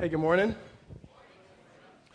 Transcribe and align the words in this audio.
Hey, 0.00 0.08
good 0.08 0.18
morning. 0.18 0.54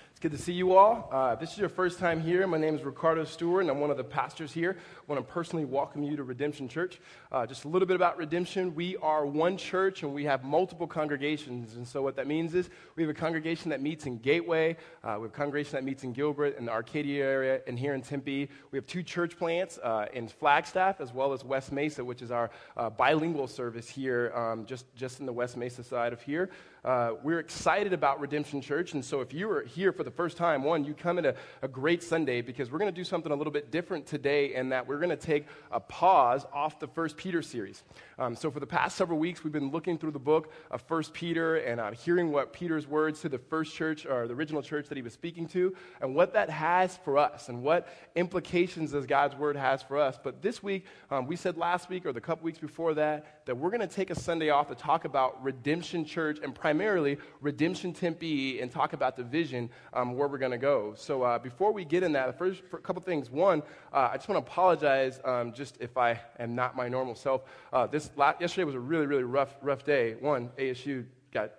It's 0.09 0.19
good 0.19 0.31
to 0.31 0.39
see 0.39 0.53
you 0.53 0.75
all. 0.75 1.07
Uh, 1.11 1.35
this 1.35 1.51
is 1.51 1.59
your 1.59 1.69
first 1.69 1.99
time 1.99 2.19
here, 2.19 2.47
my 2.47 2.57
name 2.57 2.73
is 2.73 2.83
Riccardo 2.83 3.25
Stewart, 3.25 3.61
and 3.61 3.69
I'm 3.69 3.79
one 3.79 3.91
of 3.91 3.97
the 3.97 4.03
pastors 4.03 4.51
here. 4.51 4.75
I 4.79 5.01
want 5.05 5.19
to 5.23 5.33
personally 5.33 5.65
welcome 5.65 6.01
you 6.01 6.15
to 6.15 6.23
Redemption 6.23 6.67
Church. 6.67 6.99
Uh, 7.31 7.45
just 7.45 7.65
a 7.65 7.67
little 7.67 7.85
bit 7.85 7.95
about 7.95 8.17
Redemption. 8.17 8.73
We 8.73 8.97
are 8.97 9.27
one 9.27 9.55
church, 9.55 10.01
and 10.01 10.15
we 10.15 10.23
have 10.23 10.43
multiple 10.43 10.87
congregations. 10.87 11.75
And 11.75 11.87
so, 11.87 12.01
what 12.01 12.15
that 12.15 12.25
means 12.25 12.55
is 12.55 12.71
we 12.95 13.03
have 13.03 13.09
a 13.11 13.13
congregation 13.13 13.69
that 13.69 13.81
meets 13.81 14.07
in 14.07 14.17
Gateway, 14.17 14.77
uh, 15.03 15.17
we 15.19 15.25
have 15.25 15.33
a 15.33 15.37
congregation 15.37 15.73
that 15.73 15.83
meets 15.83 16.03
in 16.03 16.11
Gilbert, 16.11 16.57
in 16.57 16.65
the 16.65 16.71
Arcadia 16.71 17.23
area, 17.23 17.61
and 17.67 17.77
here 17.77 17.93
in 17.93 18.01
Tempe. 18.01 18.49
We 18.71 18.77
have 18.79 18.87
two 18.87 19.03
church 19.03 19.37
plants 19.37 19.77
uh, 19.83 20.07
in 20.11 20.27
Flagstaff, 20.27 21.01
as 21.01 21.13
well 21.13 21.33
as 21.33 21.43
West 21.43 21.71
Mesa, 21.71 22.03
which 22.03 22.23
is 22.23 22.31
our 22.31 22.49
uh, 22.77 22.89
bilingual 22.89 23.47
service 23.47 23.87
here, 23.87 24.31
um, 24.33 24.65
just, 24.65 24.85
just 24.95 25.19
in 25.19 25.27
the 25.27 25.33
West 25.33 25.55
Mesa 25.55 25.83
side 25.83 26.13
of 26.13 26.21
here. 26.23 26.49
Uh, 26.85 27.15
we're 27.23 27.39
excited 27.39 27.93
about 27.93 28.19
Redemption 28.19 28.61
Church. 28.61 28.93
And 28.93 29.03
so, 29.03 29.19
if 29.19 29.33
you 29.33 29.49
are 29.49 29.63
here 29.63 29.91
for 29.91 30.03
the 30.03 30.11
first 30.11 30.37
time, 30.37 30.61
one, 30.61 30.83
you 30.83 30.93
come 30.93 31.17
in 31.17 31.25
a, 31.25 31.33
a 31.63 31.67
great 31.67 32.03
Sunday 32.03 32.41
because 32.41 32.71
we're 32.71 32.77
going 32.77 32.93
to 32.93 32.95
do 32.95 33.03
something 33.03 33.31
a 33.31 33.35
little 33.35 33.51
bit 33.51 33.71
different 33.71 34.05
today, 34.05 34.53
in 34.53 34.69
that 34.69 34.87
we're 34.87 34.99
going 34.99 35.09
to 35.09 35.15
take 35.15 35.47
a 35.71 35.79
pause 35.79 36.45
off 36.53 36.79
the 36.79 36.87
First 36.87 37.17
Peter 37.17 37.41
series. 37.41 37.81
Um, 38.19 38.35
so, 38.35 38.51
for 38.51 38.59
the 38.59 38.67
past 38.67 38.97
several 38.97 39.17
weeks, 39.17 39.43
we've 39.43 39.51
been 39.51 39.71
looking 39.71 39.97
through 39.97 40.11
the 40.11 40.19
book 40.19 40.53
of 40.69 40.79
First 40.83 41.11
Peter 41.11 41.55
and 41.55 41.81
uh, 41.81 41.89
hearing 41.89 42.31
what 42.31 42.53
Peter's 42.53 42.85
words 42.85 43.19
to 43.21 43.29
the 43.29 43.39
first 43.39 43.73
church 43.73 44.05
or 44.05 44.27
the 44.27 44.35
original 44.35 44.61
church 44.61 44.87
that 44.87 44.95
he 44.95 45.01
was 45.01 45.13
speaking 45.13 45.47
to, 45.47 45.75
and 46.01 46.13
what 46.13 46.33
that 46.33 46.51
has 46.51 46.97
for 46.97 47.17
us, 47.17 47.49
and 47.49 47.63
what 47.63 47.87
implications 48.13 48.91
does 48.91 49.07
God's 49.07 49.35
word 49.35 49.55
has 49.55 49.81
for 49.81 49.97
us. 49.97 50.19
But 50.23 50.43
this 50.43 50.61
week, 50.61 50.85
um, 51.09 51.25
we 51.25 51.35
said 51.35 51.57
last 51.57 51.89
week 51.89 52.05
or 52.05 52.13
the 52.13 52.21
couple 52.21 52.45
weeks 52.45 52.59
before 52.59 52.93
that 52.93 53.41
that 53.47 53.55
we're 53.55 53.69
going 53.69 53.81
to 53.81 53.87
take 53.87 54.11
a 54.11 54.15
Sunday 54.15 54.49
off 54.51 54.67
to 54.67 54.75
talk 54.75 55.05
about 55.05 55.43
Redemption 55.43 56.05
Church 56.05 56.39
and 56.43 56.53
primarily 56.53 56.74
primarily 56.75 57.17
Redemption 57.39 57.93
Tempe 57.93 58.59
and 58.59 58.69
talk 58.69 58.91
about 58.91 59.15
the 59.15 59.23
vision 59.23 59.69
um, 59.93 60.17
where 60.17 60.27
we're 60.27 60.37
going 60.37 60.51
to 60.51 60.57
go. 60.57 60.93
So 60.97 61.23
uh, 61.23 61.39
before 61.39 61.71
we 61.71 61.85
get 61.85 62.03
in 62.03 62.11
that, 62.11 62.27
the 62.27 62.33
first 62.33 62.63
a 62.73 62.77
couple 62.79 63.01
things. 63.01 63.29
One, 63.29 63.63
uh, 63.93 64.09
I 64.11 64.17
just 64.17 64.27
want 64.27 64.45
to 64.45 64.51
apologize 64.51 65.21
um, 65.23 65.53
just 65.53 65.77
if 65.79 65.95
I 65.95 66.19
am 66.37 66.53
not 66.53 66.75
my 66.75 66.89
normal 66.89 67.15
self. 67.15 67.43
Uh, 67.71 67.87
this 67.87 68.09
last, 68.17 68.41
yesterday 68.41 68.65
was 68.65 68.75
a 68.75 68.79
really 68.79 69.05
really 69.05 69.23
rough 69.23 69.55
rough 69.61 69.85
day. 69.85 70.15
One, 70.19 70.49
ASU 70.57 71.05
got 71.31 71.51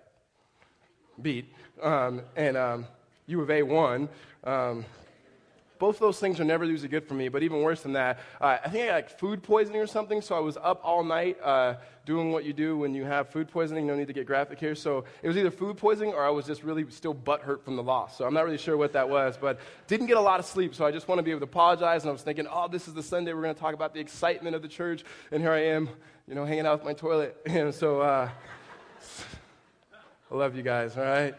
beat, 1.19 1.51
um, 1.81 2.21
and 2.35 2.55
um, 2.55 2.85
U 3.25 3.41
of 3.41 3.49
A 3.49 3.63
won. 3.63 4.09
Both 5.79 5.95
of 5.95 6.01
those 6.01 6.19
things 6.19 6.39
are 6.39 6.43
never 6.43 6.65
usually 6.65 6.89
good 6.89 7.05
for 7.05 7.13
me, 7.13 7.29
but 7.29 7.43
even 7.43 7.61
worse 7.61 7.81
than 7.81 7.93
that, 7.93 8.19
uh, 8.41 8.57
I 8.63 8.69
think 8.69 8.83
I 8.83 8.87
got 8.87 8.93
like 8.95 9.19
food 9.19 9.43
poisoning 9.43 9.81
or 9.81 9.87
something, 9.87 10.21
so 10.21 10.35
I 10.35 10.39
was 10.39 10.57
up 10.57 10.81
all 10.83 11.03
night 11.03 11.37
uh, 11.41 11.75
doing 12.05 12.31
what 12.31 12.45
you 12.45 12.53
do 12.53 12.77
when 12.77 12.93
you 12.93 13.03
have 13.03 13.29
food 13.29 13.49
poisoning. 13.49 13.85
No 13.85 13.95
need 13.95 14.07
to 14.07 14.13
get 14.13 14.25
graphic 14.25 14.59
here. 14.59 14.75
So 14.75 15.03
it 15.21 15.27
was 15.27 15.37
either 15.37 15.51
food 15.51 15.77
poisoning 15.77 16.13
or 16.13 16.23
I 16.23 16.29
was 16.29 16.45
just 16.45 16.63
really 16.63 16.89
still 16.89 17.13
butthurt 17.13 17.63
from 17.63 17.75
the 17.75 17.83
loss. 17.83 18.17
So 18.17 18.25
I'm 18.25 18.33
not 18.33 18.45
really 18.45 18.57
sure 18.57 18.77
what 18.77 18.93
that 18.93 19.09
was, 19.09 19.37
but 19.37 19.59
didn't 19.87 20.07
get 20.07 20.17
a 20.17 20.21
lot 20.21 20.39
of 20.39 20.45
sleep, 20.45 20.73
so 20.73 20.85
I 20.85 20.91
just 20.91 21.07
want 21.07 21.19
to 21.19 21.23
be 21.23 21.31
able 21.31 21.41
to 21.41 21.45
apologize. 21.45 22.03
And 22.03 22.09
I 22.09 22.13
was 22.13 22.23
thinking, 22.23 22.47
oh, 22.49 22.67
this 22.67 22.87
is 22.87 22.93
the 22.93 23.03
Sunday 23.03 23.33
we're 23.33 23.43
going 23.43 23.55
to 23.55 23.59
talk 23.59 23.73
about 23.73 23.93
the 23.93 23.99
excitement 23.99 24.55
of 24.55 24.61
the 24.61 24.67
church, 24.67 25.03
and 25.31 25.41
here 25.41 25.51
I 25.51 25.65
am, 25.65 25.89
you 26.27 26.35
know, 26.35 26.45
hanging 26.45 26.65
out 26.65 26.79
with 26.79 26.85
my 26.85 26.93
toilet. 26.93 27.37
And 27.45 27.73
so 27.73 28.01
uh, 28.01 28.29
I 30.31 30.35
love 30.35 30.55
you 30.55 30.63
guys, 30.63 30.97
all 30.97 31.03
right? 31.03 31.35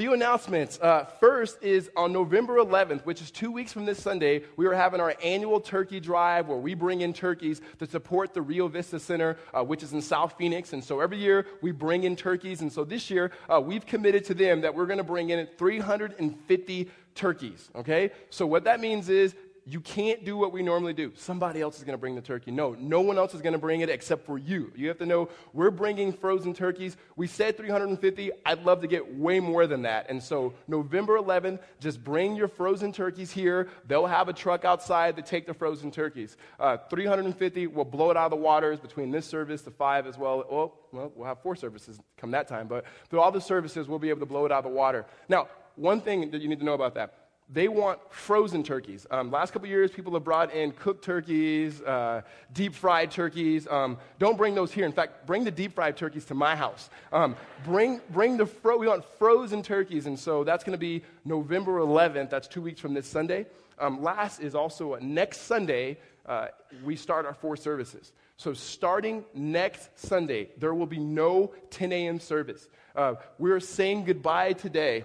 Few 0.00 0.14
announcements. 0.14 0.80
Uh, 0.80 1.04
first 1.20 1.62
is 1.62 1.90
on 1.94 2.10
November 2.10 2.54
11th, 2.54 3.04
which 3.04 3.20
is 3.20 3.30
two 3.30 3.52
weeks 3.52 3.70
from 3.70 3.84
this 3.84 4.02
Sunday, 4.02 4.42
we 4.56 4.64
are 4.64 4.72
having 4.72 4.98
our 4.98 5.14
annual 5.22 5.60
turkey 5.60 6.00
drive 6.00 6.48
where 6.48 6.56
we 6.56 6.72
bring 6.72 7.02
in 7.02 7.12
turkeys 7.12 7.60
to 7.78 7.86
support 7.86 8.32
the 8.32 8.40
Rio 8.40 8.66
Vista 8.66 8.98
Center, 8.98 9.36
uh, 9.52 9.62
which 9.62 9.82
is 9.82 9.92
in 9.92 10.00
South 10.00 10.38
Phoenix. 10.38 10.72
And 10.72 10.82
so 10.82 11.00
every 11.00 11.18
year 11.18 11.44
we 11.60 11.70
bring 11.70 12.04
in 12.04 12.16
turkeys. 12.16 12.62
And 12.62 12.72
so 12.72 12.82
this 12.82 13.10
year 13.10 13.30
uh, 13.50 13.60
we've 13.60 13.84
committed 13.84 14.24
to 14.24 14.32
them 14.32 14.62
that 14.62 14.74
we're 14.74 14.86
going 14.86 14.96
to 14.96 15.04
bring 15.04 15.28
in 15.28 15.46
350 15.58 16.90
turkeys. 17.14 17.68
Okay? 17.76 18.10
So 18.30 18.46
what 18.46 18.64
that 18.64 18.80
means 18.80 19.10
is 19.10 19.34
you 19.70 19.80
can't 19.80 20.24
do 20.24 20.36
what 20.36 20.52
we 20.52 20.62
normally 20.62 20.92
do. 20.92 21.12
Somebody 21.14 21.60
else 21.60 21.78
is 21.78 21.84
going 21.84 21.94
to 21.94 21.98
bring 21.98 22.16
the 22.16 22.20
turkey. 22.20 22.50
No, 22.50 22.74
no 22.78 23.00
one 23.00 23.18
else 23.18 23.34
is 23.34 23.40
going 23.40 23.52
to 23.52 23.58
bring 23.58 23.82
it 23.82 23.88
except 23.88 24.26
for 24.26 24.36
you. 24.36 24.72
You 24.74 24.88
have 24.88 24.98
to 24.98 25.06
know 25.06 25.28
we're 25.52 25.70
bringing 25.70 26.12
frozen 26.12 26.52
turkeys. 26.52 26.96
We 27.14 27.28
said 27.28 27.56
350. 27.56 28.30
I'd 28.44 28.64
love 28.64 28.80
to 28.80 28.88
get 28.88 29.16
way 29.16 29.38
more 29.38 29.68
than 29.68 29.82
that. 29.82 30.10
And 30.10 30.20
so, 30.20 30.54
November 30.66 31.18
11th, 31.18 31.60
just 31.78 32.02
bring 32.02 32.34
your 32.34 32.48
frozen 32.48 32.92
turkeys 32.92 33.30
here. 33.30 33.68
They'll 33.86 34.06
have 34.06 34.28
a 34.28 34.32
truck 34.32 34.64
outside 34.64 35.14
to 35.16 35.22
take 35.22 35.46
the 35.46 35.54
frozen 35.54 35.90
turkeys. 35.90 36.36
Uh, 36.58 36.78
350, 36.88 37.68
we'll 37.68 37.84
blow 37.84 38.10
it 38.10 38.16
out 38.16 38.24
of 38.24 38.30
the 38.30 38.36
waters 38.36 38.80
between 38.80 39.12
this 39.12 39.26
service, 39.26 39.62
the 39.62 39.70
five 39.70 40.06
as 40.06 40.18
well. 40.18 40.44
Oh, 40.50 40.72
well, 40.90 41.12
we'll 41.14 41.28
have 41.28 41.42
four 41.42 41.54
services 41.54 42.00
come 42.16 42.32
that 42.32 42.48
time, 42.48 42.66
but 42.66 42.84
through 43.08 43.20
all 43.20 43.30
the 43.30 43.40
services, 43.40 43.86
we'll 43.86 44.00
be 44.00 44.08
able 44.08 44.20
to 44.20 44.26
blow 44.26 44.46
it 44.46 44.52
out 44.52 44.58
of 44.58 44.64
the 44.64 44.76
water. 44.76 45.06
Now, 45.28 45.48
one 45.76 46.00
thing 46.00 46.30
that 46.32 46.42
you 46.42 46.48
need 46.48 46.58
to 46.58 46.64
know 46.64 46.74
about 46.74 46.94
that 46.94 47.19
they 47.52 47.66
want 47.66 47.98
frozen 48.12 48.62
turkeys. 48.62 49.06
Um, 49.10 49.30
last 49.30 49.52
couple 49.52 49.68
years, 49.68 49.90
people 49.90 50.12
have 50.14 50.22
brought 50.22 50.54
in 50.54 50.70
cooked 50.70 51.04
turkeys, 51.04 51.82
uh, 51.82 52.22
deep 52.52 52.74
fried 52.74 53.10
turkeys. 53.10 53.66
Um, 53.66 53.98
don't 54.18 54.36
bring 54.36 54.54
those 54.54 54.70
here. 54.70 54.86
In 54.86 54.92
fact, 54.92 55.26
bring 55.26 55.42
the 55.42 55.50
deep 55.50 55.74
fried 55.74 55.96
turkeys 55.96 56.24
to 56.26 56.34
my 56.34 56.54
house. 56.54 56.90
Um, 57.12 57.34
bring, 57.64 58.00
bring 58.10 58.36
the 58.36 58.46
fro- 58.46 58.78
we 58.78 58.86
want 58.86 59.04
frozen 59.18 59.62
turkeys, 59.62 60.06
and 60.06 60.18
so 60.18 60.44
that's 60.44 60.62
going 60.62 60.74
to 60.74 60.78
be 60.78 61.02
November 61.24 61.78
11th. 61.80 62.30
That's 62.30 62.46
two 62.46 62.62
weeks 62.62 62.80
from 62.80 62.94
this 62.94 63.06
Sunday. 63.06 63.46
Um, 63.80 64.00
last 64.02 64.40
is 64.40 64.54
also 64.54 64.94
next 64.96 65.42
Sunday. 65.42 65.98
Uh, 66.26 66.48
we 66.84 66.94
start 66.94 67.26
our 67.26 67.34
four 67.34 67.56
services. 67.56 68.12
So 68.36 68.54
starting 68.54 69.24
next 69.34 69.98
Sunday, 69.98 70.50
there 70.56 70.72
will 70.72 70.86
be 70.86 70.98
no 70.98 71.52
10 71.70 71.92
a.m. 71.92 72.20
service. 72.20 72.68
Uh, 72.94 73.14
we're 73.38 73.60
saying 73.60 74.04
goodbye 74.04 74.52
today 74.52 75.04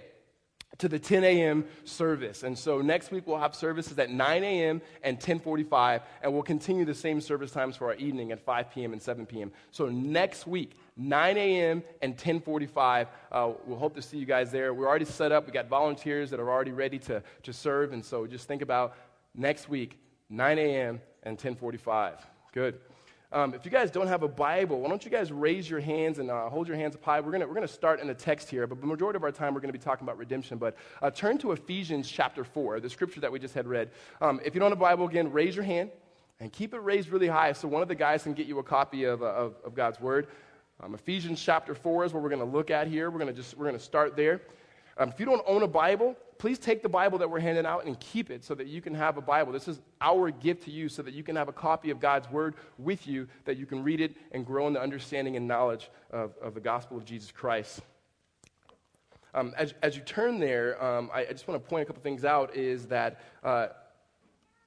to 0.78 0.88
the 0.88 0.98
10 0.98 1.24
a.m. 1.24 1.64
service. 1.84 2.42
And 2.42 2.56
so 2.58 2.80
next 2.80 3.10
week 3.10 3.26
we'll 3.26 3.38
have 3.38 3.54
services 3.54 3.98
at 3.98 4.10
9 4.10 4.44
a.m. 4.44 4.82
and 5.02 5.18
10:45, 5.18 6.02
and 6.22 6.32
we'll 6.32 6.42
continue 6.42 6.84
the 6.84 6.94
same 6.94 7.20
service 7.20 7.50
times 7.50 7.76
for 7.76 7.86
our 7.88 7.94
evening 7.94 8.32
at 8.32 8.40
5 8.44 8.70
p.m. 8.70 8.92
and 8.92 9.00
7 9.00 9.26
p.m. 9.26 9.52
So 9.70 9.88
next 9.88 10.46
week, 10.46 10.78
9 10.96 11.36
a.m. 11.36 11.82
and 12.02 12.16
10:45, 12.16 13.06
uh, 13.32 13.52
we'll 13.64 13.78
hope 13.78 13.94
to 13.94 14.02
see 14.02 14.18
you 14.18 14.26
guys 14.26 14.50
there. 14.50 14.74
We're 14.74 14.88
already 14.88 15.04
set 15.04 15.32
up. 15.32 15.46
We 15.46 15.52
got 15.52 15.68
volunteers 15.68 16.30
that 16.30 16.40
are 16.40 16.50
already 16.50 16.72
ready 16.72 16.98
to 17.00 17.22
to 17.42 17.52
serve, 17.52 17.92
and 17.92 18.04
so 18.04 18.26
just 18.26 18.48
think 18.48 18.62
about 18.62 18.96
next 19.34 19.68
week, 19.68 19.98
9 20.30 20.58
a.m. 20.58 21.00
and 21.22 21.38
10:45. 21.38 22.18
Good. 22.52 22.80
Um, 23.32 23.54
if 23.54 23.64
you 23.64 23.72
guys 23.72 23.90
don't 23.90 24.06
have 24.06 24.22
a 24.22 24.28
Bible, 24.28 24.80
why 24.80 24.88
don't 24.88 25.04
you 25.04 25.10
guys 25.10 25.32
raise 25.32 25.68
your 25.68 25.80
hands 25.80 26.20
and 26.20 26.30
uh, 26.30 26.48
hold 26.48 26.68
your 26.68 26.76
hands 26.76 26.94
up 26.94 27.02
high? 27.02 27.18
We're 27.20 27.32
going 27.32 27.46
we're 27.48 27.54
gonna 27.54 27.66
start 27.66 28.00
in 28.00 28.06
the 28.06 28.14
text 28.14 28.48
here, 28.48 28.66
but 28.68 28.80
the 28.80 28.86
majority 28.86 29.16
of 29.16 29.24
our 29.24 29.32
time 29.32 29.52
we're 29.52 29.60
going 29.60 29.72
to 29.72 29.78
be 29.78 29.82
talking 29.82 30.06
about 30.06 30.16
redemption. 30.16 30.58
But 30.58 30.76
uh, 31.02 31.10
turn 31.10 31.36
to 31.38 31.50
Ephesians 31.52 32.08
chapter 32.08 32.44
4, 32.44 32.78
the 32.78 32.88
scripture 32.88 33.20
that 33.20 33.32
we 33.32 33.40
just 33.40 33.54
had 33.54 33.66
read. 33.66 33.90
Um, 34.20 34.40
if 34.44 34.54
you 34.54 34.60
don't 34.60 34.70
have 34.70 34.78
a 34.78 34.80
Bible, 34.80 35.08
again, 35.08 35.32
raise 35.32 35.56
your 35.56 35.64
hand 35.64 35.90
and 36.38 36.52
keep 36.52 36.72
it 36.72 36.78
raised 36.78 37.08
really 37.08 37.26
high 37.26 37.52
so 37.52 37.66
one 37.66 37.82
of 37.82 37.88
the 37.88 37.94
guys 37.94 38.22
can 38.22 38.32
get 38.32 38.46
you 38.46 38.58
a 38.60 38.62
copy 38.62 39.04
of, 39.04 39.22
uh, 39.22 39.26
of, 39.26 39.54
of 39.64 39.74
God's 39.74 40.00
Word. 40.00 40.28
Um, 40.80 40.94
Ephesians 40.94 41.42
chapter 41.42 41.74
4 41.74 42.04
is 42.04 42.12
what 42.12 42.22
we're 42.22 42.28
going 42.28 42.38
to 42.38 42.44
look 42.44 42.70
at 42.70 42.86
here. 42.86 43.10
We're 43.10 43.18
going 43.18 43.34
to 43.34 43.40
just 43.40 43.56
we're 43.56 43.64
going 43.64 43.78
to 43.78 43.84
start 43.84 44.14
there. 44.14 44.42
Um, 44.98 45.10
if 45.10 45.20
you 45.20 45.26
don't 45.26 45.42
own 45.46 45.62
a 45.62 45.68
Bible, 45.68 46.16
please 46.38 46.58
take 46.58 46.82
the 46.82 46.88
Bible 46.88 47.18
that 47.18 47.28
we're 47.28 47.40
handing 47.40 47.66
out 47.66 47.84
and 47.84 47.98
keep 48.00 48.30
it 48.30 48.44
so 48.44 48.54
that 48.54 48.66
you 48.66 48.80
can 48.80 48.94
have 48.94 49.16
a 49.16 49.20
Bible. 49.20 49.52
This 49.52 49.68
is 49.68 49.80
our 50.00 50.30
gift 50.30 50.64
to 50.64 50.70
you 50.70 50.88
so 50.88 51.02
that 51.02 51.12
you 51.12 51.22
can 51.22 51.36
have 51.36 51.48
a 51.48 51.52
copy 51.52 51.90
of 51.90 52.00
God's 52.00 52.30
Word 52.30 52.54
with 52.78 53.06
you, 53.06 53.28
that 53.44 53.56
you 53.56 53.66
can 53.66 53.82
read 53.82 54.00
it 54.00 54.16
and 54.32 54.46
grow 54.46 54.66
in 54.66 54.72
the 54.72 54.80
understanding 54.80 55.36
and 55.36 55.46
knowledge 55.46 55.90
of, 56.10 56.32
of 56.40 56.54
the 56.54 56.60
gospel 56.60 56.96
of 56.96 57.04
Jesus 57.04 57.30
Christ. 57.30 57.80
Um, 59.34 59.52
as, 59.58 59.74
as 59.82 59.96
you 59.96 60.02
turn 60.02 60.40
there, 60.40 60.82
um, 60.82 61.10
I, 61.12 61.26
I, 61.26 61.32
just 61.32 61.46
want 61.46 61.62
to 61.62 61.68
point 61.68 61.82
a 61.82 61.84
couple 61.84 62.02
things 62.02 62.24
out 62.24 62.56
is 62.56 62.86
that. 62.86 63.20
Uh, 63.44 63.68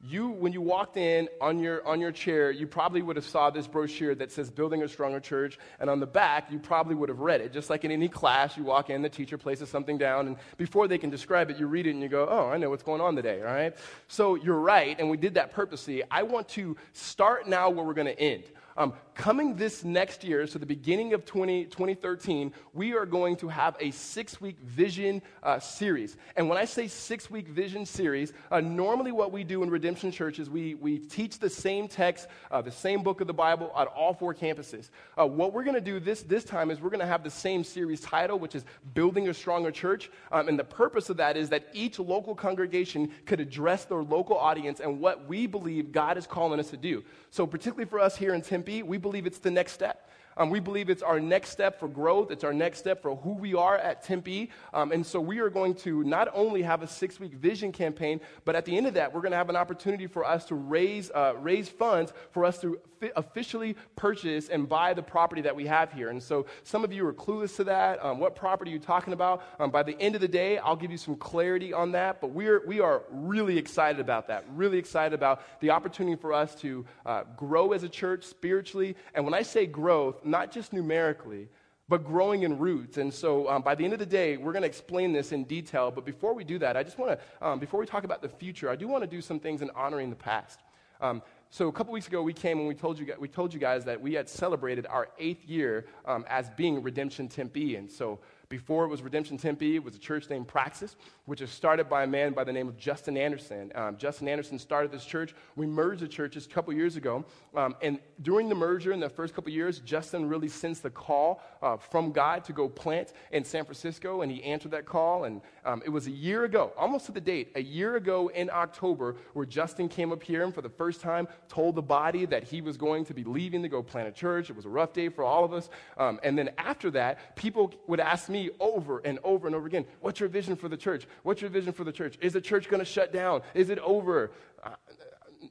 you 0.02 0.30
when 0.30 0.54
you 0.54 0.62
walked 0.62 0.96
in 0.96 1.28
on 1.42 1.60
your 1.60 1.86
on 1.86 2.00
your 2.00 2.12
chair 2.12 2.52
you 2.52 2.66
probably 2.66 3.02
would 3.02 3.18
have 3.18 3.26
saw 3.26 3.50
this 3.50 3.68
brochure 3.68 4.16
that 4.16 4.32
says 4.32 4.50
building 4.50 4.82
a 4.82 4.88
stronger 4.88 5.20
church 5.20 5.60
and 5.82 5.90
on 5.90 6.00
the 6.00 6.08
back 6.08 6.50
you 6.50 6.58
probably 6.58 6.96
would 6.96 7.10
have 7.10 7.20
read 7.20 7.42
it 7.42 7.52
just 7.52 7.70
like 7.70 7.84
in 7.84 7.92
any 7.92 8.08
class 8.08 8.56
you 8.56 8.64
walk 8.64 8.90
in 8.90 9.02
the 9.02 9.10
teacher 9.10 9.38
places 9.38 9.68
something 9.68 9.98
down 9.98 10.28
and 10.28 10.38
before 10.56 10.88
they 10.88 10.98
can 10.98 11.10
describe 11.10 11.50
it 11.50 11.57
you 11.57 11.68
read 11.68 11.86
it 11.86 11.92
and 11.92 12.01
you 12.01 12.07
go 12.07 12.25
oh 12.30 12.48
i 12.48 12.56
know 12.56 12.69
what's 12.69 12.84
going 12.84 13.01
on 13.01 13.13
today 13.13 13.40
all 13.42 13.54
right? 13.54 13.75
So 14.07 14.36
you're 14.36 14.60
right 14.60 14.98
and 15.00 15.10
we 15.10 15.18
did 15.18 15.36
that 15.36 15.51
purposely. 15.51 16.04
I 16.10 16.24
want 16.24 16.48
to 16.50 16.78
start 16.94 17.48
now 17.48 17.69
where 17.69 17.86
we're 17.86 17.94
going 17.94 18.07
to 18.07 18.19
end 18.19 18.44
um, 18.80 18.94
coming 19.14 19.58
this 19.58 19.84
next 19.84 20.24
year, 20.24 20.48
so 20.48 20.58
the 20.58 20.66
beginning 20.66 21.14
of 21.14 21.26
20, 21.26 21.66
2013, 21.66 22.54
we 22.74 22.94
are 22.94 23.06
going 23.06 23.36
to 23.36 23.50
have 23.50 23.76
a 23.81 23.92
six 23.92 24.40
week 24.40 24.58
vision 24.62 25.22
uh, 25.44 25.60
series. 25.60 26.16
And 26.38 26.48
when 26.48 26.58
I 26.58 26.64
say 26.64 26.88
six 26.88 27.30
week 27.30 27.50
vision 27.50 27.86
series, 27.86 28.31
uh, 28.50 28.62
normally 28.62 29.12
what 29.12 29.34
we 29.34 29.44
do 29.44 29.64
in 29.64 29.70
Redemption 29.70 30.14
Church 30.14 30.40
is 30.40 30.50
we, 30.50 30.76
we 30.76 30.98
teach 30.98 31.40
the 31.40 31.50
same 31.50 31.90
text, 31.90 32.30
uh, 32.50 32.62
the 32.62 32.72
same 32.72 33.04
book 33.04 33.20
of 33.20 33.28
the 33.28 33.34
Bible 33.34 33.74
at 33.78 33.88
all 33.88 34.14
four 34.14 34.34
campuses. 34.34 34.92
Uh, 35.20 35.28
what 35.28 35.52
we're 35.52 35.66
going 35.66 35.75
to 35.75 35.82
do 35.82 36.00
this, 36.00 36.22
this 36.22 36.46
time 36.46 36.72
is 36.72 36.80
we're 36.80 36.90
going 36.90 37.02
to 37.02 37.06
have 37.06 37.22
the 37.22 37.30
same 37.30 37.66
series 37.66 38.00
title, 38.00 38.40
which 38.40 38.56
is 38.56 38.64
Building 38.94 39.28
a 39.28 39.34
Stronger 39.34 39.72
Church. 39.72 40.10
Um, 40.32 40.48
and 40.48 40.58
the 40.58 40.64
purpose 40.64 41.10
of 41.10 41.18
that 41.18 41.36
is 41.36 41.50
that 41.50 41.68
each 41.74 42.00
local 42.00 42.34
congregation 42.34 43.12
could 43.25 43.42
address 43.42 43.84
their 43.84 44.04
local 44.04 44.38
audience 44.38 44.80
and 44.80 45.02
what 45.02 45.28
we 45.28 45.48
believe 45.48 45.92
God 45.92 46.18
is 46.18 46.25
calling 46.25 46.62
us 46.62 46.70
to 46.70 46.78
do. 46.78 47.04
So, 47.30 47.46
particularly 47.46 47.90
for 47.90 48.00
us 48.00 48.16
here 48.16 48.34
in 48.34 48.42
Tempe, 48.42 48.69
we 48.83 48.98
believe 48.98 49.25
it's 49.25 49.39
the 49.39 49.51
next 49.51 49.74
step. 49.74 50.10
Um, 50.39 50.50
we 50.50 50.62
believe 50.62 50.89
it's 50.89 51.03
our 51.03 51.19
next 51.19 51.50
step 51.50 51.80
for 51.80 51.89
growth, 51.89 52.31
it's 52.31 52.45
our 52.45 52.53
next 52.53 52.80
step 52.80 53.01
for 53.01 53.18
who 53.18 53.33
we 53.33 53.53
are 53.53 53.77
at 53.77 54.03
Tempe. 54.03 54.50
Um, 54.74 54.94
and 54.94 55.06
so 55.06 55.19
we 55.19 55.39
are 55.39 55.50
going 55.50 55.75
to 55.75 56.01
not 56.06 56.30
only 56.33 56.62
have 56.62 56.81
a 56.81 56.88
six 56.88 57.19
week 57.19 57.33
vision 57.33 57.74
campaign, 57.74 58.21
but 58.45 58.56
at 58.56 58.63
the 58.63 58.75
end 58.77 58.88
of 58.88 58.94
that, 58.94 59.13
we're 59.13 59.21
going 59.21 59.31
to 59.31 59.38
have 59.38 59.50
an 59.50 59.57
opportunity 59.57 60.07
for 60.07 60.24
us 60.24 60.45
to 60.45 60.56
raise, 60.56 61.12
uh, 61.12 61.33
raise 61.39 61.68
funds 61.68 62.13
for 62.31 62.45
us 62.45 62.59
to 62.62 62.80
fi- 63.00 63.12
officially 63.15 63.75
purchase 63.95 64.50
and 64.50 64.68
buy 64.68 64.94
the 64.94 65.01
property 65.01 65.41
that 65.41 65.56
we 65.56 65.65
have 65.68 65.91
here. 65.91 66.09
And 66.09 66.21
so 66.21 66.45
some 66.63 66.83
of 66.83 66.94
you 66.94 67.06
are 67.06 67.13
clueless 67.13 67.56
to 67.57 67.65
that. 67.65 68.03
Um, 68.03 68.19
what 68.19 68.36
property 68.36 68.71
are 68.71 68.75
you 68.75 68.80
talking 68.80 69.13
about? 69.13 69.44
Um, 69.59 69.71
by 69.71 69.83
the 69.83 70.00
end 70.00 70.15
of 70.15 70.21
the 70.21 70.27
day, 70.27 70.57
I'll 70.57 70.75
give 70.75 70.91
you 70.91 70.97
some 70.97 71.15
clarity 71.15 71.74
on 71.74 71.91
that. 71.94 72.21
But 72.21 72.31
we're, 72.31 72.65
we 72.65 72.80
are 72.80 73.03
really 73.12 73.57
excited 73.57 74.00
about 74.00 74.27
that, 74.27 74.45
really 74.53 74.77
excited 74.77 75.13
about 75.13 75.41
the 75.59 75.71
opportunity 75.71 76.15
for 76.15 76.31
us 76.31 76.56
to 76.56 76.86
uh, 77.06 77.24
grow 77.36 77.74
as 77.74 77.83
a 77.83 77.89
church 77.89 78.24
spiritually. 78.24 78.95
And 79.13 79.25
when 79.25 79.33
I 79.33 79.41
say 79.41 79.65
growth, 79.65 80.24
not 80.30 80.52
just 80.52 80.74
numerically, 80.74 81.48
but 81.88 82.06
growing 82.06 82.44
in 82.44 82.58
roots. 82.60 82.98
And 82.98 83.12
so 83.12 83.50
um, 83.50 83.64
by 83.64 83.74
the 83.76 83.84
end 83.84 83.94
of 83.94 84.00
the 84.00 84.06
day, 84.06 84.38
we're 84.38 84.52
going 84.52 84.62
to 84.62 84.68
explain 84.68 85.12
this 85.12 85.31
in 85.31 85.44
detail. 85.44 85.90
But 85.90 86.06
before 86.06 86.34
we 86.36 86.44
do 86.44 86.60
that, 86.60 86.78
I 86.78 86.84
just 86.84 87.00
want 87.00 87.20
to, 87.20 87.48
um, 87.48 87.60
before 87.60 87.80
we 87.80 87.86
talk 87.88 88.04
about 88.04 88.22
the 88.22 88.30
future, 88.30 88.70
I 88.70 88.76
do 88.76 88.88
want 88.88 89.04
to 89.04 89.10
do 89.10 89.22
some 89.22 89.40
things 89.40 89.62
in 89.62 89.72
honoring 89.72 90.10
the 90.10 90.16
past. 90.16 90.60
Um, 91.02 91.24
so 91.50 91.68
a 91.68 91.72
couple 91.72 91.94
weeks 91.94 92.08
ago, 92.08 92.22
we 92.22 92.34
came 92.34 92.60
and 92.60 92.68
we 92.68 92.76
told 92.76 93.00
you, 93.00 93.12
we 93.20 93.28
told 93.28 93.54
you 93.54 93.60
guys 93.60 93.84
that 93.86 94.00
we 94.00 94.14
had 94.14 94.30
celebrated 94.30 94.86
our 94.86 95.10
eighth 95.18 95.46
year 95.46 95.88
um, 96.06 96.26
as 96.30 96.52
being 96.52 96.84
Redemption 96.84 97.28
Tempe. 97.28 97.75
And 97.75 97.90
so 97.90 98.20
before 98.50 98.84
it 98.84 98.88
was 98.88 99.04
Redemption 99.04 99.38
Tempe, 99.38 99.75
it 99.75 99.84
was 99.84 99.96
a 99.96 100.00
church 100.00 100.28
named 100.28 100.48
Praxis, 100.48 100.96
which 101.25 101.40
was 101.40 101.51
started 101.51 101.88
by 101.88 102.04
a 102.04 102.07
man 102.07 102.34
by 102.34 102.44
the 102.44 102.51
name 102.51 102.68
of 102.68 102.78
Justin 102.78 103.16
Anderson. 103.16 103.72
Um, 103.75 103.96
Justin 103.96 104.28
Anderson 104.28 104.57
started 104.57 104.92
this 104.92 105.06
church. 105.06 105.36
We 105.56 105.68
merged 105.68 106.01
the 106.01 106.07
churches 106.07 106.48
a 106.48 106.50
couple 106.50 106.74
years 106.74 106.96
ago. 106.96 107.24
Um, 107.56 107.75
and 107.84 108.00
during 108.24 108.50
the 108.50 108.56
merger, 108.56 108.92
in 108.92 109.00
the 109.00 109.10
first 109.10 109.36
couple 109.36 109.51
years, 109.51 109.80
Justin 109.81 110.28
really 110.28 110.48
sensed 110.48 110.81
the 110.81 110.90
call 110.90 111.44
uh, 111.62 111.78
from 111.78 112.12
God 112.12 112.44
to 112.46 112.54
go 112.54 112.68
plant 112.68 113.13
in 113.31 113.44
San 113.44 113.66
Francisco, 113.66 114.24
and 114.24 114.31
he 114.31 114.44
answered 114.44 114.72
that 114.72 114.88
call. 114.88 115.25
And 115.25 115.42
um, 115.63 115.84
it 115.86 115.90
was 115.90 116.07
a 116.07 116.12
year 116.12 116.46
ago, 116.46 116.74
almost 116.75 117.06
to 117.06 117.12
the 117.12 117.22
date, 117.22 117.51
a 117.54 117.62
year 117.62 117.98
ago 117.98 118.30
in 118.30 118.50
October, 118.50 119.16
where 119.34 119.46
Justin 119.46 119.88
came 119.88 120.12
up 120.12 120.24
here 120.24 120.44
and 120.44 120.56
for 120.56 120.63
the 120.63 120.69
first 120.69 121.01
time 121.01 121.28
told 121.50 121.75
the 121.75 121.84
body 121.84 122.25
that 122.25 122.44
he 122.44 122.62
was 122.62 122.78
going 122.78 123.06
to 123.06 123.13
be 123.13 123.24
leaving 123.24 123.62
to 123.62 123.69
go 123.69 123.84
plant 123.84 124.07
a 124.07 124.12
church. 124.12 124.50
It 124.50 124.56
was 124.56 124.66
a 124.66 124.69
rough 124.69 124.92
day 124.92 125.10
for 125.10 125.24
all 125.24 125.44
of 125.44 125.54
us. 125.54 125.69
Um, 125.98 126.19
and 126.24 126.36
then 126.36 126.50
after 126.57 126.90
that, 126.92 127.36
people 127.36 127.72
would 127.86 128.00
ask 128.00 128.28
me, 128.28 128.38
me 128.39 128.50
over 128.59 129.00
and 129.00 129.19
over 129.24 129.47
and 129.47 129.56
over 129.56 129.68
again 129.68 129.86
what's 130.01 130.19
your 130.19 130.30
vision 130.30 130.56
for 130.56 130.69
the 130.69 130.77
church? 130.77 131.07
What's 131.24 131.41
your 131.41 131.50
vision 131.50 131.74
for 131.74 131.83
the 131.83 131.91
church? 131.91 132.18
Is 132.21 132.33
the 132.33 132.41
church 132.41 132.69
going 132.69 132.80
to 132.80 132.86
shut 132.86 133.12
down? 133.12 133.41
Is 133.53 133.69
it 133.69 133.80
over? 133.80 134.31
Uh, 134.63 134.71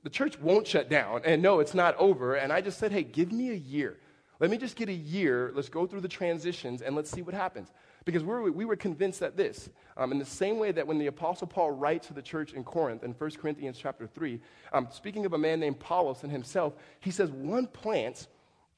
the 0.03 0.11
church 0.11 0.39
won't 0.39 0.67
shut 0.67 0.89
down. 0.89 1.23
And 1.25 1.43
no, 1.43 1.61
it's 1.61 1.75
not 1.75 1.97
over. 1.97 2.35
And 2.35 2.53
I 2.53 2.61
just 2.61 2.79
said, 2.79 2.93
hey, 2.93 3.03
give 3.03 3.33
me 3.33 3.51
a 3.51 3.55
year. 3.55 3.99
Let 4.41 4.51
me 4.51 4.57
just 4.57 4.77
get 4.77 4.89
a 4.89 4.95
year. 4.95 5.51
Let's 5.55 5.69
go 5.69 5.87
through 5.87 6.03
the 6.03 6.09
transitions 6.09 6.83
and 6.83 6.95
let's 6.95 7.11
see 7.11 7.23
what 7.23 7.35
happens. 7.35 7.73
Because 8.05 8.23
we 8.23 8.29
were, 8.29 8.53
we 8.53 8.65
were 8.65 8.77
convinced 8.77 9.21
that 9.21 9.37
this, 9.37 9.69
um, 9.97 10.13
in 10.13 10.19
the 10.19 10.25
same 10.25 10.59
way 10.59 10.73
that 10.73 10.87
when 10.87 10.99
the 10.99 11.09
Apostle 11.09 11.47
Paul 11.47 11.73
writes 11.73 12.07
to 12.07 12.15
the 12.15 12.23
church 12.23 12.53
in 12.53 12.65
Corinth 12.65 13.03
in 13.03 13.13
1 13.13 13.31
Corinthians 13.33 13.77
chapter 13.77 14.07
3, 14.07 14.41
um, 14.73 14.89
speaking 14.91 15.27
of 15.27 15.33
a 15.33 15.39
man 15.39 15.61
named 15.61 15.77
Apollos 15.77 16.23
and 16.23 16.31
himself, 16.31 16.75
he 17.01 17.11
says, 17.11 17.31
one 17.31 17.67
plants 17.67 18.29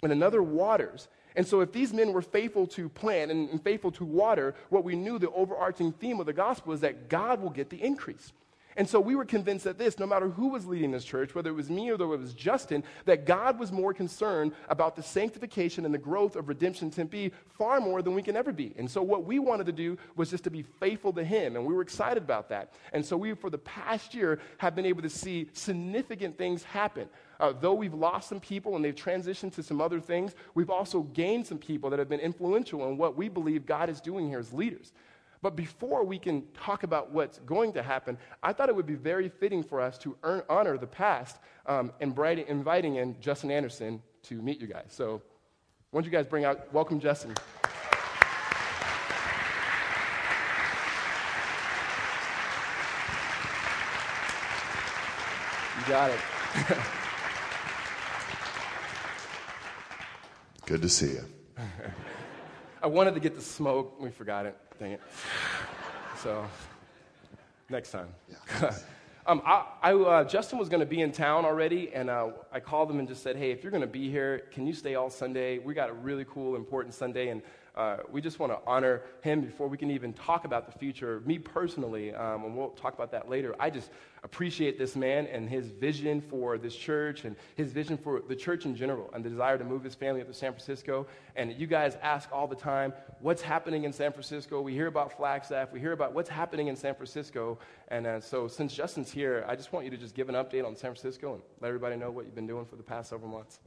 and 0.02 0.10
another 0.10 0.42
waters. 0.42 1.08
And 1.36 1.46
so, 1.46 1.60
if 1.60 1.72
these 1.72 1.92
men 1.92 2.12
were 2.12 2.22
faithful 2.22 2.66
to 2.68 2.88
plant 2.88 3.30
and, 3.30 3.48
and, 3.50 3.62
faithful 3.62 3.92
to 3.92 4.04
water, 4.04 4.54
what 4.68 4.84
we 4.84 4.96
knew 4.96 5.18
the 5.18 5.30
overarching 5.30 5.92
theme 5.92 6.18
of 6.20 6.26
the 6.26 6.32
gospel 6.32 6.72
is 6.72 6.80
that 6.80 7.08
God 7.08 7.40
will 7.40 7.50
get 7.50 7.70
the 7.70 7.82
increase. 7.82 8.32
And 8.76 8.88
so 8.88 9.00
we 9.00 9.16
were 9.16 9.24
convinced 9.24 9.64
that 9.64 9.78
this, 9.78 9.98
no 9.98 10.06
matter 10.06 10.28
who 10.28 10.48
was 10.48 10.64
leading 10.64 10.92
this 10.92 11.04
church, 11.04 11.34
whether 11.34 11.50
it 11.50 11.54
was 11.54 11.68
me 11.68 11.90
or 11.90 11.94
whether 11.96 12.04
it 12.04 12.20
was 12.20 12.34
Justin, 12.34 12.84
that 13.04 13.26
God 13.26 13.58
was 13.58 13.72
more 13.72 13.92
concerned 13.92 14.52
about 14.68 14.94
the 14.94 15.02
sanctification 15.02 15.84
and 15.84 15.92
the 15.92 15.98
growth 15.98 16.36
of 16.36 16.48
Redemption 16.48 16.90
Tempe 16.90 17.32
far 17.58 17.80
more 17.80 18.00
than 18.00 18.14
we 18.14 18.22
can 18.22 18.36
ever 18.36 18.52
be. 18.52 18.72
And 18.78 18.88
so 18.88 19.02
what 19.02 19.24
we 19.24 19.38
wanted 19.38 19.66
to 19.66 19.72
do 19.72 19.98
was 20.16 20.30
just 20.30 20.44
to 20.44 20.50
be 20.50 20.62
faithful 20.62 21.12
to 21.14 21.24
Him, 21.24 21.56
and 21.56 21.66
we 21.66 21.74
were 21.74 21.82
excited 21.82 22.22
about 22.22 22.48
that. 22.50 22.72
And 22.92 23.04
so 23.04 23.16
we, 23.16 23.34
for 23.34 23.50
the 23.50 23.58
past 23.58 24.14
year, 24.14 24.38
have 24.58 24.76
been 24.76 24.86
able 24.86 25.02
to 25.02 25.10
see 25.10 25.48
significant 25.52 26.38
things 26.38 26.62
happen. 26.62 27.08
Uh, 27.40 27.54
though 27.58 27.72
we've 27.72 27.94
lost 27.94 28.28
some 28.28 28.38
people 28.38 28.76
and 28.76 28.84
they've 28.84 28.94
transitioned 28.94 29.54
to 29.54 29.62
some 29.62 29.80
other 29.80 29.98
things, 29.98 30.34
we've 30.54 30.68
also 30.68 31.00
gained 31.14 31.46
some 31.46 31.58
people 31.58 31.88
that 31.88 31.98
have 31.98 32.08
been 32.08 32.20
influential 32.20 32.86
in 32.88 32.98
what 32.98 33.16
we 33.16 33.28
believe 33.28 33.64
God 33.64 33.88
is 33.88 34.00
doing 34.00 34.28
here 34.28 34.38
as 34.38 34.52
leaders. 34.52 34.92
But 35.42 35.56
before 35.56 36.04
we 36.04 36.18
can 36.18 36.42
talk 36.52 36.82
about 36.82 37.12
what's 37.12 37.38
going 37.40 37.72
to 37.72 37.82
happen, 37.82 38.18
I 38.42 38.52
thought 38.52 38.68
it 38.68 38.76
would 38.76 38.86
be 38.86 38.94
very 38.94 39.30
fitting 39.30 39.62
for 39.62 39.80
us 39.80 39.96
to 39.98 40.14
earn, 40.22 40.42
honor 40.50 40.76
the 40.76 40.86
past 40.86 41.38
um, 41.64 41.92
and 42.00 42.16
inviting 42.18 42.96
in 42.96 43.16
Justin 43.20 43.50
Anderson 43.50 44.02
to 44.24 44.42
meet 44.42 44.60
you 44.60 44.66
guys. 44.66 44.88
So, 44.88 45.22
why 45.92 46.00
don't 46.00 46.04
you 46.04 46.10
guys 46.12 46.26
bring 46.26 46.44
out, 46.44 46.72
welcome 46.74 47.00
Justin. 47.00 47.34
You 55.78 55.86
got 55.88 56.10
it. 56.10 56.76
Good 60.70 60.82
to 60.82 60.88
see 60.88 61.14
you. 61.14 61.24
I 62.80 62.86
wanted 62.86 63.14
to 63.14 63.20
get 63.20 63.34
the 63.34 63.42
smoke. 63.42 64.00
We 64.00 64.08
forgot 64.08 64.46
it. 64.46 64.56
Dang 64.78 64.92
it. 64.92 65.00
So, 66.22 66.46
next 67.68 67.90
time. 67.90 68.06
Yeah. 68.28 68.74
um, 69.26 69.42
I, 69.44 69.64
I 69.82 69.94
uh, 69.94 70.22
Justin 70.22 70.60
was 70.60 70.68
going 70.68 70.78
to 70.78 70.86
be 70.86 71.00
in 71.00 71.10
town 71.10 71.44
already, 71.44 71.92
and 71.92 72.08
uh, 72.08 72.28
I 72.52 72.60
called 72.60 72.88
him 72.88 73.00
and 73.00 73.08
just 73.08 73.24
said, 73.24 73.34
hey, 73.34 73.50
if 73.50 73.64
you're 73.64 73.72
going 73.72 73.80
to 73.80 73.88
be 73.88 74.12
here, 74.12 74.44
can 74.52 74.64
you 74.64 74.72
stay 74.72 74.94
all 74.94 75.10
Sunday? 75.10 75.58
We 75.58 75.74
got 75.74 75.90
a 75.90 75.92
really 75.92 76.24
cool, 76.24 76.54
important 76.54 76.94
Sunday, 76.94 77.30
and 77.30 77.42
uh, 77.80 77.96
we 78.12 78.20
just 78.20 78.38
want 78.38 78.52
to 78.52 78.58
honor 78.66 79.00
him 79.22 79.40
before 79.40 79.66
we 79.66 79.78
can 79.78 79.90
even 79.90 80.12
talk 80.12 80.44
about 80.44 80.70
the 80.70 80.78
future. 80.78 81.22
Me 81.24 81.38
personally, 81.38 82.12
um, 82.14 82.44
and 82.44 82.54
we'll 82.54 82.68
talk 82.70 82.92
about 82.92 83.10
that 83.10 83.30
later, 83.30 83.56
I 83.58 83.70
just 83.70 83.90
appreciate 84.22 84.78
this 84.78 84.96
man 84.96 85.26
and 85.28 85.48
his 85.48 85.70
vision 85.70 86.20
for 86.20 86.58
this 86.58 86.76
church 86.76 87.24
and 87.24 87.34
his 87.56 87.72
vision 87.72 87.96
for 87.96 88.20
the 88.28 88.36
church 88.36 88.66
in 88.66 88.76
general 88.76 89.08
and 89.14 89.24
the 89.24 89.30
desire 89.30 89.56
to 89.56 89.64
move 89.64 89.82
his 89.82 89.94
family 89.94 90.20
up 90.20 90.26
to 90.26 90.34
San 90.34 90.52
Francisco. 90.52 91.06
And 91.36 91.54
you 91.58 91.66
guys 91.66 91.96
ask 92.02 92.28
all 92.30 92.46
the 92.46 92.54
time, 92.54 92.92
what's 93.20 93.40
happening 93.40 93.84
in 93.84 93.94
San 93.94 94.12
Francisco? 94.12 94.60
We 94.60 94.74
hear 94.74 94.88
about 94.88 95.16
Flagstaff, 95.16 95.72
we 95.72 95.80
hear 95.80 95.92
about 95.92 96.12
what's 96.12 96.28
happening 96.28 96.68
in 96.68 96.76
San 96.76 96.94
Francisco. 96.94 97.58
And 97.88 98.06
uh, 98.06 98.20
so, 98.20 98.46
since 98.46 98.74
Justin's 98.74 99.10
here, 99.10 99.42
I 99.48 99.56
just 99.56 99.72
want 99.72 99.86
you 99.86 99.90
to 99.90 99.96
just 99.96 100.14
give 100.14 100.28
an 100.28 100.34
update 100.34 100.66
on 100.66 100.76
San 100.76 100.90
Francisco 100.90 101.32
and 101.32 101.42
let 101.62 101.68
everybody 101.68 101.96
know 101.96 102.10
what 102.10 102.26
you've 102.26 102.34
been 102.34 102.46
doing 102.46 102.66
for 102.66 102.76
the 102.76 102.82
past 102.82 103.08
several 103.08 103.30
months. 103.30 103.58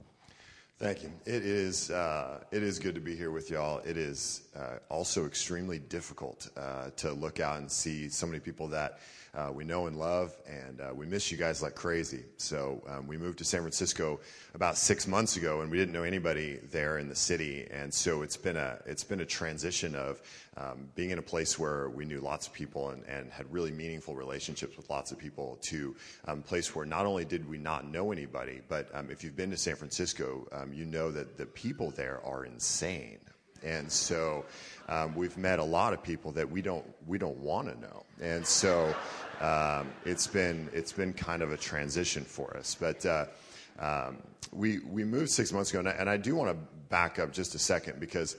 Thank 0.79 1.03
you. 1.03 1.11
It 1.25 1.45
is, 1.45 1.91
uh, 1.91 2.43
it 2.51 2.63
is 2.63 2.79
good 2.79 2.95
to 2.95 3.01
be 3.01 3.15
here 3.15 3.31
with 3.31 3.49
y'all. 3.49 3.77
It 3.85 3.95
is 3.95 4.41
uh, 4.55 4.79
also 4.89 5.25
extremely 5.25 5.79
difficult 5.79 6.49
uh, 6.57 6.89
to 6.97 7.13
look 7.13 7.39
out 7.39 7.59
and 7.59 7.71
see 7.71 8.09
so 8.09 8.25
many 8.25 8.39
people 8.39 8.67
that 8.69 8.99
uh, 9.35 9.51
we 9.51 9.63
know 9.63 9.87
and 9.87 9.97
love, 9.97 10.35
and 10.47 10.79
uh, 10.79 10.93
we 10.93 11.07
miss 11.07 11.31
you 11.31 11.37
guys 11.37 11.61
like 11.63 11.73
crazy. 11.73 12.23
So 12.37 12.83
um, 12.87 13.07
we 13.07 13.17
moved 13.17 13.39
to 13.39 13.43
San 13.43 13.61
Francisco 13.61 14.19
about 14.53 14.77
six 14.77 15.07
months 15.07 15.37
ago, 15.37 15.61
and 15.61 15.71
we 15.71 15.77
didn't 15.77 15.93
know 15.93 16.03
anybody 16.03 16.59
there 16.71 16.99
in 16.99 17.09
the 17.09 17.15
city, 17.15 17.67
and 17.71 17.91
so 17.91 18.21
it's 18.21 18.37
been 18.37 18.57
a 18.57 18.77
it's 18.85 19.03
been 19.03 19.21
a 19.21 19.25
transition 19.25 19.95
of 19.95 20.21
um, 20.55 20.87
being 20.93 21.09
in 21.09 21.17
a 21.17 21.23
place 21.23 21.57
where 21.57 21.89
we 21.89 22.05
knew 22.05 22.19
lots 22.19 22.45
of 22.45 22.53
people 22.53 22.91
and, 22.91 23.03
and 23.05 23.31
had 23.31 23.51
really 23.51 23.71
meaningful 23.71 24.15
relationships 24.15 24.77
with 24.77 24.87
lots 24.89 25.11
of 25.11 25.17
people 25.17 25.57
to 25.63 25.95
um, 26.27 26.39
a 26.39 26.41
place 26.43 26.75
where 26.75 26.85
not 26.85 27.07
only 27.07 27.25
did 27.25 27.49
we 27.49 27.57
not 27.57 27.89
know 27.89 28.11
anybody, 28.11 28.61
but 28.69 28.87
um, 28.93 29.09
if 29.09 29.23
you've 29.23 29.35
been 29.35 29.49
to 29.49 29.57
San 29.57 29.75
Francisco, 29.75 30.47
um, 30.51 30.71
you 30.71 30.85
know 30.85 31.11
that 31.11 31.37
the 31.37 31.45
people 31.47 31.89
there 31.89 32.21
are 32.23 32.45
insane. 32.45 33.17
And 33.63 33.91
so 33.91 34.45
um, 34.93 35.15
we've 35.15 35.37
met 35.37 35.59
a 35.59 35.63
lot 35.63 35.93
of 35.93 36.03
people 36.03 36.31
that 36.33 36.49
we 36.49 36.61
don't 36.61 36.85
we 37.07 37.17
don't 37.17 37.37
want 37.37 37.67
to 37.67 37.79
know, 37.79 38.03
and 38.21 38.45
so 38.45 38.93
um, 39.41 39.91
it's 40.05 40.27
been 40.27 40.69
it's 40.71 40.91
been 40.91 41.13
kind 41.13 41.41
of 41.41 41.51
a 41.51 41.57
transition 41.57 42.23
for 42.23 42.55
us. 42.55 42.75
But 42.79 43.05
uh, 43.05 43.25
um, 43.79 44.17
we 44.51 44.79
we 44.79 45.03
moved 45.03 45.31
six 45.31 45.51
months 45.51 45.71
ago, 45.71 45.79
and 45.79 45.89
I, 45.89 45.91
and 45.93 46.09
I 46.09 46.17
do 46.17 46.35
want 46.35 46.51
to 46.51 46.57
back 46.89 47.17
up 47.17 47.33
just 47.33 47.55
a 47.55 47.59
second 47.59 47.99
because 47.99 48.37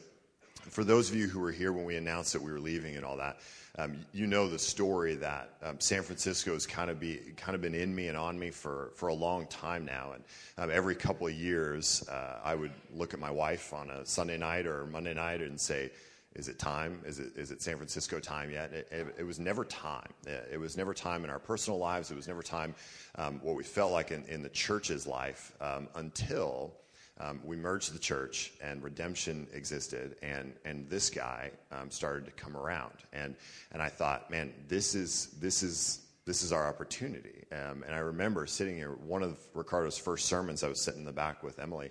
for 0.62 0.84
those 0.84 1.10
of 1.10 1.16
you 1.16 1.26
who 1.26 1.40
were 1.40 1.50
here 1.50 1.72
when 1.72 1.84
we 1.84 1.96
announced 1.96 2.32
that 2.34 2.42
we 2.42 2.52
were 2.52 2.60
leaving 2.60 2.96
and 2.96 3.04
all 3.04 3.16
that. 3.16 3.38
Um, 3.76 4.06
you 4.12 4.28
know 4.28 4.48
the 4.48 4.60
story 4.60 5.16
that 5.16 5.50
um, 5.60 5.80
San 5.80 6.04
Francisco 6.04 6.52
has 6.52 6.64
kind 6.64 6.90
of 6.90 7.00
be 7.00 7.18
kind 7.36 7.56
of 7.56 7.60
been 7.60 7.74
in 7.74 7.92
me 7.92 8.06
and 8.06 8.16
on 8.16 8.38
me 8.38 8.50
for, 8.50 8.92
for 8.94 9.08
a 9.08 9.14
long 9.14 9.48
time 9.48 9.84
now, 9.84 10.12
and 10.14 10.22
um, 10.58 10.70
every 10.70 10.94
couple 10.94 11.26
of 11.26 11.32
years 11.32 12.08
uh, 12.08 12.38
I 12.44 12.54
would 12.54 12.70
look 12.94 13.14
at 13.14 13.18
my 13.18 13.32
wife 13.32 13.72
on 13.74 13.90
a 13.90 14.06
Sunday 14.06 14.38
night 14.38 14.68
or 14.68 14.86
Monday 14.86 15.12
night 15.12 15.40
and 15.40 15.60
say, 15.60 15.90
is 16.34 16.48
it 16.48 16.58
time? 16.58 17.00
Is 17.04 17.20
it, 17.20 17.36
is 17.36 17.50
it 17.50 17.62
San 17.62 17.76
Francisco 17.76 18.18
time 18.18 18.50
yet? 18.50 18.72
It, 18.72 18.88
it, 18.90 19.14
it 19.18 19.22
was 19.24 19.38
never 19.38 19.64
time. 19.64 20.12
It, 20.26 20.58
was 20.58 20.76
never 20.76 20.92
time 20.92 21.24
in 21.24 21.30
our 21.30 21.38
personal 21.38 21.78
lives. 21.78 22.10
It 22.10 22.16
was 22.16 22.26
never 22.26 22.42
time 22.42 22.74
um, 23.16 23.40
what 23.42 23.54
we 23.54 23.62
felt 23.62 23.92
like 23.92 24.10
in, 24.10 24.24
in 24.24 24.42
the 24.42 24.48
church's 24.48 25.06
life 25.06 25.52
um, 25.60 25.88
until 25.94 26.72
um, 27.20 27.40
we 27.44 27.56
merged 27.56 27.94
the 27.94 28.00
church 28.00 28.52
and 28.60 28.82
redemption 28.82 29.46
existed 29.52 30.16
and, 30.22 30.52
and 30.64 30.90
this 30.90 31.08
guy 31.08 31.52
um, 31.70 31.88
started 31.90 32.24
to 32.26 32.32
come 32.32 32.56
around. 32.56 32.94
And, 33.12 33.36
and 33.70 33.80
I 33.80 33.88
thought, 33.88 34.28
man, 34.30 34.52
this 34.66 34.96
is, 34.96 35.28
this 35.38 35.62
is, 35.62 36.00
this 36.26 36.42
is 36.42 36.52
our 36.52 36.66
opportunity. 36.66 37.44
Um, 37.52 37.84
and 37.84 37.94
I 37.94 37.98
remember 37.98 38.46
sitting 38.46 38.76
here, 38.76 38.96
one 39.06 39.22
of 39.22 39.38
Riccardo's 39.54 39.98
first 39.98 40.26
sermons, 40.26 40.64
I 40.64 40.68
was 40.68 40.80
sitting 40.80 41.00
in 41.00 41.06
the 41.06 41.12
back 41.12 41.44
with 41.44 41.60
Emily 41.60 41.90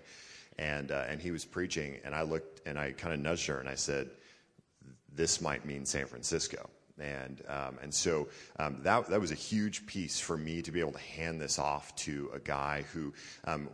and 0.59 0.91
uh, 0.91 1.05
and 1.07 1.21
he 1.21 1.31
was 1.31 1.45
preaching, 1.45 1.99
and 2.03 2.13
I 2.13 2.21
looked 2.21 2.61
and 2.67 2.77
I 2.77 2.91
kind 2.91 3.13
of 3.13 3.19
nudged 3.19 3.47
her 3.47 3.59
and 3.59 3.67
I 3.67 3.75
said, 3.75 4.09
"This 5.15 5.41
might 5.41 5.65
mean 5.65 5.85
San 5.85 6.05
Francisco." 6.05 6.69
And, 6.99 7.41
um, 7.47 7.79
and 7.81 7.93
so 7.93 8.27
um, 8.59 8.77
that, 8.83 9.07
that 9.09 9.19
was 9.19 9.31
a 9.31 9.35
huge 9.35 9.85
piece 9.87 10.19
for 10.19 10.37
me 10.37 10.61
to 10.61 10.71
be 10.71 10.79
able 10.79 10.91
to 10.91 10.99
hand 10.99 11.41
this 11.41 11.57
off 11.57 11.95
to 11.97 12.29
a 12.33 12.39
guy 12.39 12.85
who 12.93 13.11
um, 13.45 13.67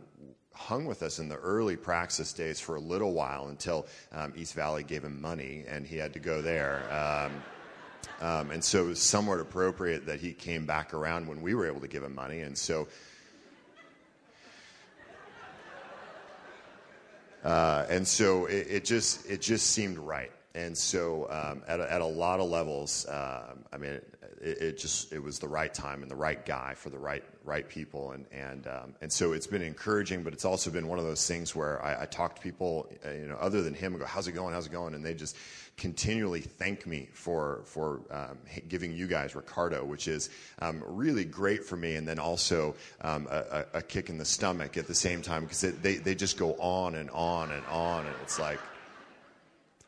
hung 0.54 0.86
with 0.86 1.02
us 1.02 1.18
in 1.18 1.28
the 1.28 1.36
early 1.36 1.76
praxis 1.76 2.32
days 2.32 2.60
for 2.60 2.76
a 2.76 2.80
little 2.80 3.12
while 3.12 3.48
until 3.48 3.86
um, 4.12 4.32
East 4.36 4.54
Valley 4.54 4.82
gave 4.82 5.04
him 5.04 5.20
money 5.20 5.64
and 5.68 5.86
he 5.86 5.96
had 5.98 6.14
to 6.14 6.18
go 6.18 6.40
there. 6.40 6.82
Um, 6.90 7.42
um, 8.26 8.50
and 8.50 8.64
so 8.64 8.84
it 8.84 8.88
was 8.88 9.00
somewhat 9.00 9.40
appropriate 9.40 10.06
that 10.06 10.20
he 10.20 10.32
came 10.32 10.66
back 10.66 10.94
around 10.94 11.26
when 11.26 11.42
we 11.42 11.54
were 11.54 11.66
able 11.66 11.80
to 11.80 11.88
give 11.88 12.02
him 12.02 12.14
money. 12.14 12.40
And 12.40 12.56
so 12.56 12.88
Uh, 17.42 17.86
and 17.88 18.06
so 18.06 18.44
it, 18.44 18.66
it, 18.68 18.84
just 18.84 19.24
it 19.26 19.40
just 19.40 19.68
seemed 19.68 19.96
right. 19.96 20.30
And 20.54 20.76
so 20.76 21.28
um, 21.30 21.62
at, 21.68 21.80
a, 21.80 21.92
at 21.92 22.00
a 22.00 22.06
lot 22.06 22.40
of 22.40 22.48
levels, 22.48 23.06
uh, 23.06 23.54
I 23.72 23.76
mean, 23.76 24.00
it, 24.40 24.62
it, 24.62 24.78
just 24.78 25.12
it 25.12 25.22
was 25.22 25.38
the 25.38 25.48
right 25.48 25.72
time 25.72 26.02
and 26.02 26.10
the 26.10 26.16
right 26.16 26.44
guy 26.44 26.74
for 26.74 26.90
the 26.90 26.98
right 26.98 27.22
right 27.44 27.68
people. 27.68 28.12
And 28.12 28.26
and 28.32 28.66
um, 28.66 28.94
and 29.00 29.12
so 29.12 29.32
it's 29.32 29.46
been 29.46 29.62
encouraging, 29.62 30.22
but 30.22 30.32
it's 30.32 30.44
also 30.44 30.70
been 30.70 30.88
one 30.88 30.98
of 30.98 31.04
those 31.04 31.26
things 31.26 31.54
where 31.54 31.82
I, 31.84 32.02
I 32.02 32.06
talk 32.06 32.36
to 32.36 32.42
people, 32.42 32.90
uh, 33.06 33.10
you 33.10 33.26
know, 33.26 33.36
other 33.36 33.62
than 33.62 33.74
him, 33.74 33.92
and 33.92 34.00
go, 34.00 34.06
"How's 34.06 34.28
it 34.28 34.32
going? 34.32 34.54
How's 34.54 34.66
it 34.66 34.72
going?" 34.72 34.94
And 34.94 35.04
they 35.04 35.14
just 35.14 35.36
continually 35.76 36.40
thank 36.40 36.86
me 36.86 37.08
for 37.12 37.62
for 37.64 38.00
um, 38.10 38.38
giving 38.68 38.92
you 38.92 39.06
guys 39.06 39.34
Riccardo, 39.34 39.84
which 39.84 40.08
is 40.08 40.30
um, 40.60 40.82
really 40.86 41.24
great 41.24 41.64
for 41.64 41.76
me, 41.76 41.96
and 41.96 42.06
then 42.06 42.18
also 42.18 42.74
um, 43.02 43.26
a, 43.30 43.64
a, 43.74 43.82
kick 43.82 44.10
in 44.10 44.18
the 44.18 44.24
stomach 44.24 44.76
at 44.76 44.86
the 44.86 44.94
same 44.94 45.22
time 45.22 45.44
because 45.44 45.60
they 45.60 45.96
they 45.96 46.14
just 46.14 46.38
go 46.38 46.54
on 46.54 46.94
and 46.94 47.10
on 47.10 47.50
and 47.50 47.64
on, 47.66 48.06
and 48.06 48.14
it's 48.22 48.38
like, 48.38 48.60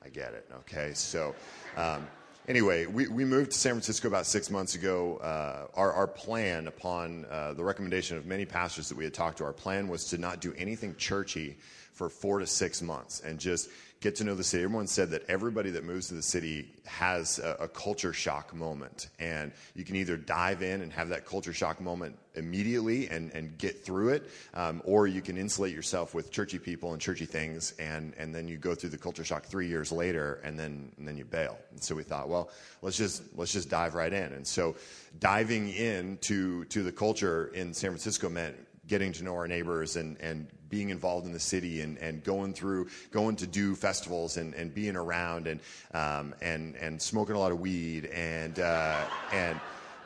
I 0.04 0.08
get 0.08 0.34
it, 0.34 0.48
okay, 0.60 0.92
so. 0.94 1.34
Um, 1.76 2.06
anyway, 2.48 2.86
we, 2.86 3.06
we 3.08 3.24
moved 3.24 3.52
to 3.52 3.58
San 3.58 3.72
Francisco 3.72 4.08
about 4.08 4.26
six 4.26 4.50
months 4.50 4.74
ago. 4.74 5.18
Uh, 5.18 5.66
our, 5.74 5.92
our 5.92 6.06
plan, 6.06 6.66
upon 6.66 7.24
uh, 7.30 7.54
the 7.54 7.64
recommendation 7.64 8.16
of 8.16 8.26
many 8.26 8.44
pastors 8.44 8.88
that 8.88 8.98
we 8.98 9.04
had 9.04 9.14
talked 9.14 9.38
to, 9.38 9.44
our 9.44 9.52
plan 9.52 9.88
was 9.88 10.04
to 10.06 10.18
not 10.18 10.40
do 10.40 10.52
anything 10.58 10.94
churchy 10.96 11.56
for 11.92 12.08
four 12.08 12.38
to 12.38 12.46
six 12.46 12.82
months 12.82 13.20
and 13.20 13.38
just 13.38 13.68
get 14.02 14.16
to 14.16 14.24
know 14.24 14.34
the 14.34 14.44
city. 14.44 14.64
Everyone 14.64 14.88
said 14.88 15.10
that 15.10 15.22
everybody 15.28 15.70
that 15.70 15.84
moves 15.84 16.08
to 16.08 16.14
the 16.14 16.22
city 16.22 16.68
has 16.84 17.38
a, 17.38 17.56
a, 17.60 17.68
culture 17.68 18.12
shock 18.12 18.52
moment. 18.52 19.08
And 19.20 19.52
you 19.76 19.84
can 19.84 19.94
either 19.94 20.16
dive 20.16 20.62
in 20.62 20.82
and 20.82 20.92
have 20.92 21.10
that 21.10 21.24
culture 21.24 21.52
shock 21.52 21.80
moment 21.80 22.18
immediately 22.34 23.08
and, 23.08 23.30
and 23.32 23.56
get 23.58 23.84
through 23.84 24.08
it, 24.08 24.28
um, 24.54 24.82
or 24.84 25.06
you 25.06 25.22
can 25.22 25.38
insulate 25.38 25.72
yourself 25.72 26.14
with 26.14 26.32
churchy 26.32 26.58
people 26.58 26.92
and 26.92 27.00
churchy 27.00 27.26
things, 27.26 27.74
and, 27.78 28.12
and 28.18 28.34
then 28.34 28.48
you 28.48 28.56
go 28.56 28.74
through 28.74 28.90
the 28.90 28.98
culture 28.98 29.24
shock 29.24 29.44
three 29.44 29.68
years 29.68 29.92
later, 29.92 30.40
and 30.42 30.58
then, 30.58 30.90
and 30.98 31.06
then 31.06 31.16
you 31.16 31.24
bail. 31.24 31.56
And 31.70 31.82
so 31.82 31.94
we 31.94 32.02
thought, 32.02 32.28
well, 32.28 32.50
let's 32.82 32.96
just, 32.96 33.22
let's 33.36 33.52
just 33.52 33.70
dive 33.70 33.94
right 33.94 34.12
in. 34.12 34.32
And 34.32 34.46
so 34.46 34.74
diving 35.20 35.68
into 35.68 36.64
to 36.66 36.82
the 36.82 36.92
culture 36.92 37.52
in 37.54 37.72
San 37.72 37.90
Francisco 37.90 38.28
meant 38.28 38.56
getting 38.86 39.12
to 39.12 39.24
know 39.24 39.34
our 39.34 39.46
neighbors 39.46 39.96
and, 39.96 40.16
and 40.20 40.46
being 40.68 40.90
involved 40.90 41.26
in 41.26 41.32
the 41.32 41.40
city 41.40 41.82
and, 41.82 41.98
and 41.98 42.24
going 42.24 42.52
through, 42.52 42.88
going 43.10 43.36
to 43.36 43.46
do 43.46 43.74
festivals 43.74 44.38
and, 44.38 44.54
and 44.54 44.74
being 44.74 44.96
around 44.96 45.46
and, 45.46 45.60
um, 45.94 46.34
and, 46.40 46.74
and 46.76 47.00
smoking 47.00 47.36
a 47.36 47.38
lot 47.38 47.52
of 47.52 47.60
weed. 47.60 48.06
And, 48.06 48.58
uh, 48.58 49.04
and 49.32 49.60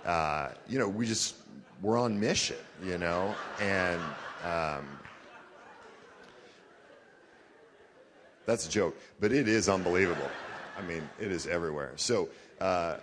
uh, 0.05 0.49
you 0.69 0.79
know, 0.79 0.89
we 0.89 1.07
just, 1.07 1.37
we're 1.83 1.99
on 1.99 2.19
mission, 2.19 2.57
you 2.85 2.99
know, 2.99 3.35
and 3.61 4.01
um, 4.45 4.87
that's 8.45 8.67
a 8.67 8.71
joke, 8.71 8.97
but 9.21 9.33
it 9.33 9.49
is 9.49 9.69
unbelievable. 9.69 10.31
I 10.79 10.83
mean, 10.83 11.09
it 11.19 11.33
is 11.33 11.47
everywhere. 11.47 11.93
So, 11.97 12.29
uh, 12.61 12.97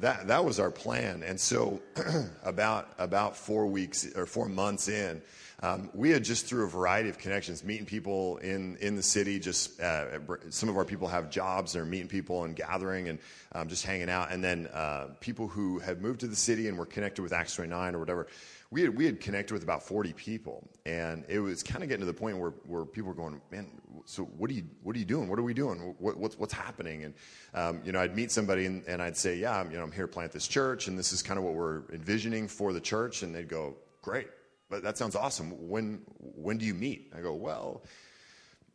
that 0.00 0.28
that 0.28 0.44
was 0.44 0.58
our 0.58 0.70
plan. 0.70 1.22
And 1.22 1.38
so, 1.38 1.80
about 2.44 2.88
about 2.98 3.36
four 3.36 3.66
weeks 3.66 4.06
or 4.16 4.26
four 4.26 4.48
months 4.48 4.88
in, 4.88 5.22
um, 5.62 5.90
we 5.94 6.10
had 6.10 6.24
just 6.24 6.46
through 6.46 6.64
a 6.64 6.68
variety 6.68 7.08
of 7.08 7.18
connections, 7.18 7.62
meeting 7.62 7.86
people 7.86 8.38
in 8.38 8.76
in 8.78 8.96
the 8.96 9.02
city. 9.02 9.38
Just 9.38 9.80
uh, 9.80 10.18
some 10.50 10.68
of 10.68 10.76
our 10.76 10.84
people 10.84 11.08
have 11.08 11.30
jobs, 11.30 11.72
they're 11.72 11.84
meeting 11.84 12.08
people 12.08 12.44
and 12.44 12.56
gathering 12.56 13.08
and 13.08 13.18
um, 13.52 13.68
just 13.68 13.86
hanging 13.86 14.10
out. 14.10 14.32
And 14.32 14.42
then 14.42 14.66
uh, 14.68 15.08
people 15.20 15.46
who 15.46 15.78
had 15.78 16.02
moved 16.02 16.20
to 16.20 16.26
the 16.26 16.36
city 16.36 16.68
and 16.68 16.76
were 16.76 16.86
connected 16.86 17.22
with 17.22 17.32
Acts 17.32 17.54
29 17.54 17.94
or 17.94 17.98
whatever. 17.98 18.26
We 18.72 18.80
had, 18.80 18.96
we 18.96 19.04
had 19.04 19.20
connected 19.20 19.52
with 19.52 19.62
about 19.62 19.82
40 19.82 20.14
people, 20.14 20.66
and 20.86 21.26
it 21.28 21.40
was 21.40 21.62
kind 21.62 21.82
of 21.82 21.90
getting 21.90 22.00
to 22.00 22.10
the 22.10 22.18
point 22.18 22.38
where, 22.38 22.54
where 22.64 22.86
people 22.86 23.08
were 23.08 23.14
going, 23.14 23.38
man, 23.50 23.70
so 24.06 24.22
what 24.24 24.50
are 24.50 24.54
you 24.54 24.64
what 24.82 24.96
are 24.96 24.98
you 24.98 25.04
doing? 25.04 25.28
What 25.28 25.38
are 25.38 25.42
we 25.42 25.52
doing? 25.52 25.94
What, 25.98 26.16
what's 26.16 26.38
what's 26.38 26.54
happening? 26.54 27.04
And 27.04 27.14
um, 27.52 27.82
you 27.84 27.92
know, 27.92 28.00
I'd 28.00 28.16
meet 28.16 28.30
somebody 28.30 28.64
and, 28.64 28.82
and 28.86 29.02
I'd 29.02 29.18
say, 29.18 29.36
yeah, 29.36 29.60
I'm, 29.60 29.70
you 29.70 29.76
know, 29.76 29.82
I'm 29.82 29.92
here 29.92 30.06
to 30.06 30.12
plant 30.12 30.32
this 30.32 30.48
church, 30.48 30.88
and 30.88 30.98
this 30.98 31.12
is 31.12 31.22
kind 31.22 31.36
of 31.36 31.44
what 31.44 31.52
we're 31.52 31.82
envisioning 31.92 32.48
for 32.48 32.72
the 32.72 32.80
church. 32.80 33.22
And 33.22 33.34
they'd 33.34 33.46
go, 33.46 33.76
great, 34.00 34.28
but 34.70 34.82
that 34.82 34.96
sounds 34.96 35.16
awesome. 35.16 35.68
When 35.68 36.00
when 36.18 36.56
do 36.56 36.64
you 36.64 36.72
meet? 36.72 37.12
I 37.14 37.20
go, 37.20 37.34
well, 37.34 37.84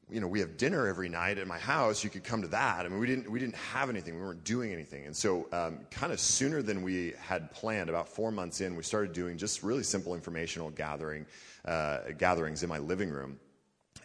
you 0.10 0.22
know, 0.22 0.28
we 0.28 0.40
have 0.40 0.56
dinner 0.56 0.88
every 0.88 1.10
night 1.10 1.38
at 1.38 1.48
my 1.48 1.58
house. 1.58 2.04
You 2.04 2.10
could 2.10 2.24
come 2.24 2.42
to 2.42 2.48
that. 2.50 2.86
I 2.86 2.90
mean, 2.90 3.00
we 3.00 3.08
didn't 3.08 3.30
we 3.30 3.40
didn't 3.40 3.56
have 3.56 3.90
anything. 3.90 4.16
We 4.16 4.22
weren't 4.22 4.44
doing 4.44 4.72
anything, 4.72 5.06
and 5.06 5.16
so 5.16 5.48
um, 5.52 5.80
kind 5.92 6.14
of 6.14 6.20
sooner 6.20 6.62
than 6.62 6.82
we 6.82 7.14
had 7.20 7.52
planned, 7.52 7.90
about 7.90 8.08
four 8.08 8.32
months 8.32 8.62
in, 8.62 8.76
we 8.76 8.84
started 8.84 9.14
doing 9.14 9.38
just 9.38 9.64
really 9.64 9.84
simple 9.84 10.16
informational 10.16 10.70
gathering 10.70 11.26
uh, 11.66 12.00
gatherings 12.18 12.64
in 12.64 12.70
my 12.70 12.78
living 12.78 13.10
room 13.10 13.38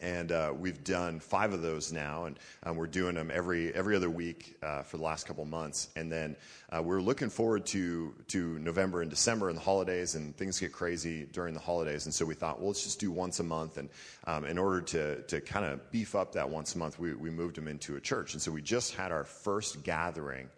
and 0.03 0.33
uh, 0.33 0.53
we've 0.55 0.83
done 0.83 1.21
five 1.21 1.53
of 1.53 1.63
those 1.63 1.93
now, 1.93 2.25
and 2.25 2.39
um, 2.65 2.77
we're 2.77 2.89
doing 2.89 3.15
them 3.15 3.31
every 3.33 3.73
every 3.75 3.97
other 3.97 4.11
week 4.11 4.57
uh, 4.63 4.83
for 4.83 4.97
the 4.97 5.03
last 5.03 5.27
couple 5.27 5.45
months. 5.45 5.89
And 5.97 6.11
then 6.11 6.37
uh, 6.71 6.83
we're 6.83 7.01
looking 7.01 7.31
forward 7.31 7.65
to 7.67 8.13
to 8.29 8.59
November 8.59 9.01
and 9.01 9.09
December 9.09 9.49
and 9.49 9.57
the 9.57 9.63
holidays, 9.63 10.17
and 10.17 10.37
things 10.37 10.59
get 10.59 10.73
crazy 10.73 11.27
during 11.33 11.55
the 11.55 11.61
holidays. 11.61 12.05
And 12.05 12.15
so 12.15 12.25
we 12.25 12.35
thought, 12.35 12.59
well, 12.59 12.69
let's 12.69 12.83
just 12.83 13.01
do 13.01 13.11
once 13.11 13.41
a 13.41 13.45
month. 13.45 13.79
And 13.79 13.89
um, 14.27 14.45
in 14.45 14.59
order 14.59 14.81
to 14.81 15.23
to 15.23 15.41
kind 15.41 15.65
of 15.65 15.91
beef 15.93 16.15
up 16.15 16.33
that 16.33 16.51
once 16.51 16.75
a 16.75 16.79
month, 16.79 16.99
we 16.99 17.15
we 17.15 17.31
moved 17.31 17.57
them 17.57 17.69
into 17.69 17.97
a 17.97 18.01
church. 18.01 18.35
And 18.35 18.43
so 18.43 18.51
we 18.51 18.61
just 18.61 18.95
had 18.95 19.13
our 19.13 19.25
first 19.25 19.85
gathering 19.85 20.49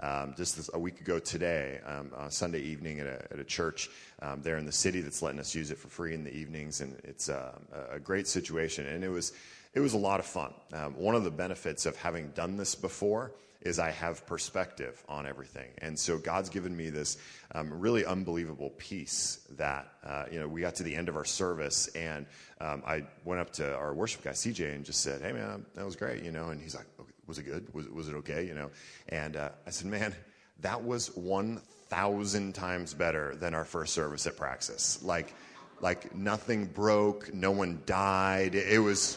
um, 0.00 0.34
just 0.36 0.56
this, 0.56 0.70
a 0.72 0.78
week 0.78 1.00
ago 1.00 1.18
today, 1.18 1.80
um, 1.86 2.10
Sunday 2.30 2.60
evening 2.60 3.00
at 3.00 3.06
a, 3.06 3.32
at 3.32 3.38
a 3.38 3.44
church 3.44 3.90
um, 4.22 4.42
there 4.42 4.56
in 4.56 4.66
the 4.66 4.72
city 4.72 5.00
that's 5.00 5.22
letting 5.22 5.40
us 5.40 5.54
use 5.54 5.70
it 5.70 5.78
for 5.78 5.88
free 5.88 6.14
in 6.14 6.24
the 6.24 6.34
evenings, 6.34 6.80
and 6.80 6.96
it's 7.04 7.28
uh, 7.28 7.52
a 7.90 7.98
great 7.98 8.26
situation. 8.26 8.86
And 8.86 9.04
it 9.04 9.08
was 9.10 9.32
it 9.74 9.80
was 9.80 9.92
a 9.92 9.98
lot 9.98 10.18
of 10.18 10.26
fun. 10.26 10.52
Um, 10.72 10.94
one 10.94 11.14
of 11.14 11.24
the 11.24 11.30
benefits 11.30 11.86
of 11.86 11.96
having 11.96 12.30
done 12.30 12.56
this 12.56 12.74
before 12.74 13.32
is 13.62 13.78
I 13.78 13.90
have 13.90 14.26
perspective 14.26 15.02
on 15.06 15.26
everything, 15.26 15.68
and 15.78 15.98
so 15.98 16.16
God's 16.16 16.48
given 16.48 16.74
me 16.74 16.88
this 16.88 17.18
um, 17.54 17.78
really 17.78 18.06
unbelievable 18.06 18.72
peace 18.78 19.46
that 19.58 19.92
uh, 20.02 20.24
you 20.32 20.40
know 20.40 20.48
we 20.48 20.62
got 20.62 20.76
to 20.76 20.82
the 20.82 20.96
end 20.96 21.10
of 21.10 21.16
our 21.16 21.26
service, 21.26 21.88
and 21.88 22.24
um, 22.60 22.82
I 22.86 23.04
went 23.24 23.40
up 23.40 23.52
to 23.54 23.76
our 23.76 23.92
worship 23.92 24.24
guy 24.24 24.30
CJ 24.30 24.74
and 24.74 24.84
just 24.84 25.02
said, 25.02 25.20
"Hey 25.20 25.32
man, 25.32 25.66
that 25.74 25.84
was 25.84 25.94
great," 25.94 26.22
you 26.22 26.32
know, 26.32 26.48
and 26.48 26.60
he's 26.60 26.74
like, 26.74 26.86
was 27.30 27.38
it 27.38 27.44
good? 27.44 27.72
Was, 27.72 27.88
was 27.88 28.08
it 28.08 28.14
okay? 28.16 28.44
You 28.44 28.54
know? 28.54 28.70
And 29.08 29.36
uh, 29.36 29.50
I 29.66 29.70
said, 29.70 29.86
man, 29.86 30.14
that 30.62 30.82
was 30.82 31.14
1,000 31.16 32.54
times 32.54 32.92
better 32.92 33.36
than 33.36 33.54
our 33.54 33.64
first 33.64 33.94
service 33.94 34.26
at 34.26 34.36
Praxis. 34.36 35.00
Like, 35.02 35.32
like 35.80 36.12
nothing 36.14 36.66
broke, 36.66 37.32
no 37.32 37.52
one 37.52 37.82
died. 37.86 38.56
It 38.56 38.80
was, 38.80 39.16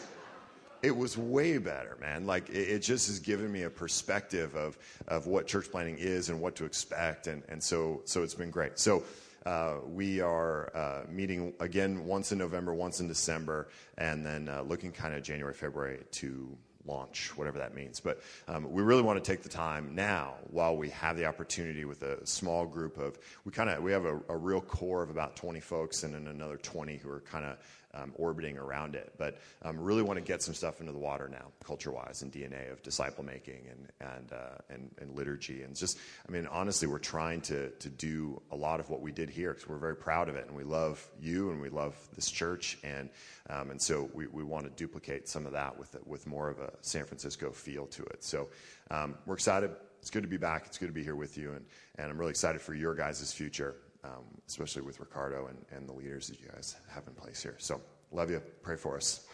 it 0.80 0.96
was 0.96 1.18
way 1.18 1.58
better, 1.58 1.98
man. 2.00 2.24
Like 2.24 2.48
it, 2.50 2.68
it, 2.68 2.78
just 2.78 3.08
has 3.08 3.18
given 3.18 3.50
me 3.50 3.62
a 3.62 3.70
perspective 3.70 4.54
of, 4.54 4.78
of 5.08 5.26
what 5.26 5.48
church 5.48 5.68
planning 5.70 5.96
is 5.98 6.28
and 6.28 6.40
what 6.40 6.54
to 6.56 6.64
expect. 6.64 7.26
And, 7.26 7.42
and 7.48 7.60
so, 7.60 8.02
so 8.04 8.22
it's 8.22 8.34
been 8.34 8.50
great. 8.50 8.78
So, 8.78 9.02
uh, 9.44 9.74
we 9.86 10.22
are 10.22 10.74
uh, 10.74 11.02
meeting 11.10 11.52
again 11.60 12.06
once 12.06 12.32
in 12.32 12.38
November, 12.38 12.72
once 12.72 13.00
in 13.00 13.08
December, 13.08 13.68
and 13.98 14.24
then 14.24 14.48
uh, 14.48 14.62
looking 14.62 14.90
kind 14.90 15.14
of 15.14 15.22
January, 15.22 15.52
February 15.52 15.98
to 16.12 16.56
launch, 16.86 17.36
whatever 17.36 17.58
that 17.58 17.74
means. 17.74 18.00
But 18.00 18.20
um, 18.48 18.70
we 18.70 18.82
really 18.82 19.02
want 19.02 19.22
to 19.22 19.32
take 19.32 19.42
the 19.42 19.48
time 19.48 19.94
now, 19.94 20.34
while 20.50 20.76
we 20.76 20.90
have 20.90 21.16
the 21.16 21.26
opportunity 21.26 21.84
with 21.84 22.02
a 22.02 22.26
small 22.26 22.66
group 22.66 22.98
of, 22.98 23.18
we 23.44 23.52
kind 23.52 23.70
of 23.70 23.82
we 23.82 23.92
have 23.92 24.04
a, 24.04 24.20
a, 24.28 24.36
real 24.36 24.60
core 24.60 25.02
of 25.02 25.10
about 25.10 25.36
20 25.36 25.60
folks, 25.60 26.02
and 26.02 26.14
then 26.14 26.26
another 26.26 26.56
20 26.56 26.96
who 26.96 27.10
are 27.10 27.20
kind 27.20 27.44
of 27.44 27.56
um, 27.94 28.12
orbiting 28.16 28.58
around 28.58 28.94
it. 28.94 29.12
But 29.16 29.38
um, 29.62 29.78
really 29.78 30.02
want 30.02 30.18
to 30.18 30.24
get 30.24 30.42
some 30.42 30.54
stuff 30.54 30.80
into 30.80 30.92
the 30.92 30.98
water 30.98 31.28
now, 31.28 31.52
culture-wise, 31.64 32.22
and 32.22 32.32
DNA 32.32 32.70
of 32.72 32.82
disciple 32.82 33.24
making 33.24 33.66
and 33.70 33.88
and, 34.00 34.32
uh, 34.32 34.58
and 34.70 34.90
and 35.00 35.16
liturgy, 35.16 35.62
and 35.62 35.74
just, 35.74 35.98
I 36.28 36.32
mean, 36.32 36.46
honestly, 36.46 36.88
we're 36.88 36.98
trying 36.98 37.40
to 37.42 37.70
to 37.70 37.88
do 37.88 38.40
a 38.50 38.56
lot 38.56 38.80
of 38.80 38.90
what 38.90 39.00
we 39.00 39.12
did 39.12 39.30
here 39.30 39.52
because 39.52 39.68
we're 39.68 39.78
very 39.78 39.96
proud 39.96 40.28
of 40.28 40.36
it, 40.36 40.46
and 40.46 40.56
we 40.56 40.64
love 40.64 41.04
you, 41.20 41.50
and 41.50 41.60
we 41.60 41.68
love 41.68 41.94
this 42.14 42.30
church, 42.30 42.78
and 42.82 43.08
um, 43.48 43.70
and 43.70 43.80
so 43.80 44.10
we, 44.14 44.26
we 44.26 44.42
want 44.42 44.64
to 44.64 44.70
duplicate 44.70 45.28
some 45.28 45.46
of 45.46 45.52
that 45.52 45.78
with 45.78 45.96
with 46.06 46.26
more 46.26 46.48
of 46.48 46.58
a 46.58 46.72
San 46.80 47.04
Francisco 47.04 47.50
feel 47.50 47.86
to 47.86 48.02
it. 48.04 48.24
So 48.24 48.48
um, 48.90 49.14
we're 49.26 49.34
excited. 49.34 49.70
It's 50.00 50.10
good 50.10 50.22
to 50.22 50.28
be 50.28 50.36
back. 50.36 50.64
It's 50.66 50.76
good 50.76 50.88
to 50.88 50.92
be 50.92 51.02
here 51.02 51.16
with 51.16 51.38
you, 51.38 51.52
and 51.52 51.64
and 51.96 52.10
I'm 52.10 52.18
really 52.18 52.30
excited 52.30 52.60
for 52.60 52.74
your 52.74 52.94
guys' 52.94 53.32
future 53.32 53.76
um, 54.04 54.24
especially 54.46 54.82
with 54.82 55.00
Riccardo 55.00 55.46
and, 55.46 55.64
and 55.70 55.88
the 55.88 55.92
leaders 55.92 56.28
that 56.28 56.40
you 56.40 56.48
guys 56.52 56.76
have 56.92 57.06
in 57.06 57.14
place 57.14 57.42
here. 57.42 57.56
So, 57.58 57.80
love 58.12 58.30
you. 58.30 58.40
Pray 58.62 58.76
for 58.76 58.96
us. 58.96 59.26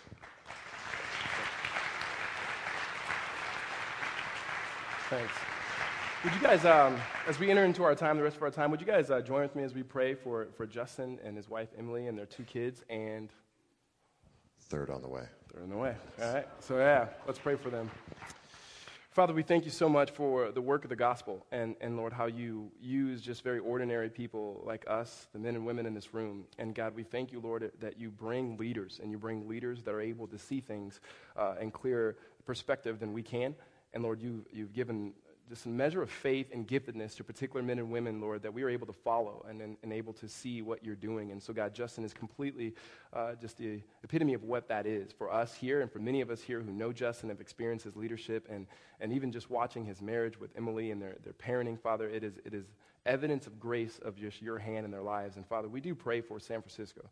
Thanks. 5.09 5.33
Would 6.23 6.35
you 6.35 6.41
guys, 6.41 6.65
um, 6.65 6.97
as 7.27 7.39
we 7.41 7.51
enter 7.51 7.65
into 7.65 7.83
our 7.83 7.95
time, 7.95 8.17
the 8.17 8.23
rest 8.23 8.37
of 8.37 8.43
our 8.43 8.51
time, 8.51 8.71
would 8.71 8.81
you 8.81 8.87
guys 8.87 9.11
uh, 9.11 9.21
join 9.21 9.43
with 9.43 9.57
me 9.57 9.65
as 9.65 9.75
we 9.75 9.83
pray 9.83 10.15
for, 10.15 10.49
for 10.57 10.67
Justin 10.67 11.19
and 11.25 11.37
his 11.37 11.49
wife 11.49 11.69
Emily 11.77 12.07
and 12.07 12.17
their 12.17 12.27
two 12.27 12.45
kids 12.45 12.85
and. 12.89 13.31
Third 14.69 14.91
on 14.91 15.03
the 15.03 15.09
way. 15.09 15.25
Third 15.53 15.65
on 15.65 15.71
the 15.71 15.77
way. 15.77 15.97
All 16.23 16.35
right. 16.35 16.47
So, 16.61 16.77
yeah, 16.79 17.07
let's 17.27 17.39
pray 17.39 17.57
for 17.57 17.71
them. 17.71 17.91
Father, 19.11 19.35
we 19.35 19.43
thank 19.43 19.65
you 19.65 19.73
so 19.73 19.89
much 19.89 20.13
for 20.13 20.53
the 20.53 20.61
work 20.61 20.85
of 20.85 20.89
the 20.89 20.95
gospel 20.95 21.45
and, 21.51 21.75
and 21.81 21.97
Lord, 21.97 22.13
how 22.13 22.27
you 22.27 22.71
use 22.81 23.21
just 23.21 23.43
very 23.43 23.59
ordinary 23.59 24.09
people 24.09 24.63
like 24.65 24.85
us, 24.87 25.27
the 25.33 25.39
men 25.41 25.57
and 25.57 25.67
women 25.67 25.85
in 25.85 25.95
this 25.95 26.15
room. 26.15 26.45
And 26.59 26.73
God, 26.77 26.95
we 26.95 27.03
thank 27.03 27.33
you, 27.33 27.41
Lord, 27.41 27.73
that 27.81 27.99
you 27.99 28.09
bring 28.09 28.57
leaders 28.57 29.01
and 29.03 29.11
you 29.11 29.19
bring 29.19 29.49
leaders 29.49 29.83
that 29.83 29.93
are 29.93 30.01
able 30.01 30.29
to 30.29 30.39
see 30.39 30.61
things 30.61 31.01
uh, 31.37 31.55
in 31.61 31.73
clearer 31.73 32.19
perspective 32.47 33.01
than 33.01 33.13
we 33.13 33.25
can. 33.25 33.57
And 33.95 34.05
Lord, 34.05 34.23
you, 34.23 34.45
you've 34.53 34.73
given 34.73 35.13
just 35.51 35.67
a 35.67 35.69
measure 35.69 36.01
of 36.01 36.09
faith 36.09 36.47
and 36.53 36.67
giftedness 36.67 37.17
to 37.17 37.25
particular 37.25 37.61
men 37.61 37.81
and 37.81 37.91
women, 37.91 38.21
Lord, 38.21 38.43
that 38.43 38.55
we 38.55 38.63
are 38.63 38.71
able 38.71 38.87
to 38.87 38.93
follow 38.93 39.45
and, 39.49 39.61
and, 39.61 39.77
and 39.83 39.93
able 39.93 40.13
to 40.15 40.29
see 40.29 40.63
what 40.63 40.85
you're 40.85 40.95
doing. 40.95 41.33
And 41.33 41.43
so, 41.43 41.53
God, 41.53 41.75
Justin 41.75 42.05
is 42.05 42.15
completely 42.15 42.75
uh, 43.13 43.35
just 43.35 43.59
the 43.59 43.81
epitome 44.05 44.33
of 44.35 44.45
what 44.45 44.69
that 44.69 44.87
is 44.87 45.11
for 45.11 45.31
us 45.31 45.53
here 45.53 45.81
and 45.81 45.91
for 45.91 45.99
many 45.99 46.21
of 46.21 46.31
us 46.31 46.41
here 46.41 46.61
who 46.61 46.71
know 46.71 46.93
Justin, 46.93 47.31
have 47.31 47.41
experienced 47.41 47.85
his 47.85 47.97
leadership, 47.97 48.47
and, 48.49 48.69
and 49.01 49.13
even 49.13 49.33
just 49.33 49.51
watching 49.51 49.85
his 49.85 50.01
marriage 50.01 50.39
with 50.39 50.51
Emily 50.57 50.93
and 50.93 51.03
their, 51.03 51.17
their 51.25 51.33
parenting, 51.33 51.79
Father, 51.79 52.09
it 52.09 52.23
is, 52.23 52.35
it 52.45 52.55
is 52.55 52.67
evidence 53.05 53.49
of 53.49 53.59
grace 53.59 53.99
of 54.05 54.15
just 54.15 54.41
your 54.41 54.59
hand 54.59 54.85
in 54.85 54.93
their 54.93 55.03
lives. 55.03 55.35
And 55.35 55.45
Father, 55.45 55.69
we 55.69 55.81
do 55.81 55.97
pray 55.97 56.21
for 56.21 56.39
San 56.39 56.61
Francisco. 56.61 57.03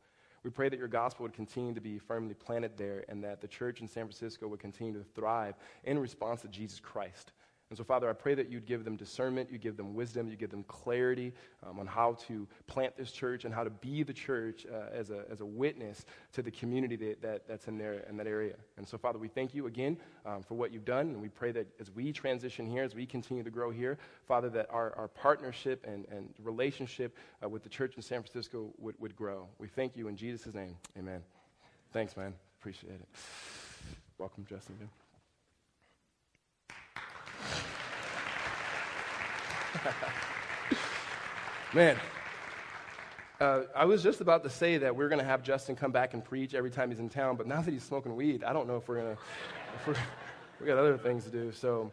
We 0.45 0.51
pray 0.51 0.69
that 0.69 0.79
your 0.79 0.89
gospel 0.89 1.25
would 1.25 1.33
continue 1.33 1.75
to 1.75 1.81
be 1.81 1.99
firmly 1.99 2.35
planted 2.35 2.77
there 2.77 3.05
and 3.09 3.25
that 3.25 3.41
the 3.41 3.49
church 3.49 3.81
in 3.81 3.89
San 3.89 4.05
Francisco 4.05 4.47
would 4.47 4.61
continue 4.61 4.93
to 4.93 5.05
thrive 5.17 5.57
in 5.83 5.99
response 5.99 6.43
to 6.43 6.49
Jesus 6.49 6.79
Christ. 6.79 7.33
And 7.71 7.77
so, 7.77 7.85
Father, 7.85 8.09
I 8.09 8.15
pray 8.15 8.35
that 8.35 8.51
you'd 8.51 8.65
give 8.65 8.85
them 8.85 8.97
discernment, 8.97 9.51
you 9.53 9.59
give 9.59 9.77
them 9.77 9.95
wisdom, 9.95 10.27
you 10.29 10.37
give 10.37 10.51
them 10.51 10.65
clarity 10.65 11.35
um, 11.67 11.79
on 11.79 11.87
how 11.87 12.15
to 12.27 12.49
plant 12.67 12.97
this 12.97 13.11
church 13.11 13.45
and 13.45 13.53
how 13.53 13.63
to 13.63 13.69
be 13.69 14.03
the 14.03 14.15
church 14.15 14.65
uh, 14.73 14.87
as, 14.91 15.11
a, 15.11 15.25
as 15.31 15.43
a 15.43 15.47
witness 15.47 16.07
to 16.33 16.41
the 16.41 16.51
community 16.51 16.97
that, 16.97 17.21
that, 17.21 17.47
that's 17.47 17.69
in, 17.69 17.77
there, 17.77 18.05
in 18.09 18.17
that 18.17 18.27
area. 18.27 18.55
And 18.79 18.89
so, 18.89 18.97
Father, 18.97 19.19
we 19.19 19.29
thank 19.29 19.55
you 19.55 19.67
again 19.67 19.99
um, 20.25 20.43
for 20.43 20.55
what 20.55 20.73
you've 20.73 20.87
done, 20.87 21.09
and 21.09 21.21
we 21.21 21.29
pray 21.29 21.53
that 21.53 21.67
as 21.79 21.91
we 21.91 22.11
transition 22.11 22.65
here, 22.67 22.85
as 22.85 22.95
we 22.95 23.05
continue 23.05 23.43
to 23.43 23.51
grow 23.51 23.71
here, 23.71 23.99
Father, 24.27 24.49
that 24.49 24.67
our, 24.71 24.95
our 24.97 25.09
partnership 25.09 25.85
and, 25.87 26.07
and 26.11 26.31
relationship 26.43 27.19
uh, 27.45 27.51
with 27.51 27.63
the 27.65 27.69
church 27.69 27.97
in 27.97 28.03
San 28.03 28.23
Francisco 28.23 28.73
would, 28.79 28.95
would 28.99 29.15
grow. 29.15 29.47
We 29.59 29.69
thank 29.69 29.95
you 29.95 30.09
in 30.09 30.17
Jesus' 30.17 30.55
name. 30.55 30.75
Amen. 30.97 31.21
Thanks, 31.93 32.17
man. 32.17 32.33
Appreciate 32.61 32.95
it. 32.95 33.09
Welcome, 34.17 34.47
Justin. 34.49 34.77
Man, 41.75 41.97
uh, 43.41 43.63
I 43.77 43.85
was 43.85 44.03
just 44.03 44.21
about 44.21 44.43
to 44.45 44.51
say 44.51 44.79
that 44.79 44.95
we're 44.95 45.09
going 45.09 45.21
to 45.21 45.25
have 45.25 45.43
Justin 45.43 45.77
come 45.77 45.93
back 45.93 46.15
and 46.15 46.25
preach 46.25 46.55
every 46.55 46.71
time 46.71 46.91
he's 46.91 46.99
in 46.99 47.09
town, 47.09 47.37
but 47.37 47.47
now 47.47 47.61
that 47.61 47.71
he's 47.71 47.85
smoking 47.85 48.17
weed, 48.17 48.43
I 48.43 48.53
don't 48.53 48.67
know 48.67 48.77
if 48.77 48.89
we're 48.89 49.01
going 49.01 49.17
to. 49.85 49.97
We 50.61 50.67
got 50.67 50.79
other 50.79 50.99
things 50.99 51.25
to 51.25 51.31
do. 51.31 51.53
So, 51.53 51.93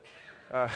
uh, 0.52 0.70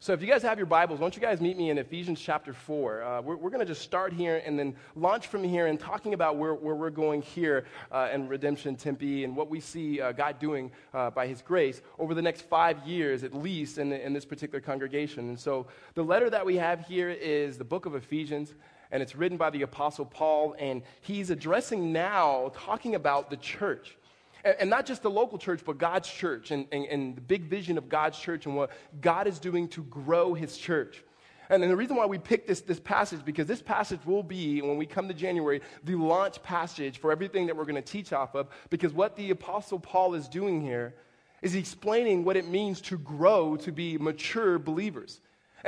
so 0.00 0.12
if 0.12 0.20
you 0.20 0.28
guys 0.28 0.42
have 0.42 0.58
your 0.58 0.66
Bibles, 0.66 1.00
why 1.00 1.04
don't 1.04 1.16
you 1.16 1.20
guys 1.20 1.40
meet 1.40 1.56
me 1.56 1.70
in 1.70 1.78
Ephesians 1.78 2.20
chapter 2.20 2.52
4? 2.52 3.02
Uh, 3.02 3.20
we're 3.20 3.34
we're 3.34 3.50
going 3.50 3.58
to 3.58 3.66
just 3.66 3.82
start 3.82 4.12
here 4.12 4.40
and 4.46 4.56
then 4.56 4.76
launch 4.94 5.26
from 5.26 5.42
here 5.42 5.66
and 5.66 5.80
talking 5.80 6.14
about 6.14 6.36
where, 6.36 6.54
where 6.54 6.76
we're 6.76 6.88
going 6.88 7.20
here 7.20 7.64
uh, 7.90 8.08
in 8.12 8.28
Redemption 8.28 8.76
Tempe 8.76 9.24
and 9.24 9.34
what 9.34 9.50
we 9.50 9.58
see 9.58 10.00
uh, 10.00 10.12
God 10.12 10.38
doing 10.38 10.70
uh, 10.94 11.10
by 11.10 11.26
His 11.26 11.42
grace 11.42 11.82
over 11.98 12.14
the 12.14 12.22
next 12.22 12.42
five 12.42 12.86
years 12.86 13.24
at 13.24 13.34
least 13.34 13.78
in, 13.78 13.92
in 13.92 14.12
this 14.12 14.24
particular 14.24 14.60
congregation. 14.60 15.30
And 15.30 15.40
so 15.40 15.66
the 15.94 16.04
letter 16.04 16.30
that 16.30 16.46
we 16.46 16.54
have 16.58 16.86
here 16.86 17.10
is 17.10 17.58
the 17.58 17.64
book 17.64 17.84
of 17.84 17.96
Ephesians 17.96 18.54
and 18.92 19.02
it's 19.02 19.16
written 19.16 19.36
by 19.36 19.50
the 19.50 19.62
Apostle 19.62 20.06
Paul, 20.06 20.56
and 20.58 20.82
he's 21.02 21.28
addressing 21.28 21.92
now, 21.92 22.52
talking 22.54 22.94
about 22.94 23.28
the 23.28 23.36
church. 23.36 23.97
And, 24.44 24.70
not 24.70 24.86
just 24.86 25.02
the 25.02 25.10
local 25.10 25.38
church, 25.38 25.60
but 25.64 25.78
God's 25.78 26.08
church, 26.08 26.50
and, 26.50 26.66
and, 26.70 26.84
and 26.86 27.16
the 27.16 27.20
big 27.20 27.44
vision 27.44 27.76
of 27.76 27.88
God's 27.88 28.18
church 28.18 28.46
and 28.46 28.54
what 28.54 28.70
God 29.00 29.26
is 29.26 29.38
doing 29.38 29.68
to 29.68 29.82
grow 29.84 30.34
his 30.34 30.56
church. 30.56 31.02
And 31.50 31.62
the 31.62 31.76
reason 31.76 31.96
why 31.96 32.06
we 32.06 32.18
picked 32.18 32.46
this, 32.46 32.60
this 32.60 32.78
passage, 32.78 33.24
because 33.24 33.46
this 33.46 33.62
passage 33.62 34.00
will 34.04 34.22
be, 34.22 34.60
when 34.60 34.76
we 34.76 34.84
come 34.84 35.08
to 35.08 35.14
January, 35.14 35.62
the 35.82 35.94
launch 35.94 36.42
passage 36.42 36.98
for 36.98 37.10
everything 37.10 37.46
that 37.46 37.56
we're 37.56 37.64
going 37.64 37.74
to 37.74 37.82
teach 37.82 38.12
off 38.12 38.34
of. 38.34 38.48
Because 38.68 38.92
what 38.92 39.16
the 39.16 39.30
Apostle 39.30 39.80
Paul 39.80 40.14
is 40.14 40.28
doing 40.28 40.60
here 40.60 40.94
is 41.40 41.54
explaining 41.54 42.24
what 42.24 42.36
it 42.36 42.46
means 42.46 42.80
to 42.82 42.98
grow 42.98 43.56
to 43.56 43.72
be 43.72 43.96
mature 43.96 44.58
believers. 44.58 45.20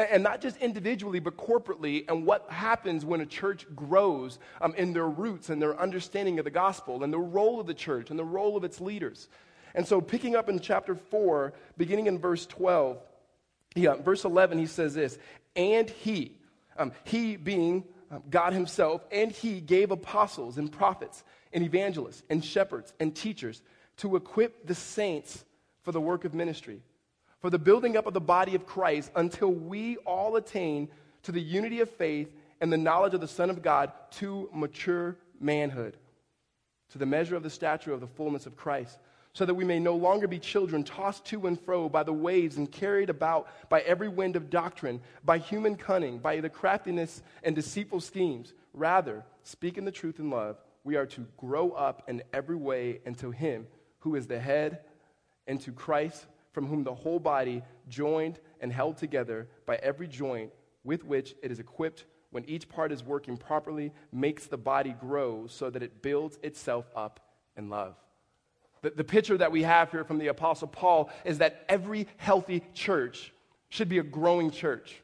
And 0.09 0.23
not 0.23 0.41
just 0.41 0.57
individually, 0.59 1.21
but 1.21 1.37
corporately, 1.37 2.05
and 2.09 2.25
what 2.25 2.49
happens 2.51 3.05
when 3.05 3.21
a 3.21 3.27
church 3.27 3.67
grows 3.75 4.39
um, 4.61 4.75
in 4.77 4.93
their 4.93 5.09
roots 5.09 5.51
and 5.51 5.61
their 5.61 5.79
understanding 5.79 6.39
of 6.39 6.45
the 6.45 6.51
gospel, 6.51 7.03
and 7.03 7.13
the 7.13 7.19
role 7.19 7.61
of 7.61 7.67
the 7.67 7.75
church 7.75 8.11
and 8.11 8.19
the 8.19 8.25
role 8.25 8.57
of 8.57 8.65
its 8.65 8.81
leaders. 8.81 9.29
And 9.75 9.87
so, 9.87 10.01
picking 10.01 10.37
up 10.37 10.49
in 10.49 10.59
chapter 10.61 10.95
4, 10.95 11.53
beginning 11.77 12.07
in 12.07 12.19
verse 12.19 12.47
12, 12.47 12.99
yeah, 13.75 13.95
verse 13.95 14.25
11, 14.25 14.59
he 14.59 14.67
says 14.67 14.95
this 14.95 15.19
And 15.55 15.89
he, 15.89 16.39
um, 16.77 16.93
he 17.05 17.37
being 17.37 17.85
um, 18.11 18.23
God 18.31 18.53
himself, 18.53 19.05
and 19.13 19.31
he 19.31 19.61
gave 19.61 19.91
apostles 19.91 20.59
and 20.59 20.71
prophets 20.71 21.23
and 21.53 21.65
evangelists 21.65 22.23
and 22.31 22.45
shepherds 22.45 22.93
and 22.99 23.15
teachers 23.15 23.63
to 23.99 24.17
equip 24.17 24.67
the 24.67 24.75
saints 24.75 25.45
for 25.83 25.93
the 25.93 26.01
work 26.01 26.25
of 26.25 26.35
ministry 26.35 26.83
for 27.41 27.51
the 27.51 27.59
building 27.59 27.97
up 27.97 28.07
of 28.07 28.15
the 28.15 28.21
body 28.21 28.55
of 28.55 28.67
Christ 28.67 29.11
until 29.17 29.53
we 29.53 29.97
all 29.99 30.37
attain 30.37 30.89
to 31.23 31.33
the 31.33 31.41
unity 31.41 31.81
of 31.81 31.91
faith 31.91 32.29
and 32.61 32.73
the 32.73 32.79
knowledge 32.79 33.15
of 33.15 33.21
the 33.21 33.29
Son 33.29 33.51
of 33.51 33.63
God 33.63 33.91
to 34.13 34.49
mature 34.53 35.17
manhood, 35.41 35.97
to 36.91 36.99
the 36.99 37.07
measure 37.07 37.37
of 37.37 37.43
the 37.43 37.51
stature 37.51 37.93
of 37.93 38.01
the 38.01 38.07
fullness 38.07 38.47
of 38.47 38.57
Christ, 38.57 38.99
so 39.33 39.47
that 39.47 39.55
we 39.55 39.65
may 39.65 39.79
no 39.79 39.95
longer 39.95 40.27
be 40.27 40.39
children 40.39 40.83
tossed 40.83 41.25
to 41.27 41.47
and 41.47 41.59
fro 41.59 41.89
by 41.89 42.03
the 42.03 42.13
waves 42.13 42.57
and 42.57 42.71
carried 42.71 43.09
about 43.09 43.49
by 43.69 43.81
every 43.83 44.09
wind 44.09 44.37
of 44.37 44.51
doctrine, 44.51 45.01
by 45.25 45.39
human 45.39 45.77
cunning, 45.77 46.19
by 46.19 46.41
the 46.41 46.49
craftiness 46.49 47.23
and 47.43 47.55
deceitful 47.55 48.01
schemes. 48.01 48.53
Rather, 48.75 49.25
speaking 49.45 49.85
the 49.85 49.93
truth 49.93 50.19
in 50.19 50.31
love, 50.31 50.59
we 50.85 50.97
are 50.97 51.07
to 51.07 51.27
grow 51.37 51.71
up 51.71 52.03
in 52.09 52.23
every 52.33 52.57
way 52.57 53.01
into 53.07 53.31
Him 53.31 53.67
who 54.01 54.17
is 54.17 54.27
the 54.27 54.41
head, 54.41 54.81
and 55.47 55.61
to 55.61 55.73
Christ 55.73 56.27
from 56.53 56.67
whom 56.67 56.85
the 56.85 56.95
whole 56.95 57.19
body, 57.21 57.63
joined 57.89 58.41
and 58.61 58.73
held 58.73 58.97
together 58.97 59.49
by 59.67 59.77
every 59.77 60.07
joint 60.09 60.51
with 60.85 61.05
which 61.05 61.35
it 61.43 61.51
is 61.51 61.59
equipped, 61.59 62.05
when 62.31 62.45
each 62.45 62.69
part 62.69 62.93
is 62.93 63.03
working 63.03 63.37
properly, 63.37 63.93
makes 64.13 64.47
the 64.47 64.57
body 64.57 64.95
grow 65.01 65.47
so 65.47 65.69
that 65.69 65.83
it 65.83 66.03
builds 66.03 66.39
itself 66.43 66.87
up 66.95 67.21
in 67.57 67.69
love. 67.69 67.97
The, 68.83 68.91
the 68.91 69.05
picture 69.05 69.37
that 69.37 69.53
we 69.53 69.63
have 69.63 69.91
here 69.91 70.05
from 70.05 70.19
the 70.19 70.29
Apostle 70.29 70.69
Paul 70.69 71.11
is 71.25 71.39
that 71.39 71.65
every 71.69 72.07
healthy 72.17 72.63
church 72.73 73.33
should 73.69 73.89
be 73.89 73.99
a 73.99 74.03
growing 74.03 74.51
church. 74.51 75.03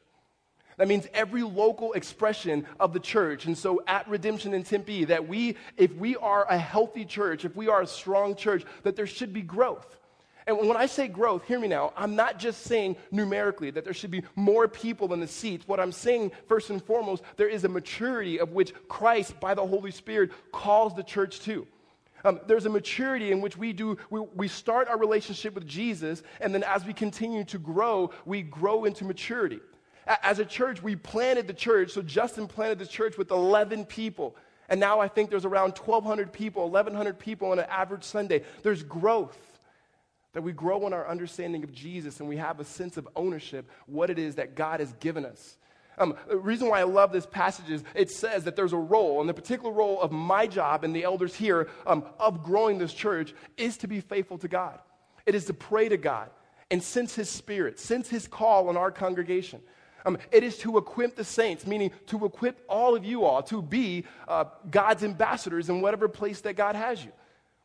That 0.77 0.87
means 0.87 1.07
every 1.13 1.41
local 1.41 1.93
expression 1.93 2.65
of 2.79 2.93
the 2.93 2.99
church. 2.99 3.45
And 3.45 3.57
so 3.57 3.81
at 3.87 4.07
Redemption 4.07 4.53
in 4.53 4.63
Tempe, 4.63 5.05
that 5.05 5.27
we, 5.27 5.55
if 5.75 5.93
we 5.95 6.15
are 6.17 6.45
a 6.49 6.57
healthy 6.57 7.03
church, 7.03 7.45
if 7.45 7.55
we 7.55 7.67
are 7.67 7.81
a 7.81 7.87
strong 7.87 8.35
church, 8.35 8.63
that 8.83 8.95
there 8.95 9.07
should 9.07 9.33
be 9.33 9.41
growth. 9.41 9.99
And 10.47 10.57
when 10.57 10.77
I 10.77 10.85
say 10.85 11.09
growth, 11.09 11.45
hear 11.45 11.59
me 11.59 11.67
now, 11.67 11.91
I'm 11.97 12.15
not 12.15 12.39
just 12.39 12.63
saying 12.63 12.95
numerically 13.11 13.69
that 13.71 13.83
there 13.83 13.93
should 13.93 14.11
be 14.11 14.23
more 14.37 14.69
people 14.69 15.13
in 15.13 15.19
the 15.19 15.27
seats. 15.27 15.67
What 15.67 15.81
I'm 15.81 15.91
saying, 15.91 16.31
first 16.47 16.69
and 16.69 16.81
foremost, 16.81 17.21
there 17.35 17.49
is 17.49 17.65
a 17.65 17.69
maturity 17.69 18.39
of 18.39 18.53
which 18.53 18.73
Christ, 18.87 19.37
by 19.41 19.53
the 19.53 19.67
Holy 19.67 19.91
Spirit, 19.91 20.31
calls 20.53 20.95
the 20.95 21.03
church 21.03 21.41
to. 21.41 21.67
Um, 22.23 22.39
there's 22.47 22.65
a 22.65 22.69
maturity 22.69 23.33
in 23.33 23.41
which 23.41 23.57
we 23.57 23.73
do, 23.73 23.97
we, 24.09 24.21
we 24.35 24.47
start 24.47 24.87
our 24.87 24.97
relationship 24.97 25.53
with 25.53 25.67
Jesus, 25.67 26.23
and 26.39 26.55
then 26.55 26.63
as 26.63 26.85
we 26.85 26.93
continue 26.93 27.43
to 27.43 27.59
grow, 27.59 28.11
we 28.25 28.41
grow 28.41 28.85
into 28.85 29.03
maturity. 29.03 29.59
As 30.23 30.39
a 30.39 30.45
church, 30.45 30.81
we 30.81 30.95
planted 30.95 31.47
the 31.47 31.53
church. 31.53 31.91
So 31.91 32.01
Justin 32.01 32.47
planted 32.47 32.79
the 32.79 32.85
church 32.85 33.17
with 33.17 33.31
11 33.31 33.85
people. 33.85 34.37
And 34.69 34.79
now 34.79 35.01
I 35.01 35.09
think 35.09 35.29
there's 35.29 35.45
around 35.45 35.77
1,200 35.77 36.31
people, 36.31 36.63
1,100 36.63 37.19
people 37.19 37.51
on 37.51 37.59
an 37.59 37.65
average 37.69 38.03
Sunday. 38.03 38.43
There's 38.63 38.83
growth 38.83 39.37
that 40.33 40.41
we 40.41 40.51
grow 40.51 40.85
in 40.85 40.93
our 40.93 41.07
understanding 41.07 41.63
of 41.63 41.71
Jesus 41.71 42.19
and 42.19 42.29
we 42.29 42.37
have 42.37 42.59
a 42.59 42.65
sense 42.65 42.97
of 42.97 43.07
ownership, 43.15 43.69
what 43.85 44.09
it 44.09 44.19
is 44.19 44.35
that 44.35 44.55
God 44.55 44.79
has 44.79 44.93
given 44.93 45.25
us. 45.25 45.57
Um, 45.97 46.15
the 46.27 46.37
reason 46.37 46.69
why 46.69 46.79
I 46.79 46.83
love 46.83 47.11
this 47.11 47.25
passage 47.25 47.69
is 47.69 47.83
it 47.95 48.11
says 48.11 48.43
that 48.43 48.55
there's 48.55 48.73
a 48.73 48.77
role, 48.77 49.19
and 49.19 49.27
the 49.27 49.33
particular 49.33 49.71
role 49.71 49.99
of 49.99 50.11
my 50.11 50.45
job 50.45 50.83
and 50.83 50.95
the 50.95 51.03
elders 51.03 51.33
here 51.33 51.69
um, 51.87 52.03
of 52.19 52.43
growing 52.43 52.77
this 52.77 52.93
church 52.93 53.33
is 53.57 53.77
to 53.77 53.87
be 53.87 53.99
faithful 53.99 54.37
to 54.39 54.47
God. 54.47 54.79
It 55.25 55.33
is 55.33 55.45
to 55.45 55.53
pray 55.53 55.89
to 55.89 55.97
God 55.97 56.29
and 56.69 56.83
sense 56.83 57.15
His 57.15 57.29
Spirit, 57.29 57.79
sense 57.79 58.09
His 58.09 58.27
call 58.27 58.69
on 58.69 58.77
our 58.77 58.91
congregation. 58.91 59.61
Um, 60.05 60.17
it 60.31 60.43
is 60.43 60.57
to 60.59 60.77
equip 60.77 61.15
the 61.15 61.23
saints, 61.23 61.65
meaning 61.65 61.91
to 62.07 62.25
equip 62.25 62.63
all 62.69 62.95
of 62.95 63.03
you 63.03 63.25
all 63.25 63.41
to 63.43 63.61
be 63.61 64.05
uh, 64.27 64.45
God's 64.69 65.03
ambassadors 65.03 65.67
in 65.69 65.81
whatever 65.81 66.07
place 66.07 66.41
that 66.41 66.55
God 66.55 66.75
has 66.75 67.03
you. 67.03 67.11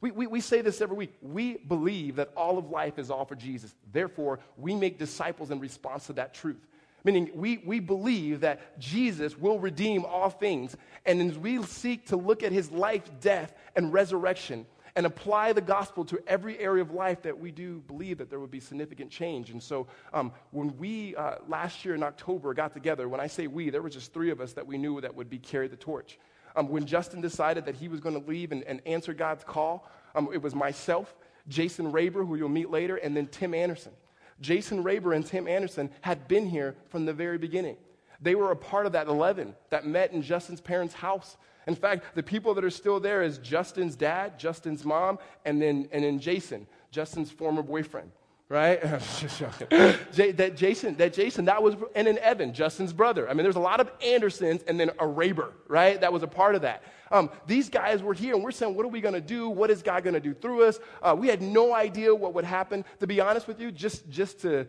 We, 0.03 0.11
we, 0.11 0.27
we 0.27 0.41
say 0.41 0.63
this 0.63 0.81
every 0.81 0.97
week. 0.97 1.15
We 1.23 1.57
believe 1.57 2.17
that 2.17 2.33
all 2.37 2.59
of 2.59 2.69
life 2.71 2.99
is 2.99 3.09
all 3.09 3.25
for 3.25 3.37
Jesus. 3.37 3.73
Therefore, 3.93 4.41
we 4.59 4.75
make 4.75 4.99
disciples 4.99 5.53
in 5.53 5.61
response 5.61 6.09
to 6.09 6.13
that 6.15 6.35
truth. 6.35 6.61
Meaning, 7.05 7.31
we, 7.35 7.59
we 7.65 7.79
believe 7.79 8.41
that 8.41 8.79
Jesus 8.81 9.39
will 9.39 9.61
redeem 9.61 10.05
all 10.05 10.29
things. 10.29 10.77
And 11.07 11.31
as 11.31 11.39
we 11.39 11.63
seek 11.63 12.07
to 12.09 12.17
look 12.17 12.43
at 12.43 12.51
his 12.51 12.71
life, 12.73 13.09
death, 13.21 13.55
and 13.77 13.93
resurrection 13.93 14.67
and 14.95 15.07
apply 15.07 15.53
the 15.53 15.61
gospel 15.61 16.05
to 16.07 16.23
every 16.27 16.59
area 16.59 16.83
of 16.83 16.91
life, 16.91 17.23
that 17.23 17.39
we 17.39 17.53
do 17.53 17.79
believe 17.87 18.19
that 18.19 18.29
there 18.29 18.41
would 18.41 18.51
be 18.51 18.61
significant 18.61 19.11
change. 19.11 19.51
And 19.51 19.63
so, 19.63 19.87
um, 20.13 20.33
when 20.51 20.77
we 20.79 21.15
uh, 21.17 21.37
last 21.49 21.85
year 21.85 21.95
in 21.95 22.03
October 22.03 22.55
got 22.55 22.75
together, 22.75 23.09
when 23.09 23.21
I 23.21 23.29
say 23.29 23.47
we, 23.47 23.71
there 23.71 23.83
were 23.83 23.89
just 23.89 24.13
three 24.13 24.31
of 24.31 24.41
us 24.41 24.53
that 24.55 24.67
we 24.67 24.79
knew 24.79 25.01
that 25.01 25.15
would 25.15 25.31
be 25.31 25.39
carry 25.39 25.69
the 25.69 25.77
torch. 25.77 26.19
Um, 26.55 26.69
when 26.69 26.87
Justin 26.87 27.21
decided 27.21 27.65
that 27.67 27.77
he 27.77 27.89
was 27.89 28.01
going 28.01 28.21
to 28.21 28.29
leave 28.29 28.53
and, 28.53 28.63
and, 28.65 28.81
answer 28.87 29.15
God's 29.15 29.45
call, 29.45 29.89
um, 30.15 30.29
it 30.33 30.43
was 30.43 30.55
myself, 30.55 31.15
Jason 31.49 31.93
Raber, 31.93 32.27
who 32.27 32.37
you'll 32.37 32.49
meet 32.49 32.71
later, 32.71 32.97
and 32.97 33.17
then 33.17 33.27
Tim 33.27 33.55
Anderson. 33.55 33.93
Jason 34.41 34.85
Raber 34.85 35.15
and 35.15 35.25
Tim 35.25 35.49
Anderson 35.49 35.91
had 36.01 36.29
been 36.29 36.47
here 36.47 36.75
from 36.89 37.07
the 37.07 37.13
very 37.13 37.39
beginning. 37.39 37.77
They 38.21 38.35
were 38.35 38.51
a 38.51 38.57
part 38.57 38.87
of 38.87 38.93
that 38.93 39.09
11 39.09 39.55
that 39.71 39.87
met 39.87 40.13
in 40.13 40.23
Justin's 40.23 40.61
parents' 40.61 40.95
house. 40.95 41.37
In 41.67 41.75
fact, 41.75 42.15
the 42.15 42.23
people 42.23 42.55
that 42.55 42.65
are 42.65 42.71
still 42.71 43.01
there 43.01 43.23
is 43.23 43.39
Justin's 43.39 43.97
dad, 43.97 44.39
Justin's 44.39 44.85
mom, 44.85 45.19
and 45.45 45.61
then, 45.61 45.89
and 45.93 46.05
then 46.05 46.19
Jason, 46.19 46.67
Justin's 46.91 47.31
former 47.31 47.63
boyfriend 47.63 48.11
right? 48.53 48.83
that 50.13 50.53
Jason, 50.57 50.95
that 50.97 51.15
Jason, 51.15 51.47
that 51.47 51.63
was, 51.63 51.75
and 51.95 52.07
then 52.07 52.19
Evan, 52.19 52.53
Justin's 52.53 52.93
brother. 52.93 53.29
I 53.29 53.33
mean, 53.33 53.45
there's 53.45 53.57
a 53.57 53.61
lot 53.61 53.81
of 53.81 53.91
Andersons 54.05 54.63
and 54.69 54.79
then 54.79 54.91
a 54.91 55.07
Raber, 55.07 55.53
right? 55.69 55.99
That 55.99 56.13
was 56.13 56.23
a 56.23 56.27
part 56.27 56.55
of 56.55 56.61
that. 56.61 56.83
Um, 57.11 57.31
these 57.47 57.71
guys 57.71 58.03
were 58.03 58.13
here 58.13 58.35
and 58.35 58.45
we're 58.45 58.51
saying, 58.51 58.75
what 58.75 58.85
are 58.85 58.91
we 58.91 59.01
going 59.01 59.15
to 59.15 59.23
do? 59.23 59.49
What 59.49 59.71
is 59.71 59.83
God 59.83 60.05
going 60.05 60.15
to 60.15 60.21
do 60.21 60.35
through 60.35 60.65
us? 60.65 60.79
Uh, 61.03 61.17
we 61.19 61.29
had 61.29 61.41
no 61.41 61.73
idea 61.73 62.15
what 62.15 62.35
would 62.35 62.45
happen. 62.45 62.85
To 63.01 63.07
be 63.07 63.23
honest 63.23 63.49
with 63.49 63.59
you, 63.59 63.73
just, 63.73 64.09
just 64.11 64.41
to 64.43 64.67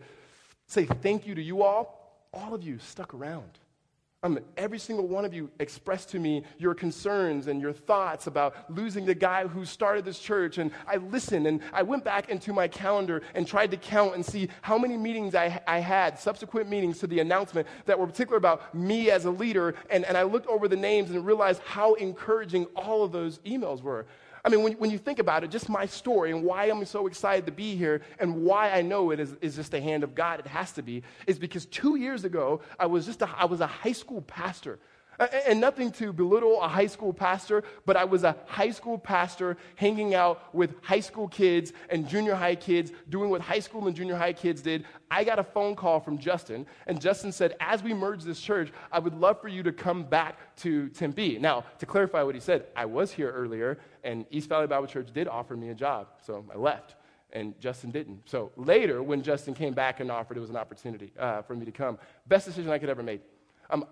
say 0.66 0.86
thank 0.86 1.26
you 1.26 1.34
to 1.34 1.42
you 1.42 1.62
all, 1.62 2.26
all 2.32 2.54
of 2.54 2.62
you 2.62 2.78
stuck 2.78 3.12
around. 3.12 3.58
Every 4.56 4.78
single 4.78 5.06
one 5.06 5.26
of 5.26 5.34
you 5.34 5.50
expressed 5.58 6.08
to 6.10 6.18
me 6.18 6.44
your 6.56 6.74
concerns 6.74 7.46
and 7.46 7.60
your 7.60 7.74
thoughts 7.74 8.26
about 8.26 8.70
losing 8.70 9.04
the 9.04 9.14
guy 9.14 9.46
who 9.46 9.66
started 9.66 10.06
this 10.06 10.18
church. 10.18 10.56
And 10.56 10.70
I 10.86 10.96
listened 10.96 11.46
and 11.46 11.60
I 11.74 11.82
went 11.82 12.04
back 12.04 12.30
into 12.30 12.54
my 12.54 12.66
calendar 12.66 13.22
and 13.34 13.46
tried 13.46 13.70
to 13.72 13.76
count 13.76 14.14
and 14.14 14.24
see 14.24 14.48
how 14.62 14.78
many 14.78 14.96
meetings 14.96 15.34
I, 15.34 15.60
I 15.66 15.80
had, 15.80 16.18
subsequent 16.18 16.70
meetings 16.70 17.00
to 17.00 17.06
the 17.06 17.20
announcement 17.20 17.68
that 17.84 17.98
were 17.98 18.06
particular 18.06 18.38
about 18.38 18.74
me 18.74 19.10
as 19.10 19.26
a 19.26 19.30
leader. 19.30 19.74
And, 19.90 20.06
and 20.06 20.16
I 20.16 20.22
looked 20.22 20.46
over 20.46 20.68
the 20.68 20.76
names 20.76 21.10
and 21.10 21.26
realized 21.26 21.60
how 21.62 21.92
encouraging 21.94 22.64
all 22.76 23.04
of 23.04 23.12
those 23.12 23.40
emails 23.40 23.82
were. 23.82 24.06
I 24.44 24.50
mean, 24.50 24.62
when, 24.62 24.72
when 24.74 24.90
you 24.90 24.98
think 24.98 25.18
about 25.18 25.42
it, 25.42 25.50
just 25.50 25.70
my 25.70 25.86
story 25.86 26.30
and 26.30 26.44
why 26.44 26.66
I'm 26.66 26.84
so 26.84 27.06
excited 27.06 27.46
to 27.46 27.52
be 27.52 27.76
here 27.76 28.02
and 28.18 28.44
why 28.44 28.70
I 28.70 28.82
know 28.82 29.10
it 29.10 29.18
is, 29.18 29.34
is 29.40 29.56
just 29.56 29.70
the 29.70 29.80
hand 29.80 30.04
of 30.04 30.14
God, 30.14 30.38
it 30.38 30.46
has 30.46 30.72
to 30.72 30.82
be, 30.82 31.02
is 31.26 31.38
because 31.38 31.64
two 31.66 31.96
years 31.96 32.24
ago, 32.24 32.60
I 32.78 32.84
was 32.86 33.06
just 33.06 33.22
a, 33.22 33.30
I 33.38 33.46
was 33.46 33.60
a 33.60 33.66
high 33.66 33.92
school 33.92 34.20
pastor. 34.22 34.78
And 35.18 35.60
nothing 35.60 35.92
to 35.92 36.12
belittle 36.12 36.60
a 36.62 36.68
high 36.68 36.86
school 36.86 37.12
pastor, 37.12 37.62
but 37.86 37.96
I 37.96 38.04
was 38.04 38.24
a 38.24 38.36
high 38.46 38.70
school 38.70 38.98
pastor 38.98 39.56
hanging 39.76 40.14
out 40.14 40.54
with 40.54 40.74
high 40.82 41.00
school 41.00 41.28
kids 41.28 41.72
and 41.90 42.08
junior 42.08 42.34
high 42.34 42.56
kids, 42.56 42.92
doing 43.08 43.30
what 43.30 43.40
high 43.40 43.60
school 43.60 43.86
and 43.86 43.94
junior 43.94 44.16
high 44.16 44.32
kids 44.32 44.62
did. 44.62 44.84
I 45.10 45.24
got 45.24 45.38
a 45.38 45.44
phone 45.44 45.76
call 45.76 46.00
from 46.00 46.18
Justin, 46.18 46.66
and 46.86 47.00
Justin 47.00 47.32
said, 47.32 47.54
As 47.60 47.82
we 47.82 47.94
merge 47.94 48.24
this 48.24 48.40
church, 48.40 48.72
I 48.90 48.98
would 48.98 49.14
love 49.14 49.40
for 49.40 49.48
you 49.48 49.62
to 49.62 49.72
come 49.72 50.04
back 50.04 50.56
to 50.56 50.88
Tempe. 50.90 51.38
Now, 51.38 51.64
to 51.78 51.86
clarify 51.86 52.22
what 52.22 52.34
he 52.34 52.40
said, 52.40 52.66
I 52.76 52.86
was 52.86 53.12
here 53.12 53.30
earlier, 53.30 53.78
and 54.02 54.26
East 54.30 54.48
Valley 54.48 54.66
Bible 54.66 54.86
Church 54.86 55.08
did 55.12 55.28
offer 55.28 55.56
me 55.56 55.68
a 55.68 55.74
job, 55.74 56.08
so 56.22 56.44
I 56.52 56.56
left 56.56 56.96
and 57.34 57.58
Justin 57.60 57.90
didn't. 57.90 58.22
So 58.26 58.52
later, 58.56 59.02
when 59.02 59.20
Justin 59.22 59.54
came 59.54 59.74
back 59.74 59.98
and 60.00 60.10
offered, 60.10 60.36
it 60.36 60.40
was 60.40 60.50
an 60.50 60.56
opportunity 60.56 61.12
uh, 61.18 61.42
for 61.42 61.54
me 61.54 61.64
to 61.64 61.72
come. 61.72 61.98
Best 62.26 62.46
decision 62.46 62.70
I 62.70 62.78
could 62.78 62.88
ever 62.88 63.02
make. 63.02 63.22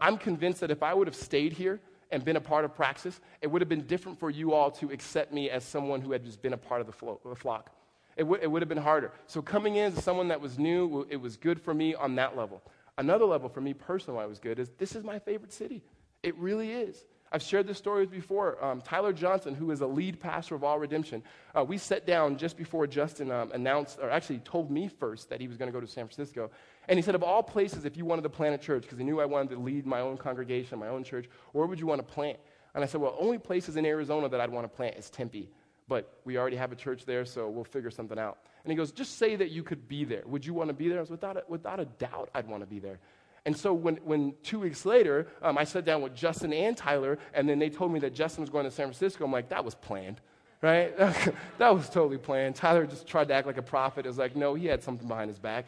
I'm 0.01 0.19
convinced 0.19 0.61
that 0.61 0.71
if 0.71 0.83
I 0.83 0.95
would 0.95 1.07
have 1.07 1.17
stayed 1.17 1.53
here 1.53 1.81
and 2.11 2.25
been 2.25 2.37
a 2.37 2.41
part 2.41 2.65
of 2.65 2.75
Praxis, 2.77 3.21
it 3.41 3.47
would 3.47 3.63
have 3.63 3.69
been 3.69 3.87
different 3.87 4.21
for 4.21 4.31
you 4.31 4.53
all 4.53 4.71
to 4.73 4.91
accept 4.91 5.33
me 5.33 5.51
as 5.51 5.65
someone 5.65 6.01
who 6.03 6.13
had 6.13 6.25
just 6.25 6.43
been 6.43 6.53
a 6.53 6.59
part 6.59 6.81
of 6.81 6.87
the, 6.87 6.93
flo- 6.93 7.21
the 7.25 7.35
flock. 7.35 7.71
It, 8.17 8.25
w- 8.25 8.41
it 8.43 8.47
would 8.47 8.61
have 8.61 8.69
been 8.69 8.77
harder. 8.77 9.13
So 9.27 9.41
coming 9.41 9.77
in 9.77 9.97
as 9.97 10.05
someone 10.05 10.29
that 10.29 10.41
was 10.41 10.59
new, 10.59 11.07
it 11.09 11.17
was 11.17 11.37
good 11.37 11.59
for 11.61 11.73
me 11.73 11.95
on 11.95 12.15
that 12.17 12.37
level. 12.37 12.63
Another 12.99 13.25
level 13.25 13.49
for 13.49 13.63
me 13.63 13.73
personally, 13.73 14.19
why 14.19 14.25
it 14.25 14.29
was 14.29 14.39
good 14.39 14.59
is 14.59 14.71
this 14.77 14.95
is 14.95 15.03
my 15.03 15.19
favorite 15.19 15.53
city. 15.53 15.83
It 16.23 16.37
really 16.37 16.71
is. 16.73 17.05
I've 17.33 17.43
shared 17.43 17.67
this 17.67 17.79
story 17.79 18.05
before. 18.05 18.63
Um, 18.63 18.83
Tyler 18.83 19.15
Johnson, 19.15 19.55
who 19.55 19.71
is 19.71 19.81
a 19.81 19.87
lead 19.87 20.21
pastor 20.21 20.55
of 20.55 20.63
All 20.63 20.79
Redemption, 20.79 21.23
uh, 21.57 21.65
we 21.65 21.79
sat 21.79 22.07
down 22.07 22.37
just 22.37 22.59
before 22.59 22.87
Justin 22.87 23.31
um, 23.31 23.51
announced, 23.53 23.99
or 24.03 24.11
actually 24.11 24.41
told 24.41 24.71
me 24.71 24.87
first 24.87 25.31
that 25.31 25.41
he 25.41 25.49
was 25.49 25.57
going 25.57 25.71
to 25.71 25.73
go 25.73 25.81
to 25.81 25.87
San 25.87 26.07
Francisco. 26.07 26.51
And 26.89 26.99
he 26.99 27.03
said, 27.03 27.15
of 27.15 27.23
all 27.23 27.43
places, 27.43 27.85
if 27.85 27.97
you 27.97 28.05
wanted 28.05 28.23
to 28.23 28.29
plant 28.29 28.55
a 28.55 28.59
church, 28.59 28.83
because 28.83 28.99
he 28.99 29.05
knew 29.05 29.21
I 29.21 29.25
wanted 29.25 29.51
to 29.51 29.61
lead 29.61 29.87
my 29.87 30.01
own 30.01 30.17
congregation, 30.17 30.79
my 30.79 30.89
own 30.89 31.05
church, 31.05 31.29
where 31.53 31.67
would 31.67 31.79
you 31.79 31.87
want 31.87 32.01
to 32.01 32.15
plant? 32.15 32.39
And 32.75 32.83
I 32.83 32.87
said, 32.87 33.01
well, 33.01 33.17
only 33.19 33.39
places 33.39 33.77
in 33.77 33.85
Arizona 33.85 34.29
that 34.29 34.41
I'd 34.41 34.51
want 34.51 34.65
to 34.65 34.77
plant 34.77 34.97
is 34.97 35.11
Tempe. 35.11 35.51
But 35.89 36.21
we 36.25 36.39
already 36.39 36.57
have 36.57 36.73
a 36.73 36.77
church 36.77 37.05
there, 37.05 37.25
so 37.25 37.49
we'll 37.49 37.65
figure 37.65 37.91
something 37.91 38.19
out. 38.19 38.39
And 38.65 38.71
he 38.71 38.77
goes, 38.77 38.93
just 38.93 39.19
say 39.19 39.37
that 39.37 39.51
you 39.51 39.63
could 39.63 39.89
be 39.89 40.05
there. 40.05 40.23
Would 40.27 40.47
you 40.47 40.55
want 40.55 40.69
to 40.69 40.75
be 40.75 40.89
there? 40.89 40.99
I 40.99 41.01
was, 41.01 41.11
without 41.11 41.37
a, 41.37 41.43
without 41.49 41.81
a 41.81 41.85
doubt, 41.85 42.31
I'd 42.35 42.49
want 42.49 42.63
to 42.63 42.67
be 42.67 42.79
there. 42.79 42.99
And 43.45 43.57
so 43.57 43.75
when, 43.75 43.97
when 43.97 44.35
two 44.43 44.61
weeks 44.61 44.87
later, 44.87 45.27
um, 45.43 45.59
I 45.59 45.65
sat 45.65 45.85
down 45.85 46.01
with 46.01 46.15
Justin 46.15 46.53
and 46.53 46.77
Tyler, 46.77 47.19
and 47.35 47.49
then 47.49 47.59
they 47.59 47.71
told 47.71 47.93
me 47.93 47.99
that 48.01 48.15
Justin 48.15 48.43
was 48.43 48.51
going 48.51 48.65
to 48.65 48.71
San 48.71 48.87
Francisco, 48.87 49.25
I'm 49.25 49.33
like, 49.33 49.49
that 49.49 49.65
was 49.65 49.75
planned, 49.75 50.21
right? 50.63 50.97
that 51.59 51.75
was 51.75 51.89
totally 51.89 52.19
planned. 52.19 52.55
Tyler 52.55 52.87
just 52.87 53.07
tried 53.07 53.29
to 53.29 53.35
act 53.35 53.47
like 53.47 53.59
a 53.59 53.63
prophet. 53.63 54.07
It 54.07 54.09
was 54.09 54.19
like, 54.19 54.37
no, 54.37 54.55
he 54.55 54.67
had 54.67 54.83
something 54.83 55.09
behind 55.09 55.29
his 55.29 55.41
back. 55.41 55.67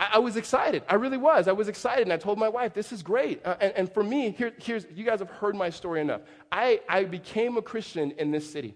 I, 0.00 0.12
I, 0.14 0.18
was 0.18 0.36
excited. 0.36 0.82
I 0.88 0.94
really 0.94 1.18
was. 1.18 1.46
I 1.46 1.52
was 1.52 1.68
excited. 1.68 2.02
And 2.02 2.12
I 2.12 2.16
told 2.16 2.38
my 2.38 2.48
wife, 2.48 2.72
this 2.72 2.90
is 2.90 3.02
great. 3.02 3.44
Uh, 3.44 3.56
and, 3.60 3.72
and, 3.76 3.92
for 3.92 4.02
me, 4.02 4.30
here, 4.30 4.52
here's, 4.58 4.86
you 4.94 5.04
guys 5.04 5.18
have 5.18 5.28
heard 5.28 5.54
my 5.54 5.68
story 5.68 6.00
enough. 6.00 6.22
I, 6.50 6.80
I 6.88 7.04
became 7.04 7.58
a 7.58 7.62
Christian 7.62 8.12
in 8.12 8.30
this 8.30 8.50
city. 8.50 8.74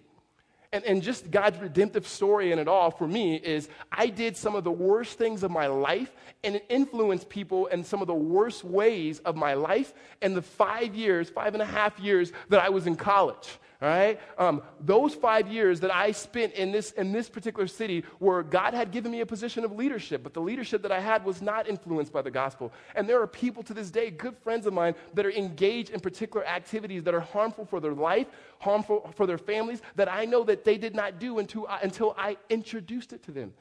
And, 0.70 0.84
and 0.84 1.02
just 1.02 1.30
God's 1.30 1.58
redemptive 1.58 2.06
story 2.06 2.52
in 2.52 2.58
it 2.58 2.68
all 2.68 2.90
for 2.90 3.06
me 3.06 3.36
is 3.36 3.68
I 3.90 4.08
did 4.08 4.36
some 4.36 4.54
of 4.54 4.64
the 4.64 4.72
worst 4.72 5.16
things 5.16 5.44
of 5.44 5.50
my 5.50 5.66
life 5.68 6.10
and 6.42 6.56
it 6.56 6.66
influenced 6.68 7.28
people 7.28 7.66
in 7.66 7.84
some 7.84 8.02
of 8.02 8.08
the 8.08 8.14
worst 8.14 8.64
ways 8.64 9.20
of 9.20 9.36
my 9.36 9.54
life 9.54 9.94
in 10.20 10.34
the 10.34 10.42
five 10.42 10.94
years, 10.94 11.30
five 11.30 11.54
and 11.54 11.62
a 11.62 11.66
half 11.66 11.98
years 12.00 12.32
that 12.48 12.60
I 12.60 12.68
was 12.68 12.86
in 12.86 12.96
college. 12.96 13.58
All 13.84 13.90
right? 13.90 14.18
Um, 14.38 14.62
those 14.80 15.14
five 15.14 15.46
years 15.46 15.78
that 15.80 15.94
I 15.94 16.12
spent 16.12 16.54
in 16.54 16.72
this, 16.72 16.92
in 16.92 17.12
this 17.12 17.28
particular 17.28 17.66
city 17.66 18.02
where 18.18 18.42
God 18.42 18.72
had 18.72 18.90
given 18.90 19.12
me 19.12 19.20
a 19.20 19.26
position 19.26 19.62
of 19.62 19.72
leadership, 19.72 20.22
but 20.22 20.32
the 20.32 20.40
leadership 20.40 20.80
that 20.80 20.90
I 20.90 21.00
had 21.00 21.22
was 21.22 21.42
not 21.42 21.68
influenced 21.68 22.10
by 22.10 22.22
the 22.22 22.30
gospel. 22.30 22.72
And 22.94 23.06
there 23.06 23.20
are 23.20 23.26
people 23.26 23.62
to 23.64 23.74
this 23.74 23.90
day, 23.90 24.10
good 24.10 24.38
friends 24.38 24.64
of 24.64 24.72
mine, 24.72 24.94
that 25.12 25.26
are 25.26 25.32
engaged 25.32 25.90
in 25.90 26.00
particular 26.00 26.46
activities 26.46 27.02
that 27.02 27.12
are 27.12 27.20
harmful 27.20 27.66
for 27.66 27.78
their 27.78 27.92
life, 27.92 28.26
harmful 28.58 29.12
for 29.16 29.26
their 29.26 29.36
families, 29.36 29.82
that 29.96 30.10
I 30.10 30.24
know 30.24 30.44
that 30.44 30.64
they 30.64 30.78
did 30.78 30.94
not 30.94 31.18
do 31.18 31.38
until 31.38 31.66
I, 31.66 31.80
until 31.82 32.14
I 32.16 32.38
introduced 32.48 33.12
it 33.12 33.22
to 33.24 33.32
them. 33.32 33.52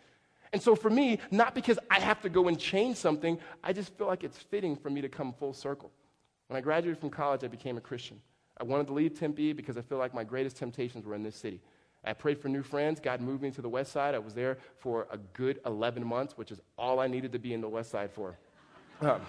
And 0.53 0.61
so 0.61 0.73
for 0.73 0.89
me, 0.89 1.19
not 1.31 1.53
because 1.53 1.77
I 1.91 1.99
have 1.99 2.21
to 2.21 2.29
go 2.29 2.47
and 2.47 2.57
change 2.57 2.95
something, 2.95 3.37
I 3.61 3.73
just 3.73 3.93
feel 3.97 4.07
like 4.07 4.23
it's 4.23 4.37
fitting 4.37 4.77
for 4.77 4.89
me 4.89 5.01
to 5.01 5.09
come 5.09 5.33
full 5.33 5.53
circle. 5.53 5.91
When 6.47 6.57
I 6.57 6.61
graduated 6.61 7.01
from 7.01 7.09
college, 7.09 7.43
I 7.43 7.49
became 7.49 7.75
a 7.75 7.81
Christian. 7.81 8.21
I 8.57 8.63
wanted 8.63 8.87
to 8.87 8.93
leave 8.93 9.17
Tempe 9.17 9.53
because 9.53 9.77
I 9.77 9.81
feel 9.81 9.97
like 9.97 10.13
my 10.13 10.23
greatest 10.23 10.57
temptations 10.57 11.05
were 11.05 11.15
in 11.15 11.23
this 11.23 11.35
city. 11.35 11.61
I 12.05 12.13
prayed 12.13 12.39
for 12.39 12.49
new 12.49 12.63
friends. 12.63 12.99
God 12.99 13.21
moved 13.21 13.41
me 13.41 13.51
to 13.51 13.61
the 13.61 13.69
west 13.69 13.91
side. 13.91 14.13
I 14.13 14.19
was 14.19 14.33
there 14.33 14.57
for 14.77 15.07
a 15.09 15.17
good 15.17 15.59
11 15.65 16.05
months, 16.05 16.37
which 16.37 16.51
is 16.51 16.59
all 16.77 16.99
I 16.99 17.07
needed 17.07 17.31
to 17.31 17.39
be 17.39 17.53
in 17.53 17.61
the 17.61 17.69
west 17.69 17.91
side 17.91 18.11
for. 18.11 18.37
Um, 19.01 19.21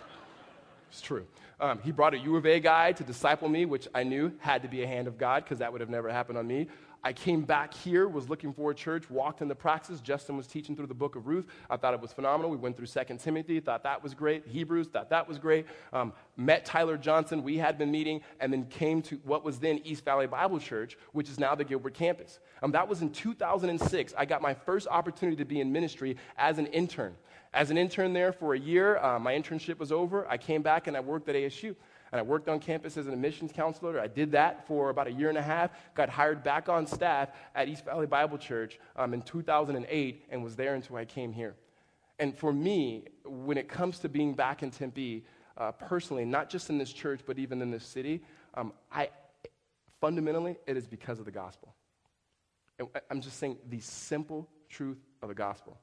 it's 0.90 1.00
true. 1.00 1.26
Um, 1.60 1.80
he 1.82 1.92
brought 1.92 2.14
a 2.14 2.18
U 2.18 2.36
of 2.36 2.46
A 2.46 2.60
guy 2.60 2.92
to 2.92 3.04
disciple 3.04 3.48
me, 3.48 3.64
which 3.64 3.88
I 3.94 4.02
knew 4.02 4.32
had 4.38 4.62
to 4.62 4.68
be 4.68 4.82
a 4.82 4.86
hand 4.86 5.08
of 5.08 5.18
God 5.18 5.44
because 5.44 5.58
that 5.58 5.72
would 5.72 5.80
have 5.80 5.90
never 5.90 6.10
happened 6.10 6.38
on 6.38 6.46
me. 6.46 6.68
I 7.04 7.12
came 7.12 7.42
back 7.42 7.74
here, 7.74 8.08
was 8.08 8.30
looking 8.30 8.54
for 8.54 8.70
a 8.70 8.74
church, 8.74 9.10
walked 9.10 9.42
in 9.42 9.48
the 9.48 9.54
Praxis. 9.54 10.00
Justin 10.00 10.38
was 10.38 10.46
teaching 10.46 10.74
through 10.74 10.86
the 10.86 10.94
book 10.94 11.16
of 11.16 11.26
Ruth. 11.26 11.46
I 11.68 11.76
thought 11.76 11.92
it 11.92 12.00
was 12.00 12.14
phenomenal. 12.14 12.50
We 12.50 12.56
went 12.56 12.78
through 12.78 12.86
Second 12.86 13.18
Timothy, 13.18 13.60
thought 13.60 13.82
that 13.82 14.02
was 14.02 14.14
great. 14.14 14.46
Hebrews, 14.46 14.88
thought 14.88 15.10
that 15.10 15.28
was 15.28 15.38
great. 15.38 15.66
Um, 15.92 16.14
met 16.38 16.64
Tyler 16.64 16.96
Johnson. 16.96 17.42
We 17.42 17.58
had 17.58 17.76
been 17.76 17.90
meeting, 17.90 18.22
and 18.40 18.50
then 18.50 18.64
came 18.66 19.02
to 19.02 19.16
what 19.24 19.44
was 19.44 19.58
then 19.58 19.82
East 19.84 20.02
Valley 20.06 20.26
Bible 20.26 20.58
Church, 20.58 20.96
which 21.12 21.28
is 21.28 21.38
now 21.38 21.54
the 21.54 21.64
Gilbert 21.64 21.92
campus. 21.92 22.38
Um, 22.62 22.72
that 22.72 22.88
was 22.88 23.02
in 23.02 23.10
2006. 23.10 24.14
I 24.16 24.24
got 24.24 24.40
my 24.40 24.54
first 24.54 24.88
opportunity 24.90 25.36
to 25.36 25.44
be 25.44 25.60
in 25.60 25.70
ministry 25.70 26.16
as 26.38 26.56
an 26.56 26.66
intern. 26.68 27.14
As 27.52 27.70
an 27.70 27.76
intern 27.76 28.14
there 28.14 28.32
for 28.32 28.54
a 28.54 28.58
year, 28.58 28.96
uh, 28.98 29.18
my 29.18 29.34
internship 29.34 29.78
was 29.78 29.92
over. 29.92 30.26
I 30.26 30.38
came 30.38 30.62
back 30.62 30.86
and 30.86 30.96
I 30.96 31.00
worked 31.00 31.28
at 31.28 31.36
ASU 31.36 31.76
and 32.14 32.20
I 32.20 32.22
worked 32.22 32.48
on 32.48 32.60
campus 32.60 32.96
as 32.96 33.08
an 33.08 33.12
admissions 33.12 33.50
counselor. 33.50 33.98
I 33.98 34.06
did 34.06 34.30
that 34.32 34.68
for 34.68 34.90
about 34.90 35.08
a 35.08 35.12
year 35.12 35.30
and 35.30 35.36
a 35.36 35.42
half, 35.42 35.72
got 35.96 36.08
hired 36.08 36.44
back 36.44 36.68
on 36.68 36.86
staff 36.86 37.30
at 37.56 37.68
East 37.68 37.84
Valley 37.84 38.06
Bible 38.06 38.38
Church 38.38 38.78
um, 38.94 39.14
in 39.14 39.22
2008, 39.22 40.24
and 40.30 40.44
was 40.44 40.54
there 40.54 40.76
until 40.76 40.94
I 40.94 41.06
came 41.06 41.32
here. 41.32 41.56
And 42.20 42.38
for 42.38 42.52
me, 42.52 43.06
when 43.24 43.58
it 43.58 43.68
comes 43.68 43.98
to 43.98 44.08
being 44.08 44.32
back 44.32 44.62
in 44.62 44.70
Tempe, 44.70 45.24
uh, 45.58 45.72
personally, 45.72 46.24
not 46.24 46.48
just 46.48 46.70
in 46.70 46.78
this 46.78 46.92
church, 46.92 47.18
but 47.26 47.40
even 47.40 47.60
in 47.60 47.72
this 47.72 47.84
city, 47.84 48.22
um, 48.54 48.72
I, 48.92 49.08
fundamentally, 50.00 50.54
it 50.68 50.76
is 50.76 50.86
because 50.86 51.18
of 51.18 51.24
the 51.24 51.32
gospel. 51.32 51.74
And 52.78 52.86
I'm 53.10 53.22
just 53.22 53.40
saying 53.40 53.56
the 53.68 53.80
simple 53.80 54.48
truth 54.68 55.04
of 55.20 55.30
the 55.30 55.34
gospel 55.34 55.80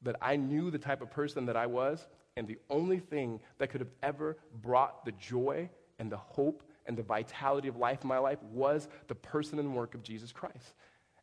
that 0.00 0.16
I 0.22 0.36
knew 0.36 0.70
the 0.70 0.78
type 0.78 1.02
of 1.02 1.10
person 1.10 1.44
that 1.44 1.58
I 1.58 1.66
was, 1.66 2.08
and 2.38 2.46
the 2.46 2.58
only 2.70 3.00
thing 3.00 3.40
that 3.58 3.68
could 3.68 3.80
have 3.80 3.90
ever 4.02 4.38
brought 4.62 5.04
the 5.04 5.12
joy 5.12 5.68
and 5.98 6.10
the 6.10 6.16
hope 6.16 6.62
and 6.86 6.96
the 6.96 7.02
vitality 7.02 7.68
of 7.68 7.76
life 7.76 8.02
in 8.02 8.08
my 8.08 8.18
life 8.18 8.42
was 8.44 8.88
the 9.08 9.14
person 9.14 9.58
and 9.58 9.74
work 9.74 9.94
of 9.94 10.02
Jesus 10.02 10.32
Christ. 10.32 10.72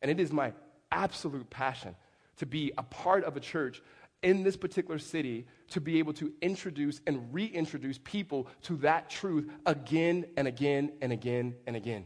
And 0.01 0.12
it 0.12 0.19
is 0.19 0.32
my 0.32 0.54
absolute 0.91 1.49
passion 1.49 1.95
to 2.38 2.45
be 2.45 2.73
a 2.78 2.84
part 2.84 3.23
of 3.23 3.38
a 3.38 3.39
church 3.39 3.82
in 4.21 4.43
this 4.43 4.58
particular 4.58 4.99
city 4.99 5.45
to 5.69 5.80
be 5.80 5.99
able 5.99 6.13
to 6.13 6.34
introduce 6.41 6.99
and 7.08 7.34
reintroduce 7.34 7.99
people 8.04 8.47
to 8.63 8.75
that 8.78 9.10
truth 9.10 9.49
again 9.65 10.25
and 10.36 10.47
again 10.47 10.91
and 11.01 11.13
again 11.13 11.56
and 11.65 11.75
again. 11.75 12.06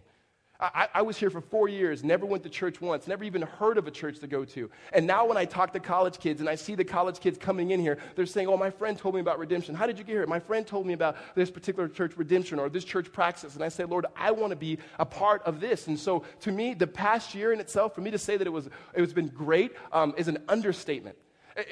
I, 0.61 0.89
I, 0.95 1.01
was 1.03 1.17
here 1.17 1.29
for 1.29 1.39
four 1.39 1.69
years, 1.69 2.03
never 2.03 2.25
went 2.25 2.43
to 2.43 2.49
church 2.49 2.81
once, 2.81 3.07
never 3.07 3.23
even 3.23 3.43
heard 3.43 3.77
of 3.77 3.87
a 3.87 3.91
church 3.91 4.19
to 4.19 4.27
go 4.27 4.43
to. 4.43 4.69
And 4.91 5.07
now, 5.07 5.25
when 5.25 5.37
I 5.37 5.45
talk 5.45 5.71
to 5.71 5.79
college 5.79 6.19
kids 6.19 6.41
and 6.41 6.49
I 6.49 6.55
see 6.55 6.75
the 6.75 6.83
college 6.83 7.21
kids 7.21 7.37
coming 7.37 7.71
in 7.71 7.79
here, 7.79 7.97
they're 8.15 8.25
saying, 8.25 8.49
Oh, 8.49 8.57
my 8.57 8.69
friend 8.69 8.97
told 8.97 9.15
me 9.15 9.21
about 9.21 9.39
redemption. 9.39 9.73
How 9.73 9.87
did 9.87 9.97
you 9.97 10.03
get 10.03 10.11
here? 10.11 10.27
My 10.27 10.39
friend 10.39 10.67
told 10.67 10.85
me 10.85 10.91
about 10.91 11.15
this 11.33 11.49
particular 11.49 11.87
church 11.87 12.17
redemption 12.17 12.59
or 12.59 12.67
this 12.67 12.83
church 12.83 13.09
praxis. 13.13 13.55
And 13.55 13.63
I 13.63 13.69
say, 13.69 13.85
Lord, 13.85 14.05
I 14.17 14.31
want 14.31 14.51
to 14.51 14.57
be 14.57 14.79
a 14.97 15.05
part 15.05 15.43
of 15.43 15.61
this. 15.61 15.87
And 15.87 15.97
so, 15.97 16.25
to 16.41 16.51
me, 16.51 16.73
the 16.73 16.87
past 16.87 17.33
year 17.33 17.53
in 17.53 17.61
itself, 17.61 17.95
for 17.95 18.01
me 18.01 18.11
to 18.11 18.17
say 18.19 18.35
that 18.35 18.45
it 18.45 18.51
was, 18.51 18.67
it 18.67 18.99
has 18.99 19.13
been 19.13 19.27
great 19.27 19.71
um, 19.93 20.13
is 20.17 20.27
an 20.27 20.39
understatement. 20.49 21.15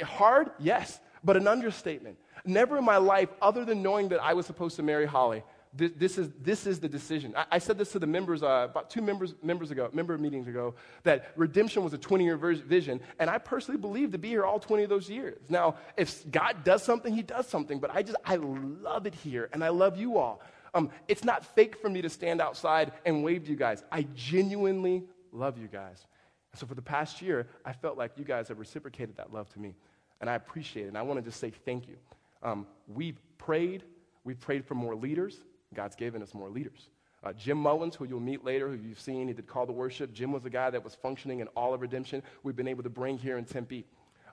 Hard? 0.02 0.52
Yes, 0.60 0.97
but 1.26 1.36
an 1.36 1.47
understatement. 1.47 2.17
Never 2.45 2.78
in 2.78 2.86
my 2.86 2.97
life, 2.97 3.28
other 3.41 3.65
than 3.65 3.84
knowing 3.84 4.10
that 4.10 4.23
I 4.23 4.34
was 4.34 4.45
supposed 4.45 4.78
to 4.78 4.84
marry 4.84 5.06
Holly, 5.06 5.43
this, 5.73 5.91
this, 5.95 6.17
is, 6.17 6.30
this 6.41 6.65
is 6.65 6.80
the 6.80 6.89
decision. 6.89 7.34
I, 7.36 7.45
I 7.53 7.58
said 7.60 7.77
this 7.77 7.91
to 7.91 7.99
the 7.99 8.08
members 8.08 8.43
uh, 8.43 8.67
about 8.69 8.89
two 8.89 9.01
members, 9.01 9.36
members 9.43 9.71
ago, 9.71 9.89
member 9.93 10.17
meetings 10.17 10.47
ago, 10.47 10.75
that 11.03 11.32
redemption 11.36 11.84
was 11.84 11.93
a 11.93 11.97
20 11.97 12.23
year 12.23 12.38
vision, 12.38 12.99
and 13.19 13.30
I 13.30 13.38
personally 13.38 13.80
believe 13.80 14.12
to 14.12 14.17
be 14.17 14.30
here 14.30 14.45
all 14.45 14.60
20 14.60 14.84
of 14.84 14.89
those 14.89 15.10
years. 15.10 15.39
Now, 15.49 15.75
if 15.97 16.30
God 16.32 16.63
does 16.63 16.84
something, 16.84 17.13
He 17.13 17.21
does 17.21 17.47
something, 17.47 17.80
but 17.80 17.93
I 17.93 18.03
just, 18.03 18.17
I 18.25 18.36
love 18.38 19.06
it 19.06 19.15
here, 19.15 19.49
and 19.53 19.63
I 19.63 19.69
love 19.69 19.97
you 19.97 20.17
all. 20.17 20.41
Um, 20.73 20.89
it's 21.08 21.23
not 21.23 21.45
fake 21.45 21.77
for 21.77 21.89
me 21.89 22.01
to 22.01 22.10
stand 22.10 22.41
outside 22.41 22.91
and 23.06 23.23
wave 23.23 23.45
to 23.45 23.49
you 23.49 23.56
guys. 23.56 23.84
I 23.91 24.08
genuinely 24.15 25.03
love 25.32 25.58
you 25.58 25.67
guys. 25.67 26.06
So 26.56 26.65
for 26.65 26.75
the 26.75 26.82
past 26.82 27.21
year, 27.21 27.47
I 27.65 27.73
felt 27.73 27.97
like 27.97 28.12
you 28.17 28.23
guys 28.23 28.47
have 28.47 28.60
reciprocated 28.60 29.17
that 29.17 29.34
love 29.34 29.49
to 29.53 29.60
me, 29.60 29.75
and 30.21 30.30
I 30.30 30.36
appreciate 30.36 30.86
it. 30.86 30.89
And 30.89 30.97
I 30.97 31.01
want 31.01 31.19
to 31.19 31.23
just 31.23 31.39
say 31.39 31.51
thank 31.65 31.88
you. 31.88 31.97
Um, 32.43 32.67
we've 32.88 33.19
prayed. 33.38 33.84
We've 34.23 34.39
prayed 34.39 34.65
for 34.65 34.75
more 34.75 34.95
leaders. 34.95 35.39
God's 35.78 35.96
given 35.96 36.24
us 36.24 36.34
more 36.34 36.50
leaders. 36.50 36.90
Uh, 37.24 37.32
Jim 37.34 37.58
Mullins, 37.60 37.96
who 37.96 38.06
you'll 38.06 38.20
meet 38.20 38.44
later, 38.44 38.68
who 38.68 38.76
you've 38.76 39.00
seen, 39.00 39.28
he 39.28 39.34
did 39.34 39.46
Call 39.46 39.68
to 39.68 39.72
Worship. 39.72 40.12
Jim 40.12 40.32
was 40.32 40.44
a 40.44 40.50
guy 40.50 40.72
that 40.72 40.84
was 40.84 40.96
functioning 40.96 41.40
in 41.40 41.48
all 41.50 41.74
of 41.74 41.82
redemption. 41.82 42.24
We've 42.42 42.56
been 42.56 42.68
able 42.68 42.82
to 42.82 42.90
bring 42.90 43.20
here 43.20 43.38
in 43.38 43.46
Tempe. 43.46 43.86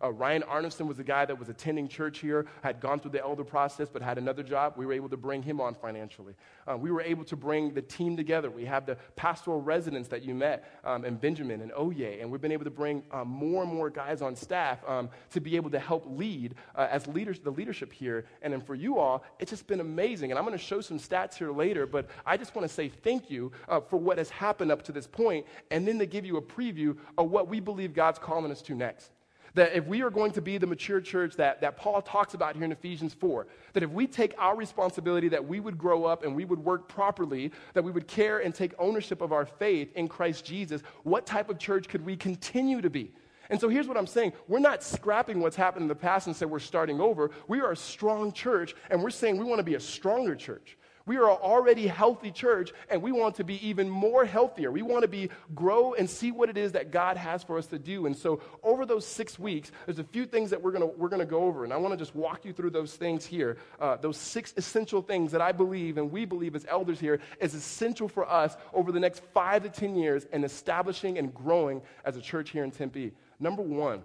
Uh, 0.04 0.12
Ryan 0.12 0.42
Arneson 0.42 0.86
was 0.86 0.98
a 0.98 1.04
guy 1.04 1.24
that 1.24 1.38
was 1.38 1.48
attending 1.48 1.88
church 1.88 2.18
here, 2.18 2.44
had 2.62 2.78
gone 2.78 3.00
through 3.00 3.12
the 3.12 3.22
elder 3.22 3.44
process, 3.44 3.88
but 3.88 4.02
had 4.02 4.18
another 4.18 4.42
job. 4.42 4.74
We 4.76 4.84
were 4.84 4.92
able 4.92 5.08
to 5.08 5.16
bring 5.16 5.42
him 5.42 5.60
on 5.62 5.74
financially. 5.74 6.34
Uh, 6.70 6.76
we 6.76 6.90
were 6.90 7.00
able 7.00 7.24
to 7.24 7.36
bring 7.36 7.72
the 7.72 7.80
team 7.80 8.14
together. 8.14 8.50
We 8.50 8.66
have 8.66 8.84
the 8.84 8.96
pastoral 9.16 9.62
residents 9.62 10.08
that 10.08 10.22
you 10.22 10.34
met, 10.34 10.64
um, 10.84 11.04
and 11.06 11.18
Benjamin 11.18 11.62
and 11.62 11.72
Oye, 11.72 12.18
and 12.20 12.30
we've 12.30 12.42
been 12.42 12.52
able 12.52 12.64
to 12.64 12.70
bring 12.70 13.02
um, 13.12 13.28
more 13.28 13.62
and 13.62 13.72
more 13.72 13.88
guys 13.88 14.20
on 14.20 14.36
staff 14.36 14.86
um, 14.86 15.08
to 15.30 15.40
be 15.40 15.56
able 15.56 15.70
to 15.70 15.78
help 15.78 16.04
lead 16.06 16.54
uh, 16.74 16.86
as 16.90 17.06
leaders, 17.06 17.38
the 17.38 17.50
leadership 17.50 17.90
here. 17.90 18.26
And 18.42 18.52
then 18.52 18.60
for 18.60 18.74
you 18.74 18.98
all, 18.98 19.24
it's 19.38 19.50
just 19.50 19.66
been 19.66 19.80
amazing. 19.80 20.32
And 20.32 20.38
I'm 20.38 20.44
going 20.44 20.58
to 20.58 20.62
show 20.62 20.82
some 20.82 20.98
stats 20.98 21.34
here 21.34 21.50
later, 21.50 21.86
but 21.86 22.10
I 22.26 22.36
just 22.36 22.54
want 22.54 22.68
to 22.68 22.74
say 22.74 22.90
thank 22.90 23.30
you 23.30 23.52
uh, 23.68 23.80
for 23.80 23.96
what 23.96 24.18
has 24.18 24.28
happened 24.28 24.70
up 24.70 24.82
to 24.82 24.92
this 24.92 25.06
point, 25.06 25.46
and 25.70 25.88
then 25.88 25.98
to 25.98 26.06
give 26.06 26.26
you 26.26 26.36
a 26.36 26.42
preview 26.42 26.94
of 27.16 27.30
what 27.30 27.48
we 27.48 27.58
believe 27.58 27.94
God's 27.94 28.18
calling 28.18 28.50
us 28.50 28.60
to 28.62 28.74
next. 28.74 29.13
That 29.54 29.74
if 29.74 29.86
we 29.86 30.02
are 30.02 30.10
going 30.10 30.32
to 30.32 30.42
be 30.42 30.58
the 30.58 30.66
mature 30.66 31.00
church 31.00 31.36
that, 31.36 31.60
that 31.60 31.76
Paul 31.76 32.02
talks 32.02 32.34
about 32.34 32.56
here 32.56 32.64
in 32.64 32.72
Ephesians 32.72 33.14
4, 33.14 33.46
that 33.72 33.82
if 33.82 33.90
we 33.90 34.06
take 34.06 34.34
our 34.36 34.56
responsibility 34.56 35.28
that 35.28 35.46
we 35.46 35.60
would 35.60 35.78
grow 35.78 36.04
up 36.04 36.24
and 36.24 36.34
we 36.34 36.44
would 36.44 36.58
work 36.58 36.88
properly, 36.88 37.52
that 37.72 37.84
we 37.84 37.92
would 37.92 38.08
care 38.08 38.40
and 38.40 38.54
take 38.54 38.72
ownership 38.78 39.20
of 39.20 39.32
our 39.32 39.46
faith 39.46 39.92
in 39.94 40.08
Christ 40.08 40.44
Jesus, 40.44 40.82
what 41.04 41.24
type 41.24 41.50
of 41.50 41.58
church 41.58 41.88
could 41.88 42.04
we 42.04 42.16
continue 42.16 42.80
to 42.80 42.90
be? 42.90 43.12
And 43.50 43.60
so 43.60 43.68
here's 43.68 43.86
what 43.86 43.96
I'm 43.96 44.06
saying. 44.06 44.32
We're 44.48 44.58
not 44.58 44.82
scrapping 44.82 45.40
what's 45.40 45.56
happened 45.56 45.82
in 45.82 45.88
the 45.88 45.94
past 45.94 46.26
and 46.26 46.34
say 46.34 46.46
we're 46.46 46.58
starting 46.58 47.00
over. 47.00 47.30
We 47.46 47.60
are 47.60 47.72
a 47.72 47.76
strong 47.76 48.32
church, 48.32 48.74
and 48.90 49.02
we're 49.02 49.10
saying 49.10 49.36
we 49.36 49.44
want 49.44 49.58
to 49.58 49.64
be 49.64 49.74
a 49.74 49.80
stronger 49.80 50.34
church. 50.34 50.78
We 51.06 51.18
are 51.18 51.30
already 51.30 51.86
healthy 51.86 52.30
church 52.30 52.72
and 52.88 53.02
we 53.02 53.12
want 53.12 53.34
to 53.34 53.44
be 53.44 53.66
even 53.66 53.90
more 53.90 54.24
healthier. 54.24 54.70
We 54.70 54.80
want 54.80 55.02
to 55.02 55.08
be 55.08 55.28
grow 55.54 55.92
and 55.92 56.08
see 56.08 56.32
what 56.32 56.48
it 56.48 56.56
is 56.56 56.72
that 56.72 56.90
God 56.90 57.18
has 57.18 57.42
for 57.42 57.58
us 57.58 57.66
to 57.66 57.78
do. 57.78 58.06
And 58.06 58.16
so 58.16 58.40
over 58.62 58.86
those 58.86 59.06
six 59.06 59.38
weeks, 59.38 59.70
there's 59.84 59.98
a 59.98 60.04
few 60.04 60.24
things 60.24 60.48
that 60.48 60.62
we're 60.62 60.72
going 60.72 60.80
to 60.80 60.96
we're 60.98 61.10
gonna 61.10 61.26
go 61.26 61.44
over. 61.44 61.64
And 61.64 61.74
I 61.74 61.76
want 61.76 61.92
to 61.92 61.98
just 61.98 62.14
walk 62.14 62.46
you 62.46 62.54
through 62.54 62.70
those 62.70 62.94
things 62.94 63.26
here. 63.26 63.58
Uh, 63.78 63.96
those 63.96 64.16
six 64.16 64.54
essential 64.56 65.02
things 65.02 65.30
that 65.32 65.42
I 65.42 65.52
believe 65.52 65.98
and 65.98 66.10
we 66.10 66.24
believe 66.24 66.56
as 66.56 66.64
elders 66.70 66.98
here 66.98 67.20
is 67.38 67.54
essential 67.54 68.08
for 68.08 68.26
us 68.30 68.56
over 68.72 68.90
the 68.90 69.00
next 69.00 69.22
five 69.34 69.62
to 69.64 69.68
10 69.68 69.96
years 69.96 70.24
in 70.32 70.42
establishing 70.42 71.18
and 71.18 71.34
growing 71.34 71.82
as 72.06 72.16
a 72.16 72.20
church 72.22 72.48
here 72.48 72.64
in 72.64 72.70
Tempe. 72.70 73.12
Number 73.38 73.62
one 73.62 74.04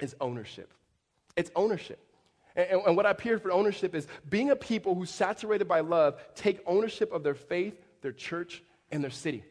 is 0.00 0.14
ownership. 0.20 0.72
It's 1.34 1.50
ownership. 1.56 1.98
And, 2.56 2.82
and 2.86 2.96
what 2.96 3.06
I 3.06 3.10
appeared 3.10 3.42
for 3.42 3.52
ownership 3.52 3.94
is 3.94 4.06
being 4.28 4.50
a 4.50 4.56
people 4.56 4.94
who, 4.94 5.06
saturated 5.06 5.66
by 5.66 5.80
love, 5.80 6.20
take 6.34 6.60
ownership 6.66 7.12
of 7.12 7.22
their 7.22 7.34
faith, 7.34 7.74
their 8.02 8.12
church, 8.12 8.62
and 8.90 9.02
their 9.02 9.10
city. 9.10 9.44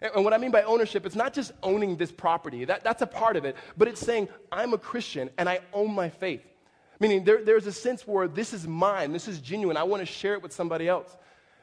And, 0.00 0.12
and 0.16 0.24
what 0.24 0.32
I 0.32 0.38
mean 0.38 0.50
by 0.50 0.62
ownership, 0.62 1.06
it's 1.06 1.16
not 1.16 1.32
just 1.32 1.52
owning 1.62 1.96
this 1.96 2.12
property, 2.12 2.64
that, 2.64 2.84
that's 2.84 3.02
a 3.02 3.06
part 3.06 3.36
of 3.36 3.44
it, 3.44 3.56
but 3.76 3.88
it's 3.88 4.00
saying, 4.00 4.28
I'm 4.50 4.72
a 4.72 4.78
Christian 4.78 5.30
and 5.38 5.48
I 5.48 5.60
own 5.72 5.94
my 5.94 6.08
faith. 6.08 6.42
Meaning, 7.00 7.24
there, 7.24 7.44
there's 7.44 7.66
a 7.66 7.72
sense 7.72 8.06
where 8.06 8.26
this 8.26 8.52
is 8.52 8.66
mine, 8.66 9.12
this 9.12 9.28
is 9.28 9.40
genuine, 9.40 9.76
I 9.76 9.84
want 9.84 10.00
to 10.00 10.06
share 10.06 10.34
it 10.34 10.42
with 10.42 10.52
somebody 10.52 10.88
else. 10.88 11.16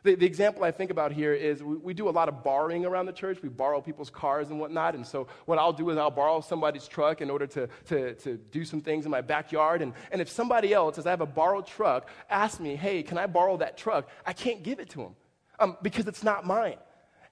The, 0.06 0.14
the 0.14 0.26
example 0.28 0.64
I 0.64 0.70
think 0.70 0.92
about 0.92 1.12
here 1.12 1.34
is 1.34 1.64
we, 1.64 1.78
we, 1.78 1.94
do 1.96 2.08
a 2.08 2.12
lot 2.12 2.30
of 2.30 2.44
borrowing 2.44 2.86
around 2.86 3.08
the 3.08 3.12
church. 3.12 3.40
We 3.42 3.50
borrow 3.50 3.82
people's 3.82 4.12
cars 4.12 4.52
and 4.52 4.60
whatnot. 4.60 4.94
And 4.94 5.06
so 5.06 5.26
what 5.46 5.58
I'll 5.58 5.74
do 5.74 5.90
is 5.90 5.98
I'll 5.98 6.12
borrow 6.12 6.42
somebody's 6.42 6.88
truck 6.88 7.22
in 7.22 7.32
order 7.32 7.48
to, 7.48 7.68
to, 7.88 8.14
to 8.14 8.38
do 8.38 8.66
some 8.66 8.82
things 8.82 9.06
in 9.06 9.12
my 9.12 9.22
backyard. 9.22 9.82
And, 9.82 9.94
and 10.12 10.22
if 10.22 10.30
somebody 10.30 10.76
else, 10.76 11.00
as 11.00 11.08
I 11.08 11.10
have 11.10 11.22
a 11.22 11.26
borrowed 11.26 11.66
truck, 11.66 12.08
asks 12.30 12.60
me, 12.60 12.76
hey, 12.76 13.02
can 13.02 13.18
I 13.18 13.26
borrow 13.26 13.58
that 13.58 13.80
truck? 13.80 14.08
I 14.28 14.34
can't 14.34 14.62
give 14.62 14.80
it 14.80 14.92
to 14.92 14.98
them 15.00 15.16
um, 15.58 15.78
because 15.82 16.06
it's 16.06 16.24
not 16.24 16.46
mine. 16.46 16.78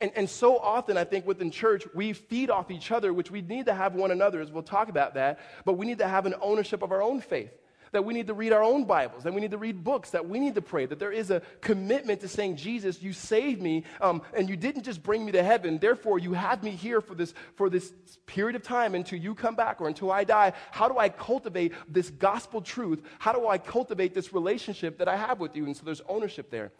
And, 0.01 0.11
and 0.15 0.27
so 0.27 0.57
often, 0.57 0.97
I 0.97 1.03
think 1.03 1.27
within 1.27 1.51
church, 1.51 1.85
we 1.93 2.13
feed 2.13 2.49
off 2.49 2.71
each 2.71 2.89
other, 2.89 3.13
which 3.13 3.29
we 3.29 3.43
need 3.43 3.67
to 3.67 3.75
have 3.75 3.93
one 3.93 4.09
another, 4.09 4.41
as 4.41 4.51
we'll 4.51 4.63
talk 4.63 4.89
about 4.89 5.13
that, 5.13 5.39
but 5.63 5.73
we 5.73 5.85
need 5.85 5.99
to 5.99 6.07
have 6.07 6.25
an 6.25 6.33
ownership 6.41 6.81
of 6.81 6.91
our 6.91 7.03
own 7.03 7.21
faith 7.21 7.51
that 7.93 8.03
we 8.03 8.13
need 8.13 8.27
to 8.27 8.33
read 8.33 8.51
our 8.51 8.61
own 8.61 8.83
Bibles, 8.83 9.23
that 9.23 9.33
we 9.33 9.39
need 9.39 9.51
to 9.51 9.57
read 9.57 9.83
books, 9.83 10.09
that 10.09 10.27
we 10.27 10.39
need 10.39 10.55
to 10.55 10.61
pray, 10.61 10.85
that 10.85 10.99
there 10.99 11.11
is 11.11 11.31
a 11.31 11.41
commitment 11.61 12.19
to 12.21 12.27
saying, 12.27 12.57
Jesus, 12.57 13.01
you 13.01 13.13
saved 13.13 13.61
me, 13.61 13.85
um, 14.01 14.21
and 14.35 14.49
you 14.49 14.57
didn't 14.57 14.83
just 14.83 15.01
bring 15.01 15.25
me 15.25 15.31
to 15.31 15.43
heaven. 15.43 15.77
Therefore, 15.77 16.19
you 16.19 16.33
have 16.33 16.63
me 16.63 16.71
here 16.71 17.01
for 17.01 17.15
this, 17.15 17.33
for 17.55 17.69
this 17.69 17.93
period 18.25 18.55
of 18.55 18.63
time 18.63 18.95
until 18.95 19.19
you 19.19 19.33
come 19.33 19.55
back 19.55 19.79
or 19.79 19.87
until 19.87 20.11
I 20.11 20.23
die. 20.23 20.53
How 20.71 20.89
do 20.89 20.97
I 20.97 21.09
cultivate 21.09 21.73
this 21.87 22.09
gospel 22.09 22.61
truth? 22.61 23.01
How 23.19 23.31
do 23.31 23.47
I 23.47 23.57
cultivate 23.57 24.13
this 24.13 24.33
relationship 24.33 24.97
that 24.97 25.07
I 25.07 25.15
have 25.15 25.39
with 25.39 25.55
you? 25.55 25.65
And 25.65 25.77
so 25.77 25.83
there's 25.85 26.01
ownership 26.09 26.49
there. 26.49 26.71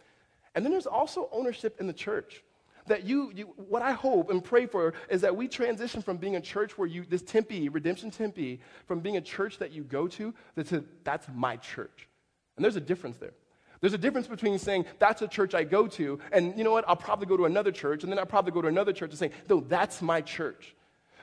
And 0.54 0.64
then 0.64 0.70
there's 0.70 0.86
also 0.86 1.28
ownership 1.32 1.80
in 1.80 1.86
the 1.86 1.92
church 1.92 2.42
that 2.86 3.04
you, 3.04 3.32
you, 3.34 3.44
what 3.68 3.82
I 3.82 3.92
hope 3.92 4.30
and 4.30 4.42
pray 4.42 4.66
for 4.66 4.94
is 5.08 5.20
that 5.22 5.34
we 5.34 5.48
transition 5.48 6.02
from 6.02 6.16
being 6.16 6.36
a 6.36 6.40
church 6.40 6.76
where 6.76 6.88
you, 6.88 7.04
this 7.08 7.22
Tempe, 7.22 7.68
Redemption 7.68 8.10
Tempe, 8.10 8.60
from 8.86 9.00
being 9.00 9.16
a 9.16 9.20
church 9.20 9.58
that 9.58 9.72
you 9.72 9.84
go 9.84 10.06
to, 10.08 10.34
that 10.54 10.66
to, 10.68 10.84
that's 11.02 11.26
my 11.34 11.56
church. 11.56 12.08
And 12.56 12.64
there's 12.64 12.76
a 12.76 12.80
difference 12.80 13.16
there. 13.16 13.34
There's 13.80 13.94
a 13.94 13.98
difference 13.98 14.26
between 14.26 14.58
saying, 14.58 14.86
that's 14.98 15.20
a 15.22 15.28
church 15.28 15.54
I 15.54 15.64
go 15.64 15.86
to, 15.88 16.18
and 16.32 16.56
you 16.56 16.64
know 16.64 16.72
what, 16.72 16.84
I'll 16.88 16.96
probably 16.96 17.26
go 17.26 17.36
to 17.36 17.44
another 17.44 17.72
church, 17.72 18.02
and 18.02 18.10
then 18.10 18.18
I'll 18.18 18.24
probably 18.24 18.52
go 18.52 18.62
to 18.62 18.68
another 18.68 18.92
church 18.92 19.10
and 19.10 19.18
saying, 19.18 19.32
no, 19.48 19.60
that's 19.60 20.00
my 20.00 20.20
church. 20.20 20.74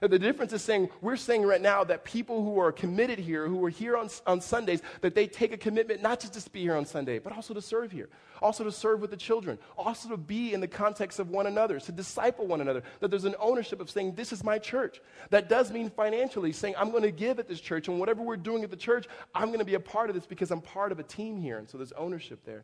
The 0.02 0.18
difference 0.18 0.52
is 0.52 0.64
saying, 0.64 0.90
we're 1.00 1.16
saying 1.16 1.44
right 1.44 1.62
now 1.62 1.84
that 1.84 2.04
people 2.04 2.44
who 2.44 2.60
are 2.60 2.72
committed 2.72 3.20
here, 3.20 3.48
who 3.48 3.64
are 3.64 3.70
here 3.70 3.96
on, 3.96 4.10
on 4.26 4.42
Sundays, 4.42 4.82
that 5.02 5.14
they 5.14 5.28
take 5.28 5.54
a 5.54 5.58
commitment 5.58 6.02
not 6.02 6.20
just 6.20 6.34
to 6.34 6.50
be 6.50 6.62
here 6.62 6.76
on 6.76 6.86
Sunday, 6.86 7.20
but 7.20 7.32
also 7.34 7.54
to 7.54 7.62
serve 7.62 7.92
here, 7.92 8.10
also 8.42 8.64
to 8.64 8.72
serve 8.72 9.00
with 9.00 9.12
the 9.12 9.18
children, 9.18 9.60
also 9.78 10.10
to 10.10 10.18
be 10.18 10.54
in 10.56 10.60
the 10.60 10.68
context 10.68 11.20
of 11.20 11.30
one 11.30 11.46
another, 11.46 11.80
to 11.80 11.92
disciple 11.92 12.48
one 12.48 12.62
another, 12.62 12.82
that 13.00 13.12
there's 13.12 13.26
an 13.26 13.36
ownership 13.40 13.80
of 13.80 13.92
saying, 13.92 14.16
this 14.16 14.34
is 14.34 14.44
my 14.44 14.58
church. 14.58 15.00
That 15.30 15.48
does 15.48 15.72
mean 15.72 15.92
financially 15.92 16.52
saying, 16.52 16.74
I'm 16.80 16.90
going 16.90 17.04
to 17.04 17.12
give 17.12 17.38
at 17.38 17.48
this 17.48 17.62
church, 17.62 17.88
and 17.88 18.00
whatever 18.00 18.24
we're 18.24 18.38
doing 18.38 18.64
at 18.64 18.72
the 18.72 18.78
church, 18.78 19.08
I'm 19.36 19.50
going 19.50 19.60
to 19.60 19.66
be 19.66 19.76
a 19.76 19.80
part 19.80 20.10
of 20.10 20.16
this 20.16 20.26
because 20.26 20.50
I'm 20.50 20.62
part 20.62 20.92
of 20.92 20.98
a 20.98 21.04
team 21.04 21.38
here. 21.38 21.60
And 21.60 21.70
so 21.70 21.78
there's 21.78 21.92
ownership 21.92 22.44
there. 22.44 22.64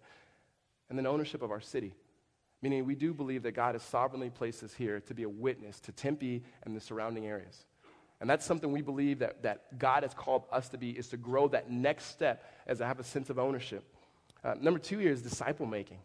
And 0.90 0.98
then 0.98 1.06
ownership 1.06 1.44
of 1.44 1.52
our 1.52 1.62
city. 1.62 1.94
Meaning, 2.62 2.86
we 2.86 2.96
do 2.96 3.14
believe 3.14 3.44
that 3.44 3.52
God 3.52 3.76
has 3.76 3.84
sovereignly 3.84 4.30
placed 4.30 4.64
us 4.64 4.74
here 4.74 5.00
to 5.02 5.14
be 5.14 5.24
a 5.24 5.30
witness 5.30 5.80
to 5.82 5.92
Tempe 5.92 6.44
and 6.64 6.76
the 6.76 6.82
surrounding 6.82 7.26
areas. 7.26 7.66
And 8.20 8.28
that's 8.30 8.46
something 8.46 8.72
we 8.72 8.82
believe 8.82 9.20
that, 9.20 9.44
that 9.44 9.78
God 9.78 10.04
has 10.04 10.14
called 10.14 10.44
us 10.52 10.70
to 10.70 10.78
be, 10.78 10.90
is 10.90 11.08
to 11.10 11.18
grow 11.18 11.48
that 11.50 11.70
next 11.70 12.06
step 12.06 12.44
as 12.66 12.82
I 12.82 12.88
have 12.88 13.00
a 13.00 13.04
sense 13.04 13.30
of 13.30 13.38
ownership. 13.38 13.84
Uh, 14.44 14.56
number 14.60 14.80
two 14.80 14.98
here 14.98 15.12
is 15.12 15.22
disciple 15.22 15.68
making. 15.68 16.00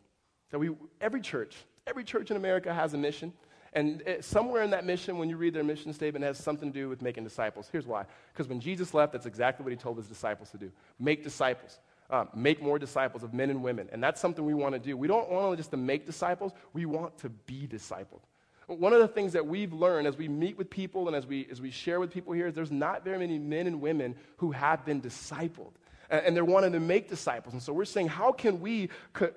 So 0.51 0.59
we, 0.59 0.71
every 1.01 1.23
church, 1.23 1.57
every 1.87 2.05
church 2.05 2.31
in 2.31 2.37
America 2.37 2.73
has 2.73 2.93
a 2.93 2.99
mission. 2.99 3.33
And 3.73 4.03
it, 4.03 4.23
somewhere 4.23 4.63
in 4.63 4.71
that 4.71 4.85
mission, 4.85 5.17
when 5.17 5.31
you 5.31 5.39
read 5.39 5.55
their 5.55 5.65
mission 5.65 5.95
statement, 5.95 6.23
has 6.25 6.37
something 6.37 6.71
to 6.71 6.79
do 6.79 6.89
with 6.91 7.01
making 7.01 7.25
disciples. 7.25 7.71
Here's 7.73 7.87
why. 7.87 8.05
Because 8.33 8.47
when 8.47 8.61
Jesus 8.61 8.93
left, 8.93 9.15
that's 9.15 9.25
exactly 9.25 9.65
what 9.65 9.71
he 9.71 9.79
told 9.79 9.97
his 9.97 10.07
disciples 10.07 10.51
to 10.51 10.59
do 10.59 10.71
make 10.99 11.25
disciples. 11.25 11.79
Uh, 12.13 12.27
make 12.35 12.61
more 12.61 12.79
disciples 12.79 13.23
of 13.23 13.33
men 13.33 13.49
and 13.49 13.63
women. 13.63 13.89
And 13.91 14.05
that's 14.05 14.21
something 14.21 14.45
we 14.45 14.53
want 14.53 14.75
to 14.75 14.79
do. 14.79 14.99
We 14.99 15.09
don't 15.09 15.31
want 15.31 15.57
just 15.57 15.71
to 15.71 15.79
make 15.79 16.05
disciples, 16.05 16.53
we 16.75 16.85
want 16.85 17.17
to 17.21 17.31
be 17.31 17.67
discipled. 17.67 18.21
One 18.67 18.93
of 18.93 19.01
the 19.01 19.09
things 19.09 19.33
that 19.33 19.47
we've 19.47 19.73
learned 19.73 20.07
as 20.07 20.19
we 20.19 20.29
meet 20.29 20.59
with 20.59 20.69
people 20.69 21.07
and 21.09 21.17
as 21.17 21.27
we, 21.27 21.49
as 21.51 21.63
we 21.63 21.71
share 21.71 22.01
with 22.01 22.11
people 22.11 22.35
here 22.35 22.49
is 22.49 22.55
there's 22.55 22.71
not 22.71 23.03
very 23.03 23.19
many 23.19 23.39
men 23.39 23.67
and 23.67 23.81
women 23.81 24.15
who 24.37 24.53
have 24.53 24.85
been 24.85 25.01
discipled 25.01 25.73
and 26.11 26.37
they're 26.37 26.45
wanting 26.45 26.73
to 26.73 26.81
make 26.81 27.09
disciples. 27.09 27.55
And 27.55 27.63
so 27.63 27.73
we're 27.73 27.87
saying, 27.87 28.09
how 28.09 28.31
can 28.31 28.61
we 28.61 28.91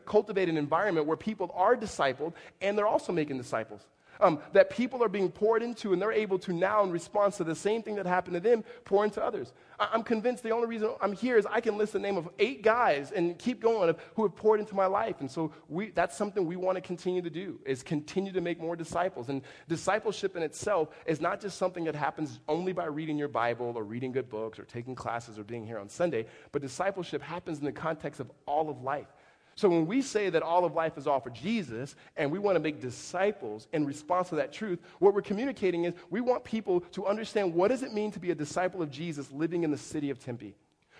cultivate 0.06 0.50
an 0.50 0.58
environment 0.58 1.08
where 1.08 1.16
people 1.16 1.52
are 1.56 1.78
discipled 1.78 2.34
and 2.60 2.78
they're 2.78 2.86
also 2.86 3.14
making 3.14 3.38
disciples? 3.38 3.80
Um, 4.20 4.40
that 4.54 4.70
people 4.70 5.04
are 5.04 5.10
being 5.10 5.32
poured 5.32 5.64
into 5.64 5.94
and 5.94 6.02
they're 6.02 6.12
able 6.12 6.40
to 6.40 6.54
now, 6.54 6.84
in 6.84 6.92
response 6.92 7.38
to 7.38 7.44
the 7.44 7.56
same 7.56 7.82
thing 7.82 7.96
that 7.96 8.06
happened 8.06 8.36
to 8.36 8.40
them, 8.40 8.64
pour 8.84 9.04
into 9.04 9.24
others. 9.24 9.54
I- 9.80 9.90
am 9.94 10.04
convinced 10.04 10.44
the 10.44 10.52
only 10.52 10.68
reason 10.68 10.92
I'm 11.02 11.14
here 11.14 11.38
is 11.38 11.46
I 11.46 11.62
can 11.62 11.78
list 11.78 11.94
the 11.94 12.00
name 12.00 12.18
of 12.18 12.30
eight 12.40 12.62
guys 12.62 13.12
and 13.12 13.38
keep 13.38 13.62
going 13.62 13.96
who 14.16 14.24
have 14.24 14.36
poured 14.36 14.60
into 14.60 14.76
my 14.76 14.86
life. 14.86 15.20
And 15.20 15.30
so 15.30 15.52
we, 15.68 15.92
that's 15.92 16.18
something 16.18 16.46
we 16.46 16.56
want 16.56 16.76
to 16.76 16.82
continue 16.82 17.22
to 17.22 17.30
do, 17.30 17.60
is 17.66 17.84
continue 17.84 18.32
to 18.32 18.42
make 18.42 18.60
more 18.60 18.76
disciples. 18.76 19.30
And 19.30 19.42
discipleship 19.68 20.36
in 20.36 20.44
itself 20.44 20.90
is 21.06 21.22
not 21.22 21.42
just 21.42 21.58
something 21.58 21.84
that 21.86 21.96
happens 21.96 22.40
only 22.48 22.74
by 22.74 22.86
reading 22.86 23.18
your 23.18 23.28
Bible 23.28 23.74
or 23.76 23.84
reading 23.84 24.12
good 24.12 24.30
books 24.30 24.60
or 24.60 24.64
taking 24.64 24.96
classes 24.96 25.38
or 25.38 25.44
being 25.44 25.66
here 25.66 25.80
on 25.80 25.90
Sunday, 25.90 26.26
but 26.52 26.62
discipleship 26.62 27.22
happens 27.22 27.60
in 27.60 27.66
the 27.66 27.72
context 27.72 28.20
of 28.20 28.32
all 28.46 28.70
of 28.70 28.82
life. 28.82 29.08
So 29.56 29.70
when 29.70 29.86
we 29.88 30.02
say 30.02 30.30
that 30.30 30.44
all 30.44 30.66
of 30.66 30.74
life 30.74 30.98
is 30.98 31.08
all 31.08 31.22
for 31.22 31.30
Jesus 31.30 31.96
and 32.18 32.30
we 32.30 32.40
want 32.40 32.58
to 32.58 32.60
make 32.60 32.82
disciples 32.82 33.68
in 33.72 33.86
response 33.86 34.30
to 34.30 34.36
that 34.36 34.52
truth, 34.52 34.80
what 35.00 35.14
we're 35.14 35.22
communicating 35.22 35.86
is 35.86 35.94
we 36.10 36.20
want 36.20 36.44
people 36.44 36.82
to 36.92 37.06
understand 37.06 37.54
what 37.54 37.70
does 37.70 37.82
it 37.82 37.94
mean 37.94 38.12
to 38.12 38.20
be 38.20 38.32
a 38.32 38.36
disciple 38.36 38.82
of 38.82 38.92
Jesus 38.92 39.32
living 39.32 39.64
in 39.64 39.72
the 39.72 39.78
city 39.78 40.10
of 40.10 40.20
Tempe? 40.20 40.56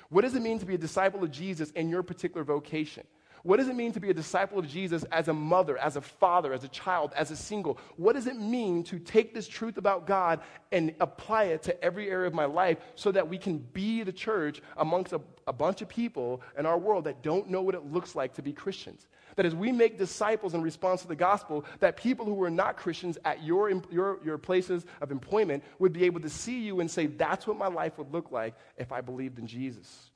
What 0.10 0.22
does 0.22 0.36
it 0.36 0.42
mean 0.42 0.60
to 0.60 0.66
be 0.66 0.76
a 0.76 0.78
disciple 0.78 1.22
of 1.24 1.32
Jesus 1.32 1.72
in 1.72 1.90
your 1.90 2.02
particular 2.02 2.46
vocation? 2.46 3.04
What 3.46 3.58
does 3.58 3.68
it 3.68 3.76
mean 3.76 3.92
to 3.92 4.00
be 4.00 4.10
a 4.10 4.14
disciple 4.14 4.58
of 4.58 4.68
Jesus 4.68 5.04
as 5.12 5.28
a 5.28 5.34
mother, 5.34 5.78
as 5.78 5.98
a 5.98 6.02
father, 6.02 6.52
as 6.52 6.64
a 6.64 6.68
child, 6.68 7.14
as 7.16 7.30
a 7.30 7.36
single? 7.36 7.78
What 7.96 8.14
does 8.14 8.26
it 8.26 8.38
mean 8.38 8.84
to 8.86 8.98
take 8.98 9.36
this 9.36 9.48
truth 9.48 9.78
about 9.78 10.08
God 10.08 10.40
and 10.72 10.96
apply 11.00 11.44
it 11.44 11.62
to 11.64 11.84
every 11.84 12.10
area 12.10 12.26
of 12.26 12.34
my 12.34 12.46
life 12.46 12.80
so 12.96 13.12
that 13.12 13.30
we 13.30 13.38
can 13.38 13.60
be 13.60 14.02
the 14.02 14.12
church 14.12 14.64
amongst 14.78 15.14
a, 15.14 15.22
a 15.46 15.54
bunch 15.54 15.84
of 15.84 15.90
people 15.90 16.42
in 16.58 16.66
our 16.66 16.80
world 16.80 17.04
that 17.04 17.22
don't 17.22 17.48
know 17.48 17.62
what 17.62 17.76
it 17.76 17.86
looks 17.86 18.16
like 18.16 18.34
to 18.34 18.42
be 18.42 18.52
Christians? 18.52 19.06
That 19.36 19.46
as 19.46 19.54
we 19.54 19.72
make 19.72 20.00
disciples 20.00 20.56
in 20.56 20.64
response 20.64 21.04
to 21.04 21.08
the 21.08 21.16
gospel, 21.16 21.66
that 21.82 21.98
people 21.98 22.26
who 22.26 22.42
are 22.42 22.50
not 22.50 22.78
Christians 22.78 23.20
at 23.26 23.44
your, 23.44 23.70
your, 23.92 24.18
your 24.26 24.40
places 24.40 24.88
of 25.02 25.12
employment 25.12 25.64
would 25.78 25.94
be 25.94 26.06
able 26.06 26.22
to 26.22 26.32
see 26.32 26.62
you 26.62 26.80
and 26.80 26.90
say, 26.90 27.06
that's 27.06 27.46
what 27.46 27.60
my 27.60 27.68
life 27.68 28.00
would 28.00 28.12
look 28.12 28.32
like 28.32 28.56
if 28.76 28.92
I 28.92 29.02
believed 29.02 29.38
in 29.38 29.46
Jesus. 29.46 30.10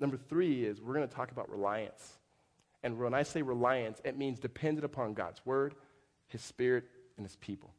Number 0.00 0.16
three 0.16 0.64
is 0.64 0.80
we're 0.80 0.94
going 0.94 1.06
to 1.06 1.14
talk 1.14 1.30
about 1.30 1.50
reliance. 1.50 2.20
And 2.82 2.98
when 2.98 3.14
I 3.14 3.22
say 3.22 3.42
reliance, 3.42 4.00
it 4.04 4.16
means 4.16 4.38
dependent 4.38 4.84
upon 4.84 5.14
God's 5.14 5.40
word, 5.44 5.74
his 6.28 6.42
spirit, 6.42 6.84
and 7.16 7.24
his 7.24 7.36
people. 7.36 7.72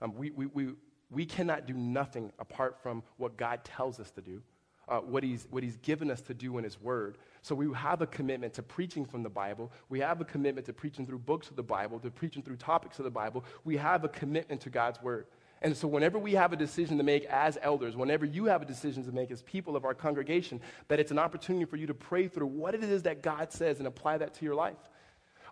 Um, 0.00 0.14
we, 0.14 0.30
we, 0.30 0.46
we, 0.46 0.68
we 1.10 1.26
cannot 1.26 1.66
do 1.66 1.74
nothing 1.74 2.32
apart 2.38 2.78
from 2.82 3.02
what 3.16 3.36
God 3.36 3.64
tells 3.64 4.00
us 4.00 4.10
to 4.12 4.22
do, 4.22 4.42
uh, 4.88 4.98
what, 4.98 5.22
he's, 5.22 5.46
what 5.50 5.62
He's 5.62 5.76
given 5.78 6.10
us 6.10 6.20
to 6.22 6.34
do 6.34 6.58
in 6.58 6.64
His 6.64 6.80
Word. 6.80 7.18
So 7.42 7.54
we 7.54 7.72
have 7.74 8.02
a 8.02 8.06
commitment 8.06 8.54
to 8.54 8.62
preaching 8.62 9.04
from 9.04 9.22
the 9.22 9.30
Bible. 9.30 9.70
We 9.88 10.00
have 10.00 10.20
a 10.20 10.24
commitment 10.24 10.66
to 10.66 10.72
preaching 10.72 11.06
through 11.06 11.20
books 11.20 11.48
of 11.48 11.56
the 11.56 11.62
Bible, 11.62 12.00
to 12.00 12.10
preaching 12.10 12.42
through 12.42 12.56
topics 12.56 12.98
of 12.98 13.04
the 13.04 13.10
Bible. 13.10 13.44
We 13.64 13.76
have 13.76 14.04
a 14.04 14.08
commitment 14.08 14.60
to 14.62 14.70
God's 14.70 15.00
Word. 15.02 15.26
And 15.62 15.76
so, 15.76 15.86
whenever 15.86 16.18
we 16.18 16.32
have 16.32 16.52
a 16.52 16.56
decision 16.56 16.96
to 16.96 17.02
make 17.04 17.24
as 17.26 17.58
elders, 17.60 17.94
whenever 17.94 18.24
you 18.24 18.46
have 18.46 18.62
a 18.62 18.64
decision 18.64 19.04
to 19.04 19.12
make 19.12 19.30
as 19.30 19.42
people 19.42 19.76
of 19.76 19.84
our 19.84 19.94
congregation, 19.94 20.60
that 20.88 20.98
it's 20.98 21.10
an 21.10 21.18
opportunity 21.18 21.66
for 21.66 21.76
you 21.76 21.86
to 21.86 21.94
pray 21.94 22.28
through 22.28 22.46
what 22.46 22.74
it 22.74 22.82
is 22.82 23.02
that 23.02 23.22
God 23.22 23.52
says 23.52 23.78
and 23.78 23.86
apply 23.86 24.18
that 24.18 24.32
to 24.34 24.44
your 24.44 24.54
life. 24.54 24.78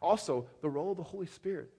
Also, 0.00 0.46
the 0.62 0.68
role 0.68 0.92
of 0.92 0.96
the 0.96 1.02
Holy 1.02 1.26
Spirit. 1.26 1.70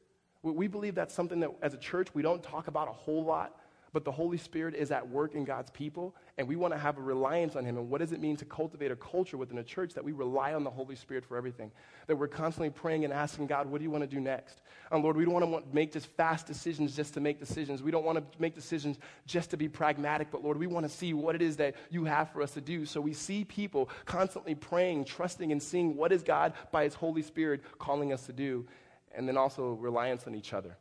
We 0.43 0.67
believe 0.67 0.95
that's 0.95 1.13
something 1.13 1.39
that, 1.39 1.51
as 1.61 1.73
a 1.73 1.77
church, 1.77 2.13
we 2.13 2.21
don't 2.21 2.41
talk 2.41 2.67
about 2.67 2.87
a 2.87 2.93
whole 2.93 3.23
lot, 3.23 3.59
but 3.91 4.05
the 4.05 4.11
Holy 4.11 4.37
Spirit 4.37 4.75
is 4.75 4.91
at 4.91 5.07
work 5.07 5.33
in 5.33 5.43
God's 5.43 5.71
people, 5.71 6.15
and 6.37 6.47
we 6.47 6.55
want 6.55 6.73
to 6.73 6.79
have 6.79 6.97
a 6.97 7.01
reliance 7.01 7.55
on 7.55 7.65
Him. 7.65 7.77
And 7.77 7.89
what 7.89 7.99
does 7.99 8.11
it 8.11 8.19
mean 8.19 8.35
to 8.37 8.45
cultivate 8.45 8.91
a 8.91 8.95
culture 8.95 9.37
within 9.37 9.57
a 9.57 9.63
church 9.63 9.93
that 9.93 10.03
we 10.03 10.11
rely 10.11 10.53
on 10.53 10.63
the 10.63 10.69
Holy 10.69 10.95
Spirit 10.95 11.25
for 11.25 11.37
everything? 11.37 11.71
That 12.07 12.15
we're 12.15 12.27
constantly 12.27 12.69
praying 12.69 13.03
and 13.03 13.13
asking 13.13 13.47
God, 13.47 13.67
what 13.67 13.79
do 13.79 13.83
you 13.83 13.91
want 13.91 14.03
to 14.03 14.07
do 14.07 14.19
next? 14.19 14.61
And 14.91 15.03
Lord, 15.03 15.17
we 15.17 15.25
don't 15.25 15.33
want 15.33 15.65
to 15.65 15.75
make 15.75 15.91
just 15.91 16.07
fast 16.07 16.45
decisions 16.47 16.95
just 16.95 17.13
to 17.15 17.19
make 17.19 17.39
decisions. 17.39 17.81
We 17.81 17.91
don't 17.91 18.05
want 18.05 18.17
to 18.17 18.23
make 18.39 18.55
decisions 18.55 18.97
just 19.25 19.49
to 19.51 19.57
be 19.57 19.67
pragmatic, 19.67 20.31
but 20.31 20.43
Lord, 20.43 20.57
we 20.57 20.67
want 20.67 20.87
to 20.87 20.91
see 20.91 21.13
what 21.13 21.35
it 21.35 21.41
is 21.41 21.57
that 21.57 21.75
you 21.89 22.05
have 22.05 22.31
for 22.31 22.41
us 22.41 22.51
to 22.51 22.61
do. 22.61 22.85
So 22.85 23.01
we 23.01 23.13
see 23.13 23.43
people 23.43 23.89
constantly 24.05 24.55
praying, 24.55 25.05
trusting, 25.05 25.51
and 25.51 25.61
seeing 25.61 25.95
what 25.95 26.11
is 26.11 26.23
God 26.23 26.53
by 26.71 26.83
His 26.83 26.93
Holy 26.93 27.21
Spirit 27.21 27.61
calling 27.77 28.13
us 28.13 28.25
to 28.25 28.33
do, 28.33 28.65
and 29.13 29.27
then 29.27 29.37
also 29.37 29.73
reliance 29.73 30.27
on 30.27 30.35
each 30.35 30.53
other 30.53 30.77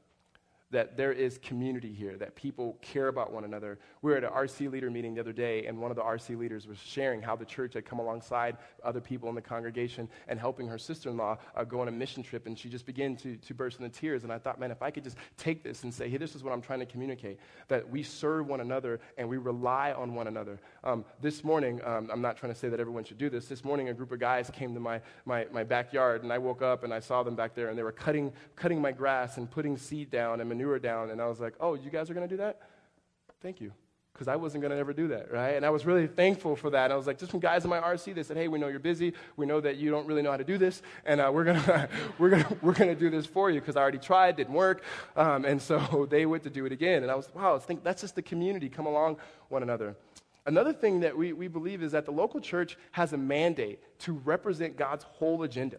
that 0.71 0.97
there 0.97 1.13
is 1.13 1.39
community 1.39 1.93
here, 1.93 2.17
that 2.19 2.35
people 2.35 2.77
care 2.83 3.09
about 3.09 3.33
one 3.33 3.45
another. 3.45 3.79
We 4.03 4.11
were 4.11 4.19
at 4.19 4.25
an 4.25 4.31
RC 4.31 4.71
leader 4.71 4.91
meeting 4.91 5.15
the 5.15 5.21
other 5.21 5.33
day, 5.33 5.67
and 5.67 5.79
one 5.79 5.91
of 5.91 5.97
the 5.97 6.03
RC 6.03 6.39
leaders 6.39 6.67
was 6.67 6.77
sharing 6.79 7.23
how 7.23 7.37
the 7.37 7.47
church 7.47 7.73
had 7.75 7.87
come 7.87 7.99
alongside 7.99 8.59
other 8.85 9.01
people 9.01 9.31
in 9.31 9.35
the 9.35 9.41
congregation 9.41 10.09
and 10.29 10.39
helping 10.39 10.69
her 10.69 10.77
sister 10.77 11.09
in 11.09 11.17
law 11.17 11.39
uh, 11.57 11.65
go 11.65 11.81
on 11.81 11.89
a 11.89 11.91
mission 11.91 12.23
trip. 12.23 12.47
And 12.47 12.59
she 12.59 12.69
just 12.69 12.85
began 12.85 13.17
to, 13.17 13.37
to 13.37 13.55
burst 13.55 13.81
into 13.81 13.89
tears. 13.89 14.25
And 14.25 14.33
I 14.33 14.39
thought, 14.39 14.61
man, 14.61 14.71
if 14.71 14.83
I 14.83 14.91
could 14.91 15.05
just 15.05 15.17
take 15.39 15.65
this 15.65 15.85
and 15.85 15.95
say, 15.95 16.09
hey, 16.11 16.19
this 16.19 16.35
is 16.35 16.45
what 16.45 16.53
I'm 16.53 16.61
trying 16.61 16.81
to 16.81 16.87
communicate 16.87 17.39
that 17.69 17.89
we 17.89 18.03
serve 18.03 18.47
one 18.47 18.61
another 18.61 19.01
and 19.17 19.27
we 19.27 19.39
rely 19.39 19.93
on 19.93 20.15
one 20.15 20.27
another. 20.27 20.61
Um, 20.85 21.05
this 21.23 21.45
morning, 21.45 21.81
um, 21.85 22.11
I'm 22.13 22.21
not 22.21 22.37
trying 22.37 22.53
to 22.53 22.59
say 22.59 22.69
that 22.69 22.79
everyone 22.79 23.05
should 23.05 23.19
do 23.19 23.31
this. 23.31 23.47
This 23.47 23.65
morning, 23.65 23.89
a 23.89 23.95
group 23.95 24.13
of 24.13 24.21
guys 24.21 24.51
came 24.51 24.75
to 24.75 24.81
my, 24.81 25.01
my, 25.25 25.47
my 25.51 25.65
backyard, 25.65 26.25
and 26.25 26.33
I 26.33 26.37
woke 26.37 26.61
up 26.61 26.85
and 26.85 26.93
I 26.93 27.01
saw 27.01 27.23
them 27.23 27.35
back 27.35 27.55
there, 27.55 27.71
and 27.71 27.79
they 27.79 27.83
were 27.83 27.93
cutting, 27.93 28.33
cutting 28.55 28.81
my 28.83 28.93
grass 28.93 29.39
and 29.39 29.51
putting 29.51 29.79
seed 29.79 30.11
down 30.11 30.41
and 30.41 30.49
manure 30.59 30.79
down. 30.79 31.11
And 31.11 31.21
I 31.21 31.27
was 31.27 31.41
like, 31.41 31.55
oh, 31.61 31.75
you 31.75 31.91
guys 31.91 32.11
are 32.11 32.15
going 32.15 32.29
to 32.29 32.33
do 32.33 32.39
that? 32.39 32.61
Thank 33.41 33.61
you. 33.61 33.73
Because 34.13 34.27
I 34.27 34.35
wasn't 34.35 34.63
going 34.63 34.73
to 34.73 34.77
ever 34.77 34.93
do 34.93 35.07
that, 35.09 35.31
right? 35.31 35.51
And 35.51 35.65
I 35.65 35.71
was 35.71 35.87
really 35.87 36.09
thankful 36.09 36.57
for 36.57 36.71
that. 36.71 36.85
And 36.85 36.93
I 36.93 36.97
was 36.97 37.07
like, 37.07 37.19
just 37.19 37.31
from 37.31 37.39
guys 37.39 37.63
in 37.63 37.71
my 37.71 37.79
RC, 37.79 38.17
they 38.17 38.25
said, 38.25 38.37
hey, 38.37 38.49
we 38.49 38.59
know 38.59 38.67
you're 38.67 38.81
busy. 38.81 39.13
We 39.37 39.47
know 39.47 39.61
that 39.61 39.77
you 39.77 39.93
don't 39.93 40.09
really 40.09 40.23
know 40.23 40.33
how 40.33 40.37
to 40.37 40.45
do 40.45 40.59
this. 40.59 40.83
And 41.05 41.21
uh, 41.21 41.31
we're 41.33 41.45
going 41.45 41.63
we're 42.19 42.31
gonna, 42.31 42.57
we're 42.63 42.73
gonna 42.73 42.97
do 42.97 43.11
this 43.11 43.27
for 43.27 43.49
you 43.49 43.61
because 43.61 43.77
I 43.77 43.81
already 43.81 43.99
tried, 43.99 44.35
didn't 44.35 44.55
work. 44.55 44.83
Um, 45.15 45.45
and 45.45 45.63
so 45.63 46.07
they 46.11 46.27
went 46.27 46.43
to 46.43 46.51
do 46.51 46.67
it 46.67 46.73
again. 46.73 47.03
And 47.03 47.13
I 47.13 47.15
was, 47.15 47.33
wow, 47.33 47.57
think 47.59 47.85
that's 47.85 48.01
just 48.01 48.17
the 48.17 48.23
community 48.23 48.69
come 48.69 48.87
along 48.87 49.19
one 49.51 49.63
another. 49.63 49.95
Another 50.47 50.73
thing 50.73 51.01
that 51.01 51.17
we, 51.17 51.33
we 51.33 51.47
believe 51.47 51.83
is 51.83 51.93
that 51.93 52.05
the 52.05 52.11
local 52.11 52.41
church 52.41 52.77
has 52.93 53.13
a 53.13 53.19
mandate 53.19 53.81
to 54.01 54.15
represent 54.15 54.77
God's 54.77 55.05
whole 55.05 55.45
agenda. 55.45 55.77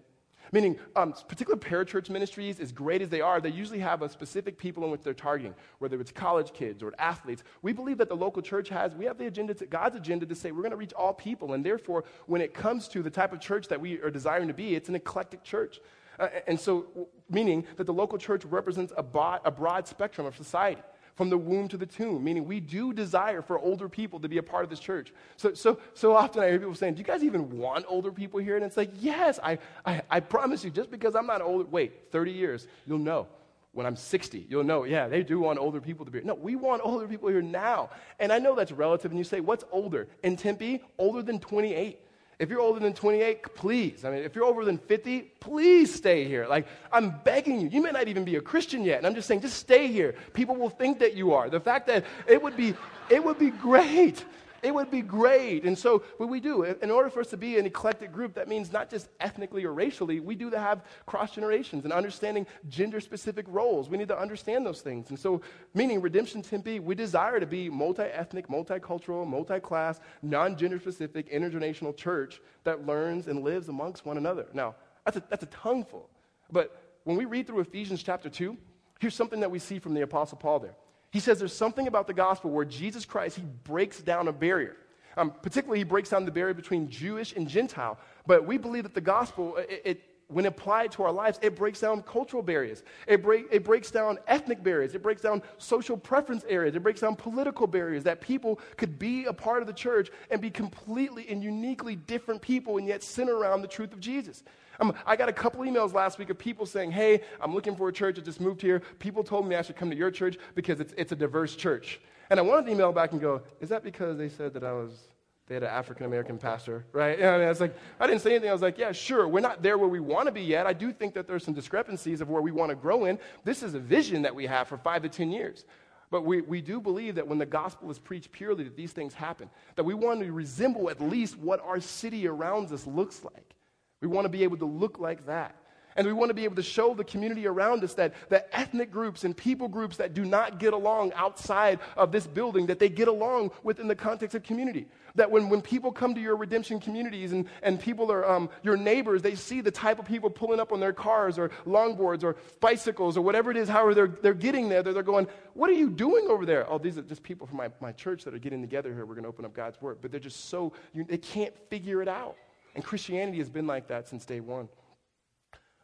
Meaning, 0.52 0.78
um, 0.96 1.14
particular 1.28 1.58
parachurch 1.58 2.10
ministries, 2.10 2.60
as 2.60 2.72
great 2.72 3.02
as 3.02 3.10
they 3.10 3.22
are, 3.22 3.40
they 3.40 3.50
usually 3.50 3.80
have 3.80 4.02
a 4.02 4.10
specific 4.10 4.58
people 4.58 4.84
in 4.84 4.92
which 4.92 5.02
they're 5.02 5.14
targeting, 5.14 5.54
whether 5.78 6.00
it's 6.02 6.12
college 6.12 6.54
kids 6.54 6.82
or 6.82 6.94
athletes. 6.98 7.44
We 7.62 7.74
believe 7.74 7.98
that 8.00 8.10
the 8.10 8.16
local 8.16 8.42
church 8.42 8.70
has, 8.70 8.96
we 8.96 9.06
have 9.06 9.18
the 9.18 9.28
agenda, 9.28 9.54
to, 9.56 9.66
God's 9.66 9.96
agenda 9.96 10.26
to 10.26 10.36
say 10.36 10.52
we're 10.52 10.62
going 10.62 10.72
to 10.72 10.78
reach 10.78 10.94
all 10.94 11.14
people. 11.14 11.54
And 11.54 11.64
therefore, 11.64 12.04
when 12.26 12.42
it 12.42 12.54
comes 12.54 12.88
to 12.90 13.04
the 13.04 13.10
type 13.10 13.34
of 13.34 13.40
church 13.40 13.68
that 13.68 13.80
we 13.80 14.00
are 14.02 14.10
desiring 14.10 14.48
to 14.48 14.54
be, 14.54 14.76
it's 14.76 14.90
an 14.90 14.96
eclectic 14.96 15.44
church. 15.44 15.80
Uh, 16.20 16.28
and 16.48 16.60
so, 16.60 17.08
meaning 17.30 17.66
that 17.78 17.86
the 17.86 17.94
local 17.94 18.18
church 18.18 18.44
represents 18.46 18.92
a, 18.98 19.06
a 19.46 19.52
broad 19.52 19.88
spectrum 19.88 20.26
of 20.26 20.36
society 20.36 20.82
from 21.20 21.30
the 21.30 21.38
womb 21.38 21.68
to 21.68 21.76
the 21.76 21.86
tomb, 21.86 22.24
meaning 22.24 22.46
we 22.46 22.62
do 22.62 22.94
desire 22.94 23.42
for 23.42 23.60
older 23.60 23.90
people 23.90 24.22
to 24.22 24.30
be 24.30 24.38
a 24.38 24.42
part 24.42 24.64
of 24.64 24.70
this 24.70 24.80
church. 24.80 25.12
So, 25.36 25.54
so, 25.54 25.78
so 25.94 26.16
often 26.16 26.42
I 26.42 26.48
hear 26.48 26.60
people 26.60 26.74
saying, 26.76 26.94
Do 26.94 27.00
you 27.00 27.04
guys 27.04 27.26
even 27.26 27.58
want 27.58 27.84
older 27.90 28.10
people 28.10 28.40
here? 28.40 28.56
And 28.56 28.64
it's 28.64 28.78
like, 28.78 28.90
Yes, 29.02 29.38
I, 29.44 29.60
I, 29.86 30.02
I 30.10 30.22
promise 30.22 30.64
you, 30.64 30.70
just 30.70 30.90
because 30.90 31.16
I'm 31.16 31.28
not 31.28 31.42
older, 31.42 31.66
wait, 31.66 32.10
30 32.14 32.32
years, 32.32 32.68
you'll 32.88 33.00
know. 33.00 33.28
When 33.74 33.86
I'm 33.86 33.98
60, 33.98 34.48
you'll 34.50 34.64
know, 34.64 34.86
yeah, 34.86 35.10
they 35.10 35.22
do 35.22 35.42
want 35.42 35.60
older 35.60 35.82
people 35.82 36.06
to 36.06 36.12
be 36.12 36.20
here. 36.20 36.26
No, 36.26 36.36
we 36.36 36.56
want 36.56 36.84
older 36.86 37.06
people 37.06 37.28
here 37.28 37.42
now. 37.42 37.90
And 38.20 38.32
I 38.32 38.40
know 38.40 38.56
that's 38.56 38.72
relative, 38.72 39.12
and 39.12 39.18
you 39.18 39.26
say, 39.26 39.42
What's 39.42 39.66
older? 39.74 40.08
In 40.24 40.38
Tempe, 40.38 40.82
older 40.98 41.22
than 41.22 41.42
28. 41.42 42.00
If 42.40 42.50
you're 42.50 42.62
older 42.62 42.80
than 42.80 42.94
28, 42.94 43.54
please. 43.54 44.06
I 44.06 44.12
mean, 44.12 44.24
if 44.24 44.34
you're 44.34 44.46
older 44.46 44.64
than 44.64 44.78
50, 44.78 45.22
please 45.42 45.94
stay 45.94 46.24
here. 46.24 46.48
Like, 46.48 46.68
I'm 46.90 47.14
begging 47.26 47.60
you. 47.60 47.68
You 47.68 47.82
may 47.82 47.92
not 47.92 48.08
even 48.08 48.24
be 48.24 48.38
a 48.38 48.42
Christian 48.42 48.86
yet. 48.86 48.98
And 48.98 49.06
I'm 49.06 49.14
just 49.14 49.28
saying, 49.28 49.42
just 49.42 49.58
stay 49.58 49.88
here. 49.88 50.16
People 50.34 50.56
will 50.56 50.70
think 50.70 51.00
that 51.00 51.16
you 51.16 51.34
are. 51.34 51.50
The 51.50 51.60
fact 51.60 51.88
that 51.88 52.06
it 52.28 52.42
would 52.42 52.56
be, 52.56 52.74
it 53.10 53.22
would 53.22 53.38
be 53.38 53.50
great 53.50 54.24
it 54.62 54.74
would 54.74 54.92
be 54.92 55.02
great. 55.02 55.64
And 55.64 55.78
so, 55.78 56.04
what 56.18 56.30
we 56.30 56.40
do, 56.40 56.64
in 56.64 56.92
order 56.92 57.10
for 57.10 57.20
us 57.22 57.28
to 57.28 57.38
be 57.38 57.58
an 57.58 57.66
eclectic 57.66 58.12
group, 58.12 58.34
that 58.36 58.48
means 58.48 58.72
not 58.72 58.90
just 58.90 59.10
ethnically 59.20 59.66
or 59.66 59.74
racially, 59.74 60.20
we 60.20 60.36
do 60.36 60.50
to 60.50 60.60
have 60.60 60.84
cross 61.06 61.32
generations 61.32 61.84
and 61.84 61.94
understanding 61.94 62.46
gender 62.68 63.00
specific 63.00 63.46
roles. 63.50 63.90
We 63.90 63.98
need 63.98 64.08
to 64.10 64.20
understand 64.20 64.66
those 64.66 64.82
things. 64.82 65.10
And 65.10 65.20
so, 65.20 65.42
meaning 65.74 66.02
Redemption 66.02 66.42
Tempe, 66.42 66.80
we 66.80 66.96
desire 66.96 67.40
to 67.40 67.48
be 67.48 67.70
multi 67.70 68.04
ethnic, 68.04 68.48
multicultural, 68.48 69.28
multi 69.28 69.60
class, 69.60 70.00
non 70.22 70.56
gender 70.56 70.80
specific, 70.80 71.32
intergenerational 71.32 71.96
church 71.96 72.42
that 72.64 72.86
learns 72.86 73.28
and 73.28 73.44
lives 73.44 73.70
amongst 73.70 74.06
one 74.06 74.18
another. 74.18 74.48
Now, 74.54 74.76
that's 75.06 75.18
a, 75.18 75.24
that's 75.30 75.44
a 75.44 75.48
tongue 75.48 75.86
full. 75.86 76.10
But 76.52 77.00
when 77.04 77.18
we 77.18 77.26
read 77.26 77.48
through 77.48 77.62
Ephesians 77.62 78.04
chapter 78.04 78.30
2, 78.30 78.58
Here's 79.00 79.16
something 79.16 79.40
that 79.40 79.50
we 79.50 79.60
see 79.60 79.80
from 79.80 79.94
the 79.94 80.02
Apostle 80.02 80.38
Paul 80.38 80.60
there. 80.60 80.76
He 81.12 81.20
says 81.20 81.40
there's 81.40 81.56
something 81.56 81.88
about 81.88 82.08
the 82.08 82.14
gospel 82.14 82.52
where 82.52 82.66
Jesus 82.66 83.06
Christ, 83.06 83.38
he 83.38 83.44
breaks 83.64 84.00
down 84.00 84.28
a 84.28 84.32
barrier. 84.34 84.78
Um, 85.18 85.34
particularly, 85.42 85.80
he 85.80 85.84
breaks 85.84 86.10
down 86.10 86.26
the 86.26 86.32
barrier 86.32 86.54
between 86.54 86.90
Jewish 86.90 87.36
and 87.36 87.48
Gentile. 87.48 87.98
But 88.28 88.46
we 88.46 88.58
believe 88.58 88.84
that 88.84 88.94
the 88.94 89.02
gospel, 89.02 89.58
it, 89.58 89.82
it 89.86 90.09
when 90.30 90.46
applied 90.46 90.92
to 90.92 91.04
our 91.04 91.12
lives, 91.12 91.40
it 91.42 91.56
breaks 91.56 91.80
down 91.80 92.04
cultural 92.04 92.44
barriers. 92.44 92.84
It, 93.08 93.24
break, 93.24 93.48
it 93.52 93.64
breaks 93.64 93.90
down 93.90 94.20
ethnic 94.28 94.64
barriers. 94.64 94.94
It 94.94 95.02
breaks 95.02 95.24
down 95.24 95.42
social 95.58 95.98
preference 95.98 96.46
areas. 96.48 96.76
It 96.76 96.84
breaks 96.84 97.02
down 97.02 97.16
political 97.16 97.66
barriers 97.66 98.04
that 98.04 98.22
people 98.22 98.60
could 98.78 99.00
be 99.00 99.26
a 99.26 99.34
part 99.34 99.62
of 99.62 99.68
the 99.68 99.74
church 99.74 100.12
and 100.30 100.40
be 100.40 100.52
completely 100.52 101.28
and 101.30 101.44
uniquely 101.44 101.96
different 101.96 102.42
people 102.42 102.78
and 102.78 102.88
yet 102.88 103.02
center 103.02 103.38
around 103.38 103.64
the 103.64 103.68
truth 103.68 103.92
of 103.92 104.00
Jesus. 104.00 104.44
Um, 104.80 104.94
I 105.06 105.16
got 105.16 105.30
a 105.30 105.34
couple 105.34 105.62
emails 105.62 105.94
last 105.94 106.20
week 106.20 106.30
of 106.30 106.38
people 106.38 106.66
saying, 106.66 106.92
Hey, 106.92 107.22
I'm 107.42 107.54
looking 107.54 107.76
for 107.76 107.90
a 107.90 107.94
church. 107.94 108.20
I 108.20 108.22
just 108.22 108.40
moved 108.40 108.62
here. 108.62 108.82
People 109.00 109.24
told 109.24 109.48
me 109.48 109.56
I 109.56 109.64
should 109.64 109.76
come 109.76 109.90
to 109.90 109.98
your 109.98 110.12
church 110.12 110.38
because 110.54 110.80
it's, 110.80 110.94
it's 110.96 111.12
a 111.12 111.16
diverse 111.16 111.56
church. 111.56 112.00
And 112.30 112.40
I 112.40 112.44
wanted 112.44 112.68
to 112.68 112.72
email 112.72 112.92
back 112.92 113.12
and 113.14 113.20
go, 113.20 113.42
Is 113.60 113.70
that 113.70 113.84
because 113.84 114.18
they 114.18 114.30
said 114.30 114.54
that 114.54 114.64
I 114.64 114.74
was 114.74 115.08
they 115.50 115.56
had 115.56 115.64
an 115.64 115.70
African 115.70 116.06
American 116.06 116.38
pastor, 116.38 116.86
right? 116.94 117.20
And 117.20 117.28
I, 117.28 117.38
mean, 117.38 117.48
I 117.48 117.50
was 117.50 117.60
like, 117.60 117.76
I 118.00 118.06
didn't 118.06 118.22
say 118.22 118.32
anything. 118.32 118.50
I 118.50 118.54
was 118.54 118.62
like, 118.62 118.78
yeah, 118.78 118.92
sure. 118.92 119.28
We're 119.28 119.40
not 119.42 119.64
there 119.64 119.78
where 119.78 119.90
we 119.90 120.00
want 120.00 120.28
to 120.28 120.32
be 120.32 120.42
yet. 120.42 120.68
I 120.68 120.74
do 120.74 120.94
think 120.94 121.16
that 121.16 121.28
there's 121.28 121.44
some 121.44 121.56
discrepancies 121.56 122.22
of 122.22 122.30
where 122.30 122.42
we 122.42 122.52
want 122.52 122.70
to 122.70 122.76
grow 122.76 123.06
in. 123.06 123.18
This 123.44 123.64
is 123.64 123.74
a 123.74 123.80
vision 123.80 124.22
that 124.22 124.34
we 124.34 124.46
have 124.46 124.68
for 124.68 124.78
five 124.78 125.02
to 125.02 125.10
10 125.10 125.32
years. 125.32 125.66
But 126.12 126.24
we, 126.24 126.42
we 126.42 126.62
do 126.62 126.80
believe 126.80 127.16
that 127.16 127.28
when 127.28 127.40
the 127.40 127.46
gospel 127.46 127.90
is 127.90 128.00
preached 128.00 128.32
purely, 128.32 128.64
that 128.64 128.78
these 128.78 128.94
things 128.94 129.14
happen. 129.14 129.50
That 129.76 129.84
we 129.84 129.96
want 129.96 130.22
to 130.22 130.32
resemble 130.32 130.90
at 130.90 131.02
least 131.02 131.38
what 131.38 131.60
our 131.62 131.82
city 131.82 132.28
around 132.28 132.72
us 132.72 132.86
looks 132.86 133.24
like. 133.24 133.56
We 134.02 134.08
want 134.08 134.26
to 134.26 134.30
be 134.30 134.44
able 134.44 134.58
to 134.58 134.66
look 134.66 135.00
like 135.00 135.26
that. 135.26 135.56
And 136.00 136.08
we 136.08 136.14
want 136.14 136.30
to 136.30 136.34
be 136.34 136.46
able 136.46 136.56
to 136.56 136.64
show 136.64 136.94
the 136.94 137.04
community 137.04 137.46
around 137.46 137.84
us 137.84 137.94
that, 137.96 138.14
that 138.30 138.48
ethnic 138.54 138.90
groups 138.90 139.26
and 139.26 139.36
people 139.36 139.68
groups 139.68 139.98
that 139.98 140.14
do 140.14 140.24
not 140.24 140.58
get 140.58 140.72
along 140.72 141.12
outside 141.12 141.80
of 141.98 142.14
this 142.14 142.26
building, 142.26 142.68
that 142.68 142.80
they 142.80 142.88
get 142.88 143.10
along 143.10 143.52
within 143.64 143.90
the 143.90 143.96
context 143.96 144.34
of 144.34 144.42
community. 144.42 144.88
That 145.16 145.30
when, 145.30 145.50
when 145.50 145.62
people 145.62 145.92
come 145.92 146.16
to 146.16 146.22
your 146.22 146.38
redemption 146.38 146.80
communities 146.80 147.34
and, 147.34 147.50
and 147.64 147.78
people 147.78 148.14
are 148.14 148.26
um, 148.26 148.50
your 148.64 148.78
neighbors, 148.78 149.22
they 149.22 149.36
see 149.36 149.60
the 149.60 149.72
type 149.72 150.00
of 150.00 150.06
people 150.06 150.30
pulling 150.30 150.62
up 150.62 150.72
on 150.72 150.80
their 150.80 150.94
cars 150.94 151.38
or 151.38 151.50
longboards 151.68 152.24
or 152.24 152.38
bicycles 152.62 153.18
or 153.18 153.22
whatever 153.22 153.52
it 153.52 153.58
is, 153.58 153.68
however 153.68 153.94
they're, 153.94 154.08
they're 154.08 154.34
getting 154.34 154.70
there, 154.70 154.82
they're, 154.82 154.94
they're 154.94 155.04
going, 155.04 155.28
What 155.54 155.70
are 155.70 155.74
you 155.74 155.90
doing 155.90 156.28
over 156.30 156.46
there? 156.46 156.66
Oh, 156.72 156.78
these 156.78 156.98
are 156.98 157.02
just 157.02 157.24
people 157.24 157.46
from 157.46 157.58
my, 157.58 157.72
my 157.82 157.92
church 157.92 158.24
that 158.24 158.34
are 158.34 158.40
getting 158.40 158.62
together 158.62 158.94
here. 158.94 159.06
We're 159.06 159.16
going 159.16 159.24
to 159.24 159.30
open 159.30 159.44
up 159.44 159.54
God's 159.54 159.82
Word. 159.82 159.98
But 160.02 160.12
they're 160.12 160.22
just 160.22 160.46
so, 160.46 160.72
you, 160.94 161.04
they 161.04 161.18
can't 161.18 161.54
figure 161.70 162.02
it 162.02 162.08
out. 162.08 162.38
And 162.74 162.86
Christianity 162.86 163.40
has 163.40 163.50
been 163.50 163.68
like 163.68 163.90
that 163.90 164.08
since 164.08 164.24
day 164.24 164.40
one. 164.40 164.70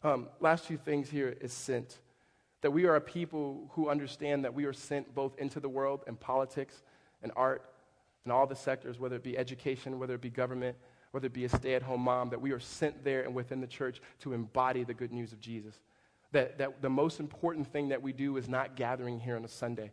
Um, 0.06 0.28
last 0.40 0.66
few 0.66 0.78
things 0.78 1.10
here 1.10 1.36
is 1.42 1.52
sent. 1.52 1.98
That 2.62 2.70
we 2.70 2.86
are 2.86 2.96
a 2.96 3.02
people 3.02 3.72
who 3.74 3.90
understand 3.90 4.46
that 4.46 4.54
we 4.54 4.66
are 4.66 4.74
sent 4.74 5.16
both 5.16 5.36
into 5.40 5.60
the 5.60 5.68
world 5.68 6.04
and 6.06 6.20
politics 6.20 6.84
and 7.24 7.32
art 7.36 7.64
and 8.24 8.32
all 8.32 8.46
the 8.46 8.56
sectors, 8.56 9.00
whether 9.00 9.16
it 9.16 9.24
be 9.24 9.36
education, 9.36 9.98
whether 9.98 10.14
it 10.14 10.22
be 10.22 10.30
government, 10.30 10.78
whether 11.10 11.26
it 11.26 11.34
be 11.34 11.46
a 11.46 11.50
stay 11.50 11.74
at 11.74 11.82
home 11.82 12.02
mom, 12.02 12.30
that 12.30 12.40
we 12.40 12.52
are 12.52 12.60
sent 12.60 13.04
there 13.04 13.24
and 13.24 13.34
within 13.34 13.62
the 13.62 13.68
church 13.68 14.00
to 14.20 14.34
embody 14.34 14.84
the 14.84 14.94
good 14.94 15.12
news 15.12 15.34
of 15.34 15.40
Jesus. 15.40 15.74
That, 16.34 16.60
that 16.60 16.84
the 16.84 16.90
most 16.90 17.20
important 17.20 17.66
thing 17.74 17.90
that 17.90 18.04
we 18.04 18.14
do 18.14 18.38
is 18.38 18.48
not 18.48 18.76
gathering 18.76 19.20
here 19.20 19.36
on 19.36 19.44
a 19.44 19.48
Sunday, 19.48 19.92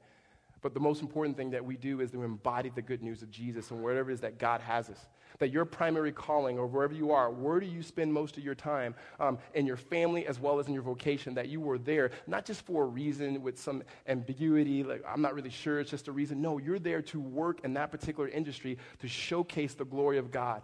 but 0.60 0.74
the 0.74 0.80
most 0.80 1.00
important 1.00 1.38
thing 1.38 1.52
that 1.52 1.64
we 1.64 1.78
do 1.78 2.02
is 2.02 2.10
to 2.10 2.22
embody 2.22 2.68
the 2.68 2.82
good 2.82 3.02
news 3.02 3.22
of 3.22 3.30
Jesus 3.30 3.70
and 3.70 3.82
wherever 3.82 4.10
it 4.10 4.14
is 4.14 4.20
that 4.20 4.38
God 4.38 4.60
has 4.60 4.90
us 4.90 5.08
that 5.38 5.50
your 5.50 5.64
primary 5.64 6.12
calling 6.12 6.58
or 6.58 6.66
wherever 6.66 6.94
you 6.94 7.12
are, 7.12 7.30
where 7.30 7.60
do 7.60 7.66
you 7.66 7.82
spend 7.82 8.12
most 8.12 8.36
of 8.36 8.44
your 8.44 8.54
time 8.54 8.94
um, 9.20 9.38
in 9.54 9.66
your 9.66 9.76
family 9.76 10.26
as 10.26 10.38
well 10.38 10.58
as 10.58 10.66
in 10.66 10.74
your 10.74 10.82
vocation, 10.82 11.34
that 11.34 11.48
you 11.48 11.60
were 11.60 11.78
there, 11.78 12.10
not 12.26 12.44
just 12.44 12.62
for 12.64 12.84
a 12.84 12.86
reason 12.86 13.42
with 13.42 13.58
some 13.58 13.82
ambiguity, 14.06 14.82
like 14.84 15.02
I'm 15.06 15.22
not 15.22 15.34
really 15.34 15.50
sure, 15.50 15.80
it's 15.80 15.90
just 15.90 16.08
a 16.08 16.12
reason. 16.12 16.40
No, 16.42 16.58
you're 16.58 16.78
there 16.78 17.02
to 17.02 17.20
work 17.20 17.60
in 17.64 17.74
that 17.74 17.90
particular 17.90 18.28
industry 18.28 18.78
to 19.00 19.08
showcase 19.08 19.74
the 19.74 19.84
glory 19.84 20.18
of 20.18 20.30
God. 20.30 20.62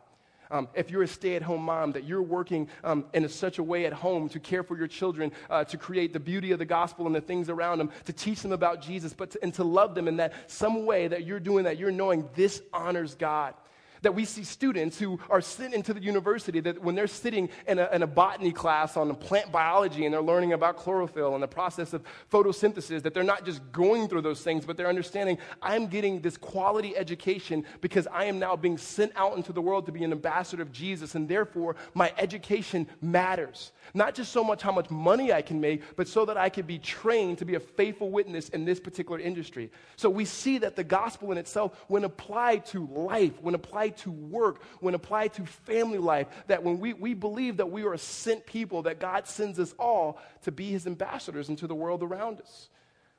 Um, 0.51 0.69
if 0.75 0.91
you're 0.91 1.03
a 1.03 1.09
stay 1.09 1.37
at 1.37 1.43
home 1.43 1.63
mom, 1.63 1.93
that 1.93 2.05
you're 2.05 2.23
working 2.23 2.69
um, 2.83 3.05
in 3.13 3.25
a, 3.25 3.29
such 3.29 3.59
a 3.59 3.63
way 3.63 3.85
at 3.85 3.93
home 3.93 4.29
to 4.31 4.41
care 4.41 4.63
for 4.63 4.79
your 4.79 4.87
children, 4.87 5.33
uh, 5.51 5.65
to 5.65 5.77
create 5.77 6.13
the 6.13 6.21
beauty 6.21 6.53
of 6.53 6.59
the 6.59 6.65
gospel 6.65 7.07
and 7.07 7.15
the 7.15 7.21
things 7.21 7.51
around 7.51 7.79
them, 7.79 7.91
to 8.07 8.13
teach 8.13 8.41
them 8.41 8.53
about 8.53 8.81
Jesus, 8.81 9.13
but 9.13 9.31
to, 9.33 9.39
and 9.43 9.53
to 9.55 9.65
love 9.65 9.95
them 9.95 10.09
in 10.09 10.17
that 10.17 10.33
some 10.47 10.87
way 10.87 11.09
that 11.09 11.27
you're 11.27 11.41
doing 11.41 11.65
that, 11.65 11.79
you're 11.79 11.91
knowing 11.91 12.29
this 12.35 12.63
honors 12.73 13.15
God. 13.15 13.55
That 14.03 14.15
we 14.15 14.25
see 14.25 14.45
students 14.45 14.99
who 14.99 15.19
are 15.31 15.41
sent 15.41 15.75
into 15.75 15.93
the 15.95 16.01
university 16.01 16.61
that 16.61 16.83
when 16.83 16.95
they're 16.95 17.07
sitting 17.07 17.49
in 17.67 17.79
a, 17.79 17.89
in 17.93 18.03
a, 18.03 18.07
botany 18.07 18.53
class 18.53 18.97
on 18.97 19.15
plant 19.15 19.53
biology 19.53 20.05
and 20.05 20.15
they're 20.15 20.23
learning 20.23 20.53
about 20.53 20.77
chlorophyll 20.77 21.35
and 21.35 21.43
the 21.43 21.49
process 21.49 21.93
of 21.93 22.03
photosynthesis, 22.33 23.03
that 23.03 23.15
they're 23.15 23.23
not 23.23 23.45
just 23.45 23.61
going 23.71 24.09
through 24.09 24.23
those 24.23 24.43
things, 24.43 24.65
but 24.65 24.77
they're 24.77 24.89
understanding 24.89 25.39
I'm 25.63 25.87
getting 25.87 26.21
this 26.21 26.37
quality 26.37 26.97
education 26.97 27.65
because 27.81 28.07
I 28.09 28.25
am 28.25 28.39
now 28.39 28.57
being 28.57 28.79
sent 28.79 29.13
out 29.17 29.37
into 29.37 29.53
the 29.53 29.63
world 29.63 29.87
to 29.87 29.93
be 29.93 30.05
an 30.05 30.13
ambassador 30.13 30.63
of 30.63 30.73
Jesus, 30.73 31.15
and 31.15 31.29
therefore 31.29 31.77
my 31.95 32.13
education 32.19 32.87
matters. 33.01 33.73
Not 33.95 34.15
just 34.15 34.33
so 34.33 34.45
much 34.45 34.63
how 34.63 34.73
much 34.73 34.91
money 34.91 35.33
I 35.33 35.43
can 35.43 35.61
make, 35.61 35.83
but 35.97 36.09
so 36.09 36.25
that 36.27 36.37
I 36.37 36.49
can 36.49 36.67
be 36.67 36.79
trained 36.79 37.39
to 37.39 37.45
be 37.45 37.55
a 37.55 37.61
faithful 37.61 38.11
witness 38.11 38.49
in 38.51 38.65
this 38.65 38.81
particular 38.81 39.19
industry. 39.19 39.71
So 39.97 40.11
we 40.11 40.25
see 40.25 40.59
that 40.59 40.77
the 40.77 40.85
gospel 40.85 41.33
in 41.33 41.39
itself, 41.39 41.85
when 41.89 42.05
applied 42.05 42.67
to 42.67 42.87
life, 42.87 43.41
when 43.41 43.55
applied 43.55 43.88
to 43.99 44.11
work, 44.11 44.63
when 44.81 44.95
applied 44.95 45.33
to 45.35 45.47
family 45.47 45.99
life, 45.99 46.29
that 46.47 46.63
when 46.63 46.79
we, 46.79 46.93
we 46.93 47.15
believe 47.15 47.57
that 47.57 47.71
we 47.71 47.83
are 47.83 47.95
a 47.95 47.99
sent 47.99 48.47
people, 48.47 48.83
that 48.83 49.01
God 49.01 49.27
sends 49.27 49.59
us 49.59 49.75
all 49.79 50.21
to 50.43 50.53
be 50.53 50.71
his 50.71 50.87
ambassadors 50.87 51.49
into 51.49 51.67
the 51.67 51.75
world 51.75 52.03
around 52.03 52.41
us. 52.41 52.69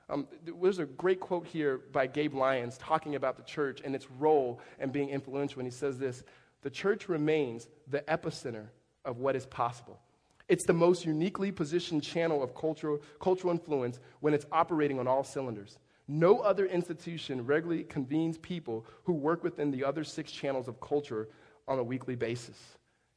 Um, 0.09 0.27
there's 0.43 0.79
a 0.79 0.85
great 0.85 1.19
quote 1.19 1.45
here 1.45 1.81
by 1.91 2.07
Gabe 2.07 2.33
Lyons 2.33 2.77
talking 2.77 3.15
about 3.15 3.37
the 3.37 3.43
church 3.43 3.81
and 3.83 3.93
its 3.93 4.09
role 4.11 4.59
and 4.79 4.91
being 4.91 5.09
influential. 5.09 5.59
And 5.59 5.67
he 5.67 5.75
says 5.75 5.99
this 5.99 6.23
The 6.61 6.69
church 6.69 7.07
remains 7.07 7.67
the 7.87 8.01
epicenter 8.01 8.67
of 9.05 9.17
what 9.17 9.35
is 9.35 9.45
possible. 9.45 9.99
It's 10.47 10.65
the 10.65 10.73
most 10.73 11.05
uniquely 11.05 11.51
positioned 11.51 12.01
channel 12.01 12.41
of 12.41 12.55
cultural, 12.55 12.99
cultural 13.21 13.51
influence 13.51 13.99
when 14.19 14.33
it's 14.33 14.47
operating 14.51 14.99
on 14.99 15.07
all 15.07 15.23
cylinders. 15.23 15.77
No 16.11 16.39
other 16.39 16.65
institution 16.65 17.45
regularly 17.45 17.83
convenes 17.83 18.39
people 18.39 18.83
who 19.03 19.13
work 19.13 19.43
within 19.43 19.69
the 19.69 19.83
other 19.83 20.03
six 20.03 20.31
channels 20.31 20.67
of 20.67 20.81
culture 20.81 21.29
on 21.67 21.77
a 21.77 21.83
weekly 21.83 22.15
basis. 22.15 22.57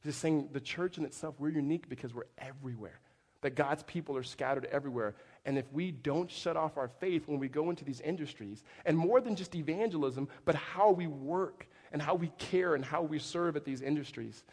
Just 0.03 0.19
saying 0.19 0.49
the 0.53 0.59
church 0.59 0.99
in 0.99 1.03
itself, 1.03 1.33
we're 1.39 1.49
unique 1.49 1.89
because 1.89 2.13
we're 2.13 2.27
everywhere. 2.37 2.99
That 3.41 3.55
God's 3.55 3.81
people 3.81 4.15
are 4.15 4.23
scattered 4.23 4.65
everywhere. 4.65 5.15
And 5.43 5.57
if 5.57 5.65
we 5.73 5.89
don't 5.89 6.29
shut 6.29 6.55
off 6.55 6.77
our 6.77 6.87
faith 6.87 7.27
when 7.27 7.39
we 7.39 7.47
go 7.47 7.71
into 7.71 7.83
these 7.83 7.99
industries, 7.99 8.63
and 8.85 8.95
more 8.95 9.19
than 9.19 9.35
just 9.35 9.55
evangelism, 9.55 10.27
but 10.45 10.53
how 10.53 10.91
we 10.91 11.07
work 11.07 11.67
and 11.91 11.99
how 11.99 12.13
we 12.13 12.27
care 12.37 12.75
and 12.75 12.85
how 12.85 13.01
we 13.01 13.17
serve 13.17 13.55
at 13.55 13.65
these 13.65 13.81
industries, 13.81 14.43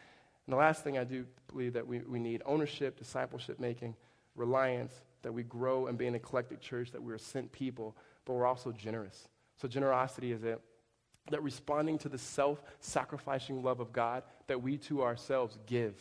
and 0.47 0.55
the 0.55 0.59
last 0.59 0.83
thing 0.83 0.97
I 0.97 1.05
do 1.05 1.27
believe 1.53 1.75
that 1.75 1.87
we, 1.87 1.99
we 1.99 2.19
need 2.19 2.41
ownership, 2.47 2.97
discipleship 2.99 3.61
making, 3.61 3.97
reliance, 4.35 4.95
that 5.21 5.33
we 5.35 5.43
grow 5.43 5.89
and 5.89 5.99
be 5.99 6.07
an 6.07 6.15
eclectic 6.15 6.63
church, 6.63 6.91
that 6.93 7.03
we're 7.03 7.19
sent 7.19 7.53
people, 7.53 7.95
but 8.25 8.35
we're 8.35 8.47
also 8.47 8.73
generous. 8.73 9.29
So, 9.57 9.69
generosity 9.69 10.33
is 10.33 10.43
it. 10.45 10.61
That 11.31 11.43
responding 11.43 11.99
to 11.99 12.09
the 12.09 12.19
self 12.19 12.63
sacrificing 12.81 13.63
love 13.63 13.81
of 13.81 13.93
God, 13.93 14.23
that 14.47 14.63
we 14.63 14.79
to 14.79 15.03
ourselves 15.03 15.59
give. 15.67 15.95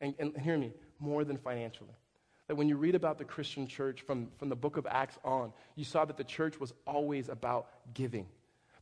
And, 0.00 0.14
and 0.18 0.36
hear 0.36 0.58
me, 0.58 0.72
more 0.98 1.24
than 1.24 1.36
financially. 1.36 1.94
That 2.48 2.56
when 2.56 2.68
you 2.68 2.76
read 2.76 2.94
about 2.94 3.18
the 3.18 3.24
Christian 3.24 3.66
church 3.66 4.00
from, 4.02 4.28
from 4.38 4.48
the 4.48 4.56
book 4.56 4.76
of 4.76 4.86
Acts 4.86 5.18
on, 5.24 5.52
you 5.76 5.84
saw 5.84 6.04
that 6.04 6.16
the 6.16 6.24
church 6.24 6.58
was 6.58 6.72
always 6.86 7.28
about 7.28 7.68
giving 7.94 8.26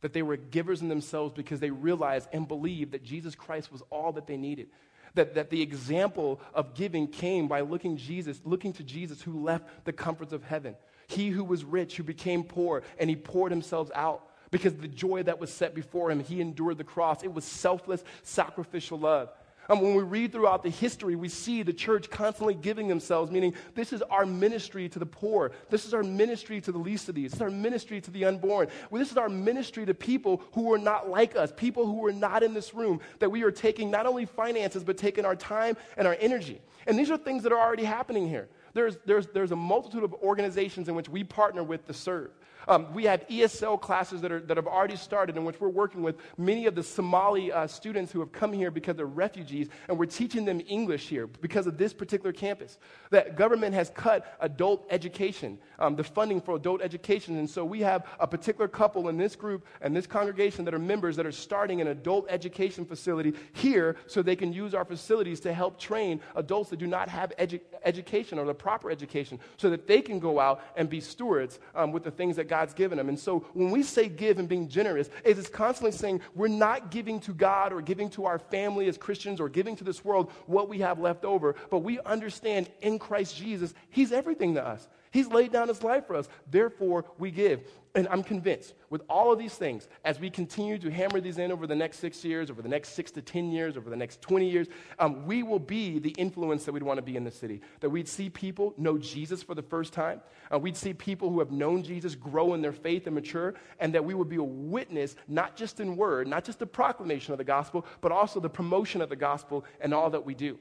that 0.01 0.13
they 0.13 0.23
were 0.23 0.35
givers 0.35 0.81
in 0.81 0.89
themselves 0.89 1.33
because 1.33 1.59
they 1.59 1.69
realized 1.69 2.27
and 2.33 2.47
believed 2.47 2.91
that 2.91 3.03
Jesus 3.03 3.35
Christ 3.35 3.71
was 3.71 3.81
all 3.89 4.11
that 4.13 4.27
they 4.27 4.37
needed. 4.37 4.67
That, 5.13 5.35
that 5.35 5.49
the 5.49 5.61
example 5.61 6.39
of 6.53 6.73
giving 6.73 7.07
came 7.07 7.47
by 7.47 7.61
looking 7.61 7.97
Jesus, 7.97 8.41
looking 8.43 8.73
to 8.73 8.83
Jesus 8.83 9.21
who 9.21 9.43
left 9.43 9.85
the 9.85 9.93
comforts 9.93 10.33
of 10.33 10.43
heaven. 10.43 10.75
He 11.11 11.29
who 11.29 11.43
was 11.43 11.63
rich, 11.63 11.97
who 11.97 12.03
became 12.03 12.43
poor, 12.43 12.83
and 12.97 13.09
he 13.09 13.15
poured 13.15 13.51
himself 13.51 13.91
out 13.93 14.27
because 14.49 14.73
the 14.75 14.87
joy 14.87 15.23
that 15.23 15.39
was 15.39 15.51
set 15.51 15.73
before 15.73 16.11
him, 16.11 16.19
he 16.19 16.41
endured 16.41 16.77
the 16.77 16.83
cross. 16.83 17.23
It 17.23 17.33
was 17.33 17.45
selfless, 17.45 18.03
sacrificial 18.23 18.99
love. 18.99 19.29
And 19.69 19.81
when 19.81 19.95
we 19.95 20.03
read 20.03 20.33
throughout 20.33 20.63
the 20.63 20.69
history, 20.69 21.15
we 21.15 21.29
see 21.29 21.63
the 21.63 21.71
church 21.71 22.09
constantly 22.09 22.55
giving 22.55 22.87
themselves, 22.87 23.31
meaning 23.31 23.53
this 23.75 23.93
is 23.93 24.01
our 24.01 24.25
ministry 24.25 24.89
to 24.89 24.99
the 24.99 25.05
poor. 25.05 25.51
This 25.69 25.85
is 25.85 25.93
our 25.93 26.03
ministry 26.03 26.59
to 26.61 26.71
the 26.71 26.77
least 26.77 27.07
of 27.07 27.15
these. 27.15 27.31
This 27.31 27.37
is 27.37 27.41
our 27.41 27.49
ministry 27.49 28.01
to 28.01 28.11
the 28.11 28.25
unborn. 28.25 28.67
Well, 28.89 28.99
this 28.99 29.11
is 29.11 29.17
our 29.17 29.29
ministry 29.29 29.85
to 29.85 29.93
people 29.93 30.41
who 30.53 30.73
are 30.73 30.77
not 30.77 31.09
like 31.09 31.35
us, 31.35 31.53
people 31.55 31.85
who 31.85 32.05
are 32.05 32.11
not 32.11 32.43
in 32.43 32.53
this 32.53 32.73
room, 32.73 32.99
that 33.19 33.29
we 33.29 33.43
are 33.43 33.51
taking 33.51 33.91
not 33.91 34.05
only 34.05 34.25
finances, 34.25 34.83
but 34.83 34.97
taking 34.97 35.25
our 35.25 35.35
time 35.35 35.77
and 35.95 36.07
our 36.07 36.17
energy. 36.19 36.59
And 36.87 36.97
these 36.97 37.11
are 37.11 37.17
things 37.17 37.43
that 37.43 37.53
are 37.53 37.59
already 37.59 37.85
happening 37.85 38.27
here. 38.27 38.49
There's, 38.73 38.97
there's, 39.05 39.27
there's 39.27 39.51
a 39.51 39.55
multitude 39.55 40.03
of 40.03 40.13
organizations 40.15 40.87
in 40.87 40.95
which 40.95 41.09
we 41.09 41.23
partner 41.23 41.63
with 41.63 41.85
to 41.87 41.93
serve. 41.93 42.31
Um, 42.67 42.93
we 42.93 43.05
have 43.05 43.27
ESL 43.27 43.79
classes 43.79 44.21
that, 44.21 44.31
are, 44.31 44.39
that 44.41 44.57
have 44.57 44.67
already 44.67 44.95
started 44.95 45.37
in 45.37 45.45
which 45.45 45.59
we're 45.59 45.69
working 45.69 46.01
with 46.01 46.17
many 46.37 46.65
of 46.65 46.75
the 46.75 46.83
Somali 46.83 47.51
uh, 47.51 47.67
students 47.67 48.11
who 48.11 48.19
have 48.19 48.31
come 48.31 48.53
here 48.53 48.71
because 48.71 48.95
they're 48.95 49.05
refugees, 49.05 49.69
and 49.87 49.97
we're 49.97 50.05
teaching 50.05 50.45
them 50.45 50.61
English 50.67 51.07
here 51.07 51.27
because 51.27 51.67
of 51.67 51.77
this 51.77 51.93
particular 51.93 52.31
campus. 52.31 52.77
That 53.09 53.35
government 53.35 53.73
has 53.73 53.89
cut 53.91 54.37
adult 54.39 54.85
education, 54.89 55.57
um, 55.79 55.95
the 55.95 56.03
funding 56.03 56.41
for 56.41 56.55
adult 56.55 56.81
education, 56.81 57.37
and 57.37 57.49
so 57.49 57.65
we 57.65 57.81
have 57.81 58.05
a 58.19 58.27
particular 58.27 58.67
couple 58.67 59.09
in 59.09 59.17
this 59.17 59.35
group 59.35 59.65
and 59.81 59.95
this 59.95 60.07
congregation 60.07 60.65
that 60.65 60.73
are 60.73 60.79
members 60.79 61.15
that 61.15 61.25
are 61.25 61.31
starting 61.31 61.81
an 61.81 61.87
adult 61.87 62.25
education 62.29 62.85
facility 62.85 63.33
here 63.53 63.95
so 64.07 64.21
they 64.21 64.35
can 64.35 64.53
use 64.53 64.73
our 64.73 64.85
facilities 64.85 65.39
to 65.39 65.53
help 65.53 65.79
train 65.79 66.19
adults 66.35 66.69
that 66.69 66.77
do 66.77 66.87
not 66.87 67.09
have 67.09 67.33
edu- 67.39 67.61
education 67.83 68.37
or 68.37 68.45
the 68.45 68.53
proper 68.53 68.91
education 68.91 69.39
so 69.57 69.69
that 69.69 69.87
they 69.87 70.01
can 70.01 70.19
go 70.19 70.39
out 70.39 70.61
and 70.75 70.89
be 70.89 70.99
stewards 70.99 71.59
um, 71.75 71.91
with 71.91 72.03
the 72.03 72.11
things 72.11 72.35
that 72.35 72.47
God's 72.51 72.73
given 72.73 72.97
them. 72.97 73.07
And 73.07 73.17
so 73.17 73.39
when 73.53 73.71
we 73.71 73.81
say 73.81 74.09
give 74.09 74.37
and 74.37 74.49
being 74.49 74.67
generous, 74.67 75.09
it 75.23 75.37
is 75.37 75.47
constantly 75.47 75.93
saying 75.93 76.19
we're 76.35 76.49
not 76.49 76.91
giving 76.91 77.21
to 77.21 77.33
God 77.33 77.71
or 77.71 77.81
giving 77.81 78.09
to 78.09 78.25
our 78.25 78.37
family 78.37 78.89
as 78.89 78.97
Christians 78.97 79.39
or 79.39 79.47
giving 79.47 79.73
to 79.77 79.85
this 79.85 80.03
world 80.03 80.29
what 80.47 80.67
we 80.67 80.79
have 80.79 80.99
left 80.99 81.23
over, 81.23 81.55
but 81.69 81.79
we 81.79 82.01
understand 82.01 82.69
in 82.81 82.99
Christ 82.99 83.37
Jesus, 83.37 83.73
He's 83.89 84.11
everything 84.11 84.55
to 84.55 84.67
us. 84.67 84.89
He's 85.11 85.27
laid 85.27 85.53
down 85.53 85.69
his 85.69 85.81
life 85.81 86.07
for 86.07 86.15
us. 86.17 86.27
Therefore, 86.49 87.05
we 87.17 87.31
give. 87.31 87.61
And 87.93 88.07
I'm 88.07 88.23
convinced 88.23 88.73
with 88.89 89.01
all 89.09 89.33
of 89.33 89.39
these 89.39 89.55
things, 89.55 89.89
as 90.05 90.17
we 90.17 90.29
continue 90.29 90.77
to 90.77 90.89
hammer 90.89 91.19
these 91.19 91.37
in 91.39 91.51
over 91.51 91.67
the 91.67 91.75
next 91.75 91.99
six 91.99 92.23
years, 92.23 92.49
over 92.49 92.61
the 92.61 92.69
next 92.69 92.89
six 92.89 93.11
to 93.11 93.21
10 93.21 93.51
years, 93.51 93.75
over 93.75 93.89
the 93.89 93.97
next 93.97 94.21
20 94.21 94.49
years, 94.49 94.67
um, 94.97 95.25
we 95.25 95.43
will 95.43 95.59
be 95.59 95.99
the 95.99 96.11
influence 96.11 96.63
that 96.63 96.71
we'd 96.71 96.83
want 96.83 96.99
to 96.99 97.01
be 97.01 97.17
in 97.17 97.25
the 97.25 97.31
city. 97.31 97.59
That 97.81 97.89
we'd 97.89 98.07
see 98.07 98.29
people 98.29 98.73
know 98.77 98.97
Jesus 98.97 99.43
for 99.43 99.55
the 99.55 99.61
first 99.61 99.91
time. 99.91 100.21
Uh, 100.53 100.57
we'd 100.57 100.77
see 100.77 100.93
people 100.93 101.29
who 101.29 101.39
have 101.39 101.51
known 101.51 101.83
Jesus 101.83 102.15
grow 102.15 102.53
in 102.53 102.61
their 102.61 102.71
faith 102.71 103.07
and 103.07 103.15
mature, 103.15 103.55
and 103.79 103.93
that 103.93 104.05
we 104.05 104.13
would 104.13 104.29
be 104.29 104.37
a 104.37 104.43
witness, 104.43 105.17
not 105.27 105.57
just 105.57 105.81
in 105.81 105.97
word, 105.97 106.29
not 106.29 106.45
just 106.45 106.59
the 106.59 106.65
proclamation 106.65 107.33
of 107.33 107.39
the 107.39 107.43
gospel, 107.43 107.85
but 107.99 108.13
also 108.13 108.39
the 108.39 108.49
promotion 108.49 109.01
of 109.01 109.09
the 109.09 109.17
gospel 109.17 109.65
and 109.81 109.93
all 109.93 110.09
that 110.09 110.25
we 110.25 110.33
do. 110.33 110.57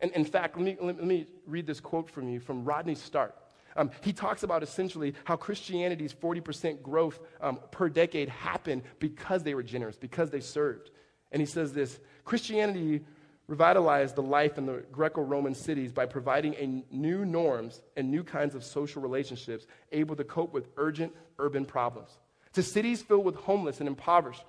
And 0.00 0.10
in 0.12 0.24
fact, 0.24 0.56
let 0.56 0.64
me, 0.64 0.78
let 0.80 1.04
me 1.04 1.26
read 1.46 1.66
this 1.66 1.78
quote 1.78 2.08
from 2.08 2.30
you 2.30 2.40
from 2.40 2.64
Rodney 2.64 2.94
Stark. 2.94 3.34
Um, 3.76 3.90
he 4.02 4.12
talks 4.12 4.42
about 4.42 4.62
essentially 4.62 5.14
how 5.24 5.36
Christianity's 5.36 6.12
40% 6.12 6.82
growth 6.82 7.20
um, 7.40 7.60
per 7.70 7.88
decade 7.88 8.28
happened 8.28 8.82
because 8.98 9.42
they 9.42 9.54
were 9.54 9.62
generous, 9.62 9.96
because 9.96 10.30
they 10.30 10.40
served. 10.40 10.90
And 11.32 11.40
he 11.40 11.46
says 11.46 11.72
this 11.72 12.00
Christianity 12.24 13.02
revitalized 13.46 14.14
the 14.14 14.22
life 14.22 14.58
in 14.58 14.66
the 14.66 14.84
Greco 14.92 15.22
Roman 15.22 15.54
cities 15.54 15.90
by 15.90 16.06
providing 16.06 16.54
a 16.54 16.94
new 16.94 17.24
norms 17.24 17.82
and 17.96 18.08
new 18.10 18.22
kinds 18.22 18.54
of 18.54 18.62
social 18.62 19.02
relationships 19.02 19.66
able 19.90 20.14
to 20.14 20.24
cope 20.24 20.52
with 20.52 20.68
urgent 20.76 21.12
urban 21.38 21.64
problems. 21.64 22.18
To 22.54 22.62
cities 22.62 23.02
filled 23.02 23.24
with 23.24 23.34
homeless 23.34 23.80
and 23.80 23.88
impoverished, 23.88 24.44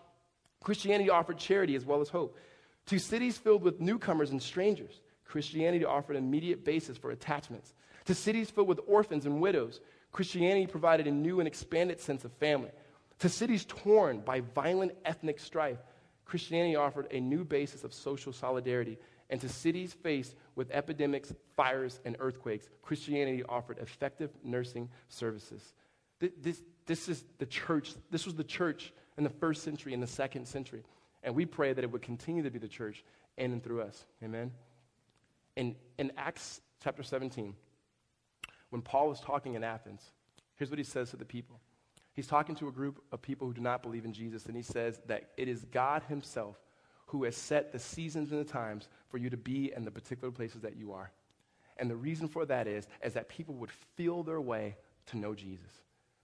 Christianity 0.64 1.10
offered 1.10 1.40
charity 1.40 1.76
as 1.76 1.86
well 1.86 2.02
as 2.02 2.10
hope. 2.10 2.38
To 2.88 3.00
cities 3.00 3.38
filled 3.38 3.64
with 3.64 3.80
newcomers 3.80 4.32
and 4.32 4.42
strangers, 4.42 5.02
Christianity 5.26 5.86
offered 5.86 6.16
an 6.16 6.24
immediate 6.24 6.64
basis 6.64 6.98
for 6.98 7.12
attachments. 7.12 7.74
To 8.06 8.16
cities 8.16 8.50
filled 8.50 8.68
with 8.68 8.80
orphans 8.88 9.26
and 9.26 9.42
widows, 9.42 9.80
Christianity 10.12 10.68
provided 10.68 11.08
a 11.08 11.12
new 11.12 11.40
and 11.40 11.48
expanded 11.48 12.00
sense 12.00 12.26
of 12.26 12.32
family. 12.34 12.72
To 13.20 13.30
cities 13.30 13.66
torn 13.66 14.22
by 14.22 14.42
violent 14.42 14.94
ethnic 15.06 15.40
strife, 15.40 15.78
Christianity 16.26 16.76
offered 16.76 17.08
a 17.12 17.20
new 17.20 17.44
basis 17.44 17.84
of 17.84 17.94
social 17.94 18.34
solidarity. 18.34 18.98
And 19.30 19.40
to 19.42 19.50
cities 19.50 19.94
faced 19.94 20.36
with 20.56 20.72
epidemics, 20.72 21.34
fires, 21.56 22.00
and 22.04 22.18
earthquakes, 22.20 22.68
Christianity 22.82 23.44
offered 23.44 23.78
effective 23.80 24.32
nursing 24.44 24.90
services. 25.08 25.74
This, 26.20 26.62
this 26.86 27.08
is 27.08 27.24
the 27.38 27.46
church. 27.46 27.94
This 28.10 28.26
was 28.26 28.36
the 28.36 28.44
church 28.44 28.94
in 29.18 29.24
the 29.24 29.30
first 29.30 29.64
century 29.64 29.94
and 29.94 30.04
the 30.04 30.08
second 30.08 30.48
century. 30.48 30.84
And 31.24 31.36
we 31.36 31.46
pray 31.46 31.74
that 31.74 31.84
it 31.84 31.92
would 31.92 32.02
continue 32.02 32.44
to 32.44 32.52
be 32.52 32.60
the 32.60 32.68
church 32.68 33.04
in 33.38 33.52
and 33.52 33.64
through 33.64 33.82
us. 33.82 34.06
Amen. 34.24 34.52
In, 35.56 35.76
in 35.98 36.12
Acts 36.18 36.62
chapter 36.84 37.04
17, 37.04 37.56
when 38.72 38.82
Paul 38.82 39.10
was 39.10 39.20
talking 39.20 39.54
in 39.54 39.64
Athens, 39.64 40.02
here's 40.56 40.72
what 40.72 40.80
he 40.80 40.84
says 40.84 41.12
to 41.12 41.18
the 41.18 41.26
people. 41.26 41.60
He's 42.14 42.28
talking 42.28 42.56
to 42.56 42.68
a 42.68 42.72
group 42.72 43.02
of 43.12 43.22
people 43.22 43.48
who 43.48 43.54
do 43.54 43.62
not 43.62 43.84
believe 43.84 44.04
in 44.04 44.14
Jesus, 44.14 44.48
and 44.48 44.56
he 44.56 44.64
says 44.64 45.00
that 45.06 45.30
it 45.38 45.48
is 45.48 45.66
God 45.72 46.04
Himself 46.10 46.58
who 47.08 47.26
has 47.26 47.36
set 47.36 47.74
the 47.74 47.80
seasons 47.80 48.32
and 48.32 48.40
the 48.40 48.50
times 48.50 48.88
for 49.10 49.18
you 49.18 49.30
to 49.30 49.38
be 49.38 49.72
in 49.76 49.84
the 49.84 49.92
particular 49.92 50.32
places 50.32 50.62
that 50.62 50.78
you 50.78 50.94
are. 50.94 51.12
And 51.78 51.90
the 51.90 51.96
reason 51.96 52.30
for 52.30 52.46
that 52.46 52.68
is, 52.68 52.88
is 53.04 53.14
that 53.14 53.28
people 53.28 53.54
would 53.56 53.72
feel 53.98 54.24
their 54.24 54.40
way 54.40 54.78
to 55.08 55.18
know 55.18 55.36
Jesus. 55.36 55.82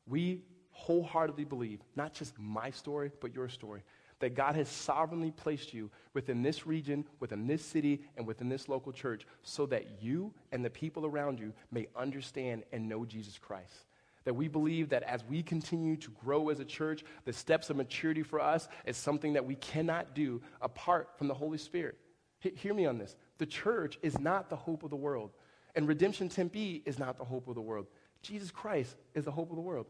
We 0.07 0.43
wholeheartedly 0.71 1.43
believe, 1.43 1.81
not 1.95 2.13
just 2.13 2.39
my 2.39 2.69
story, 2.69 3.11
but 3.19 3.33
your 3.33 3.49
story, 3.49 3.83
that 4.19 4.35
God 4.35 4.55
has 4.55 4.67
sovereignly 4.67 5.31
placed 5.31 5.73
you 5.73 5.91
within 6.13 6.41
this 6.41 6.65
region, 6.65 7.05
within 7.19 7.47
this 7.47 7.63
city, 7.63 8.01
and 8.15 8.25
within 8.25 8.49
this 8.49 8.67
local 8.67 8.91
church 8.91 9.27
so 9.43 9.65
that 9.67 10.01
you 10.01 10.33
and 10.51 10.65
the 10.65 10.69
people 10.69 11.05
around 11.05 11.39
you 11.39 11.53
may 11.71 11.87
understand 11.95 12.63
and 12.71 12.89
know 12.89 13.05
Jesus 13.05 13.37
Christ. 13.37 13.85
That 14.25 14.33
we 14.33 14.47
believe 14.47 14.89
that 14.89 15.03
as 15.03 15.23
we 15.23 15.41
continue 15.41 15.95
to 15.97 16.09
grow 16.11 16.49
as 16.49 16.59
a 16.59 16.65
church, 16.65 17.03
the 17.25 17.33
steps 17.33 17.69
of 17.69 17.77
maturity 17.77 18.23
for 18.23 18.41
us 18.41 18.67
is 18.85 18.97
something 18.97 19.33
that 19.33 19.45
we 19.45 19.55
cannot 19.55 20.15
do 20.15 20.41
apart 20.61 21.09
from 21.17 21.27
the 21.27 21.33
Holy 21.33 21.57
Spirit. 21.57 21.97
H- 22.43 22.53
hear 22.57 22.73
me 22.73 22.85
on 22.85 22.97
this. 22.97 23.15
The 23.37 23.45
church 23.45 23.97
is 24.01 24.19
not 24.19 24.49
the 24.49 24.55
hope 24.55 24.83
of 24.83 24.89
the 24.89 24.95
world, 24.95 25.31
and 25.75 25.87
Redemption 25.87 26.27
Tempe 26.27 26.81
is 26.85 26.99
not 26.99 27.17
the 27.17 27.23
hope 27.23 27.47
of 27.47 27.55
the 27.55 27.61
world. 27.61 27.87
Jesus 28.21 28.51
Christ 28.51 28.95
is 29.13 29.25
the 29.25 29.31
hope 29.31 29.49
of 29.49 29.55
the 29.55 29.61
world. 29.61 29.85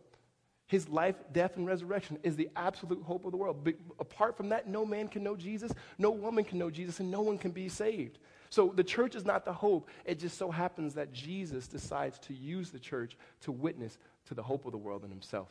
His 0.67 0.89
life, 0.89 1.15
death, 1.31 1.55
and 1.55 1.65
resurrection 1.65 2.19
is 2.23 2.35
the 2.35 2.49
absolute 2.55 3.01
hope 3.03 3.25
of 3.25 3.31
the 3.31 3.37
world. 3.37 3.63
But 3.63 3.75
apart 3.99 4.35
from 4.35 4.49
that, 4.49 4.67
no 4.67 4.85
man 4.85 5.07
can 5.07 5.23
know 5.23 5.35
Jesus, 5.35 5.71
no 5.97 6.11
woman 6.11 6.43
can 6.43 6.59
know 6.59 6.69
Jesus, 6.69 6.99
and 6.99 7.09
no 7.09 7.21
one 7.21 7.37
can 7.37 7.51
be 7.51 7.69
saved. 7.69 8.19
So 8.49 8.73
the 8.75 8.83
church 8.83 9.15
is 9.15 9.25
not 9.25 9.45
the 9.45 9.53
hope. 9.53 9.89
It 10.05 10.19
just 10.19 10.37
so 10.37 10.51
happens 10.51 10.93
that 10.95 11.13
Jesus 11.13 11.67
decides 11.67 12.19
to 12.19 12.33
use 12.33 12.69
the 12.69 12.79
church 12.79 13.17
to 13.41 13.51
witness 13.51 13.97
to 14.27 14.33
the 14.33 14.43
hope 14.43 14.65
of 14.65 14.73
the 14.73 14.77
world 14.77 15.03
and 15.03 15.11
himself. 15.11 15.49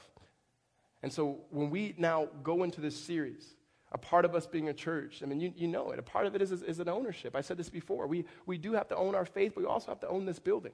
And 1.02 1.12
so 1.12 1.38
when 1.50 1.70
we 1.70 1.94
now 1.98 2.28
go 2.42 2.62
into 2.62 2.80
this 2.80 2.96
series, 2.96 3.54
a 3.92 3.98
part 3.98 4.24
of 4.24 4.34
us 4.34 4.46
being 4.46 4.68
a 4.68 4.74
church, 4.74 5.22
I 5.22 5.26
mean, 5.26 5.40
you, 5.40 5.52
you 5.56 5.68
know 5.68 5.92
it. 5.92 5.98
A 5.98 6.02
part 6.02 6.26
of 6.26 6.34
it 6.34 6.42
is, 6.42 6.52
is, 6.52 6.62
is 6.62 6.80
an 6.80 6.88
ownership. 6.88 7.36
I 7.36 7.40
said 7.40 7.56
this 7.56 7.70
before. 7.70 8.06
We, 8.06 8.24
we 8.44 8.58
do 8.58 8.72
have 8.72 8.88
to 8.88 8.96
own 8.96 9.14
our 9.14 9.24
faith, 9.24 9.52
but 9.54 9.62
we 9.62 9.66
also 9.66 9.90
have 9.90 10.00
to 10.00 10.08
own 10.08 10.26
this 10.26 10.38
building. 10.38 10.72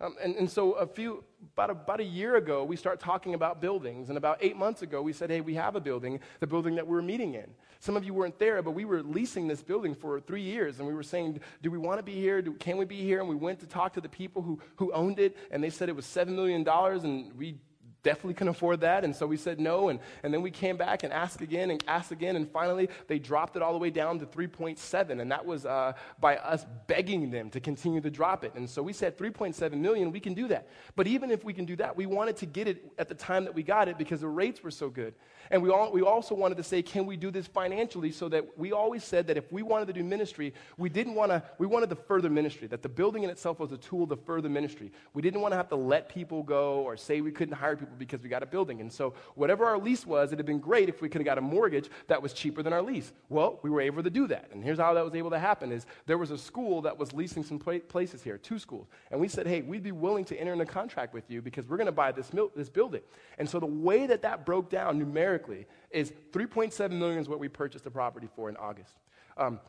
Um, 0.00 0.14
and, 0.22 0.36
and 0.36 0.48
so 0.48 0.72
a 0.72 0.86
few, 0.86 1.24
about, 1.54 1.70
about 1.70 2.00
a 2.00 2.04
year 2.04 2.36
ago, 2.36 2.62
we 2.62 2.76
start 2.76 3.00
talking 3.00 3.34
about 3.34 3.60
buildings. 3.60 4.10
And 4.10 4.18
about 4.18 4.38
eight 4.40 4.56
months 4.56 4.82
ago, 4.82 5.02
we 5.02 5.12
said, 5.12 5.28
hey, 5.28 5.40
we 5.40 5.54
have 5.54 5.74
a 5.74 5.80
building, 5.80 6.20
the 6.38 6.46
building 6.46 6.76
that 6.76 6.86
we're 6.86 7.02
meeting 7.02 7.34
in. 7.34 7.50
Some 7.80 7.96
of 7.96 8.04
you 8.04 8.14
weren't 8.14 8.38
there, 8.38 8.62
but 8.62 8.72
we 8.72 8.84
were 8.84 9.02
leasing 9.02 9.48
this 9.48 9.62
building 9.62 9.94
for 9.94 10.20
three 10.20 10.42
years. 10.42 10.78
And 10.78 10.86
we 10.86 10.94
were 10.94 11.02
saying, 11.02 11.40
do 11.62 11.70
we 11.70 11.78
want 11.78 11.98
to 11.98 12.04
be 12.04 12.14
here? 12.14 12.42
Do, 12.42 12.52
can 12.54 12.76
we 12.76 12.84
be 12.84 13.02
here? 13.02 13.20
And 13.20 13.28
we 13.28 13.34
went 13.34 13.58
to 13.60 13.66
talk 13.66 13.92
to 13.94 14.00
the 14.00 14.08
people 14.08 14.40
who, 14.42 14.60
who 14.76 14.92
owned 14.92 15.18
it. 15.18 15.36
And 15.50 15.62
they 15.62 15.70
said 15.70 15.88
it 15.88 15.96
was 15.96 16.06
$7 16.06 16.28
million. 16.28 16.66
And 16.68 17.32
we 17.36 17.58
definitely 18.02 18.34
couldn't 18.34 18.50
afford 18.50 18.80
that. 18.80 19.04
And 19.04 19.14
so 19.14 19.26
we 19.26 19.36
said 19.36 19.60
no. 19.60 19.88
And, 19.88 20.00
and 20.22 20.32
then 20.32 20.42
we 20.42 20.50
came 20.50 20.76
back 20.76 21.02
and 21.02 21.12
asked 21.12 21.40
again 21.40 21.70
and 21.70 21.82
asked 21.88 22.12
again. 22.12 22.36
And 22.36 22.50
finally, 22.50 22.88
they 23.06 23.18
dropped 23.18 23.56
it 23.56 23.62
all 23.62 23.72
the 23.72 23.78
way 23.78 23.90
down 23.90 24.18
to 24.20 24.26
3.7. 24.26 25.20
And 25.20 25.30
that 25.30 25.44
was 25.44 25.66
uh, 25.66 25.92
by 26.20 26.36
us 26.36 26.64
begging 26.86 27.30
them 27.30 27.50
to 27.50 27.60
continue 27.60 28.00
to 28.00 28.10
drop 28.10 28.44
it. 28.44 28.54
And 28.54 28.68
so 28.68 28.82
we 28.82 28.92
said 28.92 29.18
3.7 29.18 29.72
million, 29.74 30.12
we 30.12 30.20
can 30.20 30.34
do 30.34 30.48
that. 30.48 30.68
But 30.96 31.06
even 31.06 31.30
if 31.30 31.44
we 31.44 31.52
can 31.52 31.64
do 31.64 31.76
that, 31.76 31.96
we 31.96 32.06
wanted 32.06 32.36
to 32.38 32.46
get 32.46 32.68
it 32.68 32.92
at 32.98 33.08
the 33.08 33.14
time 33.14 33.44
that 33.44 33.54
we 33.54 33.62
got 33.62 33.88
it 33.88 33.98
because 33.98 34.20
the 34.20 34.28
rates 34.28 34.62
were 34.62 34.70
so 34.70 34.88
good. 34.88 35.14
And 35.50 35.62
we, 35.62 35.70
all, 35.70 35.90
we 35.90 36.02
also 36.02 36.34
wanted 36.34 36.56
to 36.58 36.62
say, 36.62 36.82
can 36.82 37.06
we 37.06 37.16
do 37.16 37.30
this 37.30 37.46
financially 37.46 38.12
so 38.12 38.28
that 38.28 38.58
we 38.58 38.72
always 38.72 39.02
said 39.02 39.26
that 39.28 39.36
if 39.36 39.50
we 39.50 39.62
wanted 39.62 39.86
to 39.86 39.92
do 39.92 40.04
ministry, 40.04 40.52
we 40.76 40.88
didn't 40.88 41.14
want 41.14 41.30
to, 41.30 41.42
we 41.58 41.66
wanted 41.66 41.88
to 41.90 41.96
further 41.96 42.28
ministry, 42.28 42.68
that 42.68 42.82
the 42.82 42.88
building 42.88 43.22
in 43.22 43.30
itself 43.30 43.58
was 43.58 43.72
a 43.72 43.78
tool 43.78 44.06
to 44.08 44.16
further 44.16 44.48
ministry. 44.48 44.92
We 45.14 45.22
didn't 45.22 45.40
want 45.40 45.52
to 45.52 45.56
have 45.56 45.68
to 45.70 45.76
let 45.76 46.08
people 46.08 46.42
go 46.42 46.80
or 46.82 46.96
say 46.96 47.20
we 47.20 47.32
couldn't 47.32 47.54
hire 47.54 47.76
people 47.76 47.87
because 47.98 48.22
we 48.22 48.28
got 48.28 48.42
a 48.42 48.46
building. 48.46 48.80
And 48.80 48.92
so 48.92 49.14
whatever 49.34 49.64
our 49.64 49.78
lease 49.78 50.06
was, 50.06 50.32
it 50.32 50.38
had 50.38 50.46
been 50.46 50.58
great 50.58 50.88
if 50.88 51.00
we 51.00 51.08
could 51.08 51.20
have 51.20 51.26
got 51.26 51.38
a 51.38 51.42
mortgage 51.42 51.90
that 52.08 52.20
was 52.22 52.32
cheaper 52.32 52.62
than 52.62 52.72
our 52.72 52.82
lease. 52.82 53.12
Well, 53.28 53.60
we 53.62 53.70
were 53.70 53.80
able 53.80 54.02
to 54.02 54.10
do 54.10 54.26
that. 54.28 54.48
And 54.52 54.62
here's 54.62 54.78
how 54.78 54.94
that 54.94 55.04
was 55.04 55.14
able 55.14 55.30
to 55.30 55.38
happen 55.38 55.72
is 55.72 55.86
there 56.06 56.18
was 56.18 56.30
a 56.30 56.38
school 56.38 56.82
that 56.82 56.98
was 56.98 57.12
leasing 57.12 57.42
some 57.42 57.58
places 57.58 58.22
here, 58.22 58.38
two 58.38 58.58
schools. 58.58 58.88
And 59.10 59.20
we 59.20 59.28
said, 59.28 59.46
hey, 59.46 59.62
we'd 59.62 59.82
be 59.82 59.92
willing 59.92 60.24
to 60.26 60.36
enter 60.36 60.52
in 60.52 60.60
a 60.60 60.66
contract 60.66 61.14
with 61.14 61.30
you 61.30 61.40
because 61.40 61.68
we're 61.68 61.76
going 61.76 61.86
to 61.86 61.92
buy 61.92 62.12
this, 62.12 62.32
mil- 62.32 62.52
this 62.54 62.68
building. 62.68 63.02
And 63.38 63.48
so 63.48 63.60
the 63.60 63.66
way 63.66 64.06
that 64.06 64.22
that 64.22 64.44
broke 64.44 64.70
down 64.70 64.98
numerically 64.98 65.66
is 65.90 66.12
3.7 66.32 66.90
million 66.90 67.18
is 67.18 67.28
what 67.28 67.38
we 67.38 67.48
purchased 67.48 67.84
the 67.84 67.90
property 67.90 68.28
for 68.34 68.48
in 68.48 68.56
August. 68.56 68.94
Um, 69.36 69.60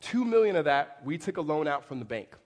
2 0.00 0.24
million 0.24 0.56
of 0.56 0.66
that, 0.66 1.00
we 1.04 1.18
took 1.18 1.36
a 1.36 1.40
loan 1.40 1.66
out 1.66 1.84
from 1.84 1.98
the 1.98 2.04
bank. 2.04 2.36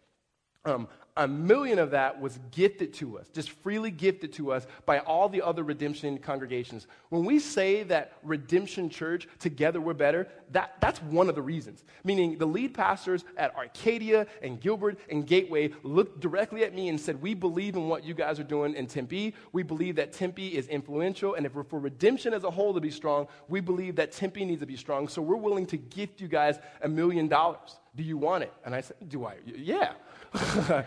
Um, 0.64 0.88
a 1.20 1.28
million 1.28 1.78
of 1.78 1.90
that 1.90 2.18
was 2.18 2.38
gifted 2.50 2.94
to 2.94 3.18
us, 3.18 3.28
just 3.28 3.50
freely 3.50 3.90
gifted 3.90 4.32
to 4.32 4.52
us 4.52 4.66
by 4.86 5.00
all 5.00 5.28
the 5.28 5.42
other 5.42 5.62
redemption 5.62 6.16
congregations. 6.16 6.86
When 7.10 7.26
we 7.26 7.38
say 7.38 7.82
that 7.84 8.14
Redemption 8.22 8.88
Church, 8.88 9.28
together 9.38 9.82
we're 9.82 9.92
better, 9.92 10.28
that, 10.52 10.76
that's 10.80 11.02
one 11.02 11.28
of 11.28 11.34
the 11.34 11.42
reasons. 11.42 11.84
Meaning 12.04 12.38
the 12.38 12.46
lead 12.46 12.72
pastors 12.72 13.26
at 13.36 13.54
Arcadia 13.54 14.26
and 14.40 14.58
Gilbert 14.62 14.98
and 15.10 15.26
Gateway 15.26 15.72
looked 15.82 16.20
directly 16.20 16.64
at 16.64 16.74
me 16.74 16.88
and 16.88 16.98
said, 16.98 17.20
We 17.20 17.34
believe 17.34 17.76
in 17.76 17.86
what 17.86 18.02
you 18.02 18.14
guys 18.14 18.40
are 18.40 18.44
doing 18.44 18.74
in 18.74 18.86
Tempe. 18.86 19.34
We 19.52 19.62
believe 19.62 19.96
that 19.96 20.14
Tempe 20.14 20.56
is 20.56 20.68
influential. 20.68 21.34
And 21.34 21.44
if 21.44 21.54
we're 21.54 21.64
for 21.64 21.80
redemption 21.80 22.32
as 22.32 22.44
a 22.44 22.50
whole 22.50 22.72
to 22.72 22.80
be 22.80 22.90
strong, 22.90 23.28
we 23.46 23.60
believe 23.60 23.94
that 23.96 24.12
Tempe 24.12 24.42
needs 24.46 24.60
to 24.60 24.66
be 24.66 24.76
strong. 24.76 25.06
So 25.06 25.20
we're 25.20 25.36
willing 25.36 25.66
to 25.66 25.76
gift 25.76 26.18
you 26.22 26.28
guys 26.28 26.58
a 26.80 26.88
million 26.88 27.28
dollars. 27.28 27.78
Do 27.94 28.02
you 28.02 28.16
want 28.16 28.44
it? 28.44 28.52
And 28.64 28.74
I 28.74 28.80
said, 28.80 28.96
Do 29.06 29.26
I? 29.26 29.34
Yeah. 29.44 29.92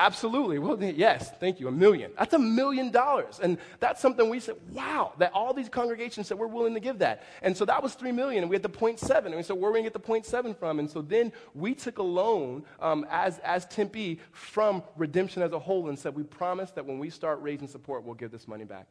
Absolutely. 0.00 0.58
Well, 0.58 0.82
yes, 0.82 1.30
thank 1.40 1.60
you. 1.60 1.68
A 1.68 1.70
million. 1.70 2.12
That's 2.18 2.32
a 2.32 2.38
million 2.38 2.90
dollars. 2.90 3.38
And 3.42 3.58
that's 3.80 4.00
something 4.00 4.30
we 4.30 4.40
said, 4.40 4.56
wow, 4.70 5.12
that 5.18 5.30
all 5.34 5.52
these 5.52 5.68
congregations 5.68 6.26
said 6.26 6.38
we're 6.38 6.46
willing 6.46 6.72
to 6.72 6.80
give 6.80 7.00
that. 7.00 7.22
And 7.42 7.54
so 7.54 7.66
that 7.66 7.82
was 7.82 7.92
three 7.92 8.10
million, 8.10 8.42
and 8.42 8.48
we 8.48 8.54
had 8.54 8.62
the 8.62 8.68
point 8.70 8.98
seven. 8.98 9.32
And 9.32 9.36
we 9.36 9.42
said, 9.42 9.56
where 9.56 9.68
are 9.68 9.72
we 9.72 9.80
going 9.80 9.84
to 9.84 9.90
get 9.90 9.92
the 9.92 9.98
point 9.98 10.24
seven 10.24 10.54
from? 10.54 10.78
And 10.78 10.88
so 10.88 11.02
then 11.02 11.32
we 11.54 11.74
took 11.74 11.98
a 11.98 12.02
loan 12.02 12.64
um, 12.80 13.06
as, 13.10 13.40
as 13.40 13.66
Tempe 13.66 14.20
from 14.32 14.82
Redemption 14.96 15.42
as 15.42 15.52
a 15.52 15.58
whole 15.58 15.90
and 15.90 15.98
said, 15.98 16.14
we 16.14 16.22
promise 16.22 16.70
that 16.70 16.86
when 16.86 16.98
we 16.98 17.10
start 17.10 17.42
raising 17.42 17.68
support, 17.68 18.02
we'll 18.02 18.14
give 18.14 18.30
this 18.30 18.48
money 18.48 18.64
back. 18.64 18.86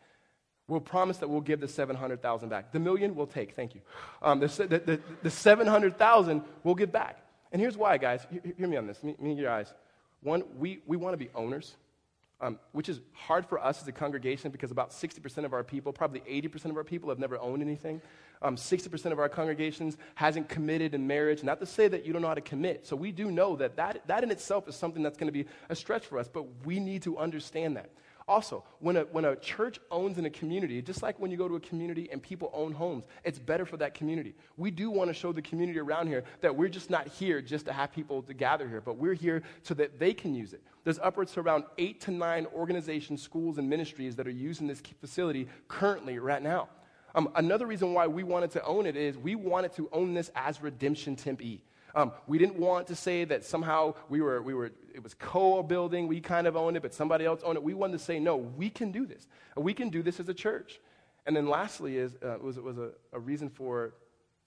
We'll 0.68 0.80
promise 0.80 1.18
that 1.18 1.28
we'll 1.28 1.42
give 1.42 1.60
the 1.60 1.68
700,000 1.68 2.50
back. 2.50 2.72
The 2.72 2.80
million 2.80 3.16
we'll 3.16 3.26
take, 3.26 3.56
thank 3.56 3.74
you. 3.74 3.82
Um, 4.22 4.40
the, 4.40 4.48
the, 4.48 4.80
the, 4.80 5.02
the 5.24 5.32
700,000 5.32 6.44
we'll 6.64 6.76
give 6.76 6.92
back. 6.92 7.24
And 7.52 7.62
here's 7.62 7.78
why, 7.78 7.98
guys. 7.98 8.26
Hear 8.58 8.68
me 8.68 8.78
on 8.78 8.88
this. 8.88 9.04
Me, 9.04 9.16
me 9.20 9.34
your 9.34 9.50
eyes. 9.50 9.74
One, 10.22 10.44
we, 10.58 10.80
we 10.86 10.98
want 10.98 11.14
to 11.14 11.18
be 11.18 11.30
owners, 11.34 11.76
um, 12.42 12.60
which 12.74 12.90
is 12.90 13.00
hard 13.14 13.46
for 13.46 13.64
us 13.64 13.82
as 13.82 13.88
a 13.88 13.92
congregation 13.92 14.52
because 14.52 14.72
about 14.72 14.92
60% 14.92 15.46
of 15.46 15.54
our 15.54 15.64
people, 15.64 15.94
probably 15.94 16.20
80% 16.22 16.66
of 16.66 16.78
our 16.78 16.84
people, 16.84 17.10
have 17.10 17.20
never 17.20 17.40
owned 17.40 17.62
anything. 17.62 18.02
Um, 18.42 18.56
60% 18.56 19.12
of 19.12 19.20
our 19.20 19.30
congregations 19.30 19.98
hasn't 20.16 20.48
committed 20.48 20.94
in 20.94 21.08
marriage. 21.08 21.44
Not 21.44 21.60
to 21.60 21.66
say 21.66 21.88
that 21.88 22.06
you 22.06 22.14
don't 22.14 22.22
know 22.22 22.28
how 22.28 22.36
to 22.36 22.42
commit. 22.42 22.86
So 22.86 22.96
we 22.96 23.12
do 23.12 23.32
know 23.32 23.56
that 23.58 23.76
that, 23.78 24.08
that 24.08 24.24
in 24.24 24.32
itself 24.32 24.68
is 24.68 24.76
something 24.76 25.04
that's 25.04 25.18
going 25.18 25.28
to 25.28 25.34
be 25.34 25.46
a 25.70 25.76
stretch 25.76 26.06
for 26.06 26.20
us, 26.20 26.28
but 26.28 26.46
we 26.66 26.80
need 26.80 27.04
to 27.04 27.18
understand 27.18 27.78
that. 27.78 27.90
Also, 28.30 28.64
when 28.78 28.96
a, 28.96 29.02
when 29.06 29.26
a 29.26 29.36
church 29.38 29.80
owns 29.90 30.20
in 30.20 30.26
a 30.28 30.30
community, 30.30 30.84
just 30.84 31.02
like 31.02 31.20
when 31.20 31.32
you 31.32 31.36
go 31.36 31.48
to 31.48 31.56
a 31.56 31.60
community 31.60 32.08
and 32.12 32.22
people 32.22 32.52
own 32.54 32.72
homes, 32.72 33.06
it's 33.24 33.40
better 33.40 33.66
for 33.66 33.76
that 33.78 33.96
community. 33.96 34.36
We 34.56 34.70
do 34.70 34.92
want 34.92 35.10
to 35.10 35.16
show 35.16 35.32
the 35.32 35.42
community 35.42 35.80
around 35.80 36.06
here 36.06 36.24
that 36.42 36.56
we're 36.56 36.70
just 36.70 36.92
not 36.92 37.08
here 37.08 37.42
just 37.42 37.66
to 37.66 37.74
have 37.74 37.92
people 37.92 38.22
to 38.22 38.34
gather 38.36 38.70
here, 38.70 38.82
but 38.82 38.98
we're 38.98 39.16
here 39.16 39.42
so 39.64 39.74
that 39.74 39.98
they 39.98 40.14
can 40.14 40.36
use 40.36 40.54
it. 40.54 40.62
There's 40.84 41.00
upwards 41.00 41.32
to 41.34 41.40
around 41.40 41.64
eight 41.80 42.02
to 42.02 42.12
nine 42.12 42.46
organizations, 42.54 43.20
schools, 43.20 43.58
and 43.58 43.68
ministries 43.68 44.16
that 44.18 44.28
are 44.28 44.30
using 44.30 44.68
this 44.68 44.80
facility 45.02 45.48
currently 45.68 46.20
right 46.20 46.44
now. 46.44 46.70
Um, 47.16 47.30
another 47.34 47.66
reason 47.66 47.96
why 47.96 48.06
we 48.06 48.22
wanted 48.22 48.52
to 48.52 48.64
own 48.64 48.86
it 48.86 48.96
is 48.96 49.18
we 49.18 49.34
wanted 49.34 49.74
to 49.74 49.90
own 49.92 50.14
this 50.14 50.30
as 50.36 50.62
Redemption 50.62 51.16
Tempe. 51.16 51.64
Um, 51.96 52.12
we 52.28 52.38
didn't 52.38 52.58
want 52.58 52.88
to 52.88 52.96
say 52.96 53.26
that 53.26 53.44
somehow 53.44 53.96
we 54.10 54.22
were, 54.22 54.42
we 54.42 54.54
were, 54.54 54.72
it 54.94 55.04
was 55.04 55.14
co-building, 55.14 56.08
we 56.08 56.22
kind 56.22 56.48
of 56.48 56.56
owned 56.56 56.78
it, 56.78 56.82
but 56.82 56.94
somebody 56.94 57.26
else 57.26 57.42
owned 57.44 57.58
it. 57.58 57.64
We 57.64 57.74
wanted 57.74 57.98
to 57.98 58.04
say, 58.04 58.20
no, 58.20 58.38
we 58.38 58.70
can 58.70 58.92
do 58.92 59.06
this. 59.06 59.28
We 59.58 59.74
can 59.74 59.90
do 59.90 60.04
this 60.04 60.20
as 60.20 60.30
a 60.30 60.34
church. 60.34 60.80
And 61.26 61.36
then 61.36 61.48
lastly 61.48 61.98
is, 61.98 62.16
uh, 62.24 62.38
was, 62.42 62.60
was 62.60 62.78
a, 62.78 62.92
a 63.14 63.20
reason 63.20 63.50
for 63.50 63.94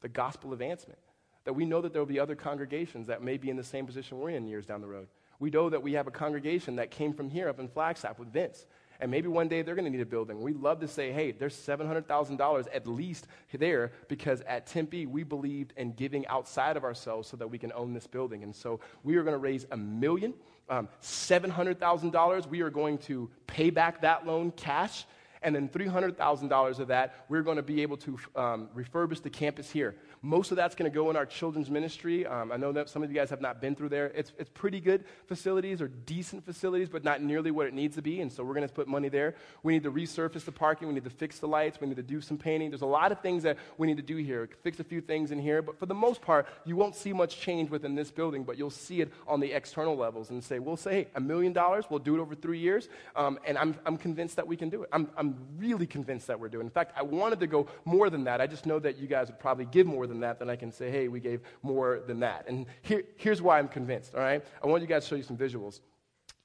the 0.01 0.09
gospel 0.09 0.53
advancement. 0.53 0.99
That 1.45 1.55
we 1.55 1.65
know 1.65 1.81
that 1.81 1.93
there 1.93 2.01
will 2.01 2.07
be 2.07 2.21
other 2.21 2.37
congregations 2.37 3.09
that 3.09 3.23
may 3.23 3.37
be 3.37 3.51
in 3.51 3.57
the 3.57 3.65
same 3.65 3.87
position 3.87 4.19
we're 4.19 4.31
in 4.31 4.47
years 4.47 4.65
down 4.65 4.81
the 4.81 4.87
road. 4.87 5.09
We 5.41 5.51
know 5.51 5.69
that 5.71 5.83
we 5.83 5.95
have 5.95 6.07
a 6.07 6.13
congregation 6.13 6.77
that 6.77 6.93
came 6.93 7.13
from 7.13 7.29
here 7.29 7.49
up 7.49 7.59
in 7.59 7.67
Flagstaff 7.67 8.21
with 8.21 8.33
Vince. 8.33 8.67
And 9.03 9.11
maybe 9.11 9.27
one 9.27 9.49
day 9.49 9.63
they're 9.63 9.75
going 9.75 9.85
to 9.85 9.91
need 9.91 10.01
a 10.01 10.07
building. 10.07 10.41
We'd 10.41 10.61
love 10.61 10.79
to 10.79 10.87
say, 10.87 11.11
hey, 11.11 11.33
there's 11.33 11.57
$700,000 11.57 12.67
at 12.73 12.87
least 12.87 13.27
there 13.53 13.91
because 14.07 14.43
at 14.43 14.69
Tempe 14.69 15.07
we 15.07 15.25
believed 15.25 15.73
in 15.77 15.93
giving 15.95 16.25
outside 16.29 16.77
of 16.77 16.85
ourselves 16.85 17.29
so 17.29 17.37
that 17.39 17.49
we 17.49 17.59
can 17.59 17.73
own 17.73 17.95
this 17.95 18.07
building. 18.07 18.45
And 18.45 18.55
so 18.55 18.79
we 19.03 19.17
are 19.17 19.25
going 19.25 19.35
to 19.35 19.39
raise 19.39 19.67
a 19.73 19.77
million, 19.77 20.35
um, 20.71 20.89
$700,000. 21.03 22.47
We 22.47 22.61
are 22.61 22.71
going 22.71 22.97
to 22.99 23.29
pay 23.49 23.71
back 23.71 24.03
that 24.03 24.25
loan 24.25 24.53
cash. 24.53 25.05
And 25.43 25.53
then 25.53 25.69
$300,000 25.69 26.79
of 26.79 26.87
that, 26.87 27.25
we're 27.29 27.43
going 27.43 27.57
to 27.57 27.63
be 27.65 27.83
able 27.83 27.97
to 27.97 28.19
um, 28.37 28.69
refurbish 28.73 29.21
the 29.21 29.31
campus 29.31 29.69
here. 29.69 29.97
Most 30.25 30.53
of 30.53 30.57
that's 30.57 30.77
going 30.77 30.89
to 30.89 30.95
go 30.95 31.11
in 31.11 31.17
our 31.17 31.27
children's 31.27 31.69
ministry. 31.69 32.25
Um, 32.25 32.53
I 32.53 32.57
know 32.57 32.71
that 32.71 32.89
some 32.89 33.03
of 33.03 33.11
you 33.11 33.17
guys 33.17 33.29
have 33.31 33.41
not 33.41 33.61
been 33.61 33.75
through 33.75 33.89
there. 33.89 34.07
It's, 34.15 34.33
it's 34.39 34.51
pretty 34.51 34.79
good 34.79 35.05
facilities 35.27 35.83
or 35.83 35.89
decent 35.89 36.45
facilities, 36.45 36.89
but 36.89 37.03
not 37.03 37.21
nearly 37.21 37.51
what 37.51 37.67
it 37.67 37.75
needs 37.75 37.97
to 37.97 38.03
be. 38.03 38.21
And 38.21 38.33
so 38.33 38.45
we're 38.45 38.55
going 38.55 38.67
to 38.67 38.73
put 38.73 38.87
money 38.87 39.09
there. 39.09 39.35
We 39.65 39.73
need 39.73 39.83
to 39.83 39.91
resurface 39.91 40.45
the 40.45 40.53
parking. 40.53 40.87
We 40.87 40.95
need 40.95 41.03
to 41.03 41.11
fix 41.11 41.41
the 41.41 41.49
lights. 41.49 41.81
We 41.81 41.89
need 41.89 41.97
to 41.97 42.05
do 42.05 42.21
some 42.21 42.39
painting. 42.39 42.71
There's 42.71 42.83
a 42.83 42.87
lot 42.87 43.11
of 43.11 43.21
things 43.21 43.43
that 43.43 43.59
we 43.79 43.89
need 43.89 43.97
to 43.97 44.03
do 44.03 44.17
here. 44.17 44.49
Fix 44.63 44.79
a 44.79 44.85
few 44.85 45.01
things 45.01 45.33
in 45.33 45.41
here. 45.41 45.61
But 45.61 45.77
for 45.77 45.87
the 45.87 45.95
most 45.95 46.23
part, 46.23 46.47
you 46.65 46.77
won't 46.77 46.95
see 46.95 47.13
much 47.13 47.41
change 47.41 47.69
within 47.69 47.97
this 47.97 48.13
building, 48.13 48.45
but 48.45 48.57
you'll 48.57 48.71
see 48.71 49.01
it 49.01 49.13
on 49.27 49.41
the 49.41 49.53
external 49.53 49.97
levels 49.97 50.31
and 50.31 50.45
say, 50.45 50.61
we'll 50.61 50.77
say, 50.77 51.09
a 51.17 51.21
million 51.21 51.53
dollars, 51.53 51.87
we'll 51.91 51.99
do 51.99 52.15
it 52.15 52.21
over 52.21 52.37
three 52.37 52.61
years. 52.61 52.89
Um, 53.17 53.41
and 53.45 53.59
I'm, 53.59 53.75
I'm 53.85 53.97
convinced 53.97 54.37
that 54.37 54.47
we 54.47 54.57
can 54.57 54.71
do 54.71 54.85
it. 54.85 54.89
I'm, 54.93 55.11
I'm 55.17 55.37
really 55.59 55.87
convinced 55.87 56.29
that 56.29 56.39
we're 56.39 56.49
doing 56.49 56.67
it. 56.67 56.69
In 56.69 56.71
fact, 56.71 56.93
I 56.97 57.03
wanted 57.03 57.41
to 57.41 57.49
go 57.49 57.67
more 57.85 58.09
than 58.09 58.23
that. 58.25 58.41
I 58.41 58.47
just 58.47 58.67
know 58.67 58.79
that 58.79 58.99
you 58.99 59.09
guys 59.09 59.27
would 59.27 59.41
probably 59.41 59.65
give 59.65 59.89
more 59.89 60.07
than 60.07 60.12
that, 60.21 60.39
then 60.39 60.51
I 60.51 60.57
can 60.57 60.73
say, 60.73 60.91
hey, 60.91 61.09
we 61.09 61.21
gave 61.21 61.41
more 61.63 62.01
than 62.07 62.21
that. 62.21 62.45
And 62.49 62.67
here, 62.83 63.05
here's 63.17 63.43
why 63.43 63.59
I'm 63.59 63.69
convinced, 63.69 64.15
all 64.15 64.21
right? 64.21 64.45
I 64.63 64.67
want 64.67 64.83
you 64.83 64.89
guys 64.89 65.05
to 65.05 65.09
show 65.11 65.17
you 65.17 65.23
some 65.23 65.37
visuals. 65.37 65.81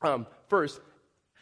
Um, 0.01 0.27
first, 0.47 0.79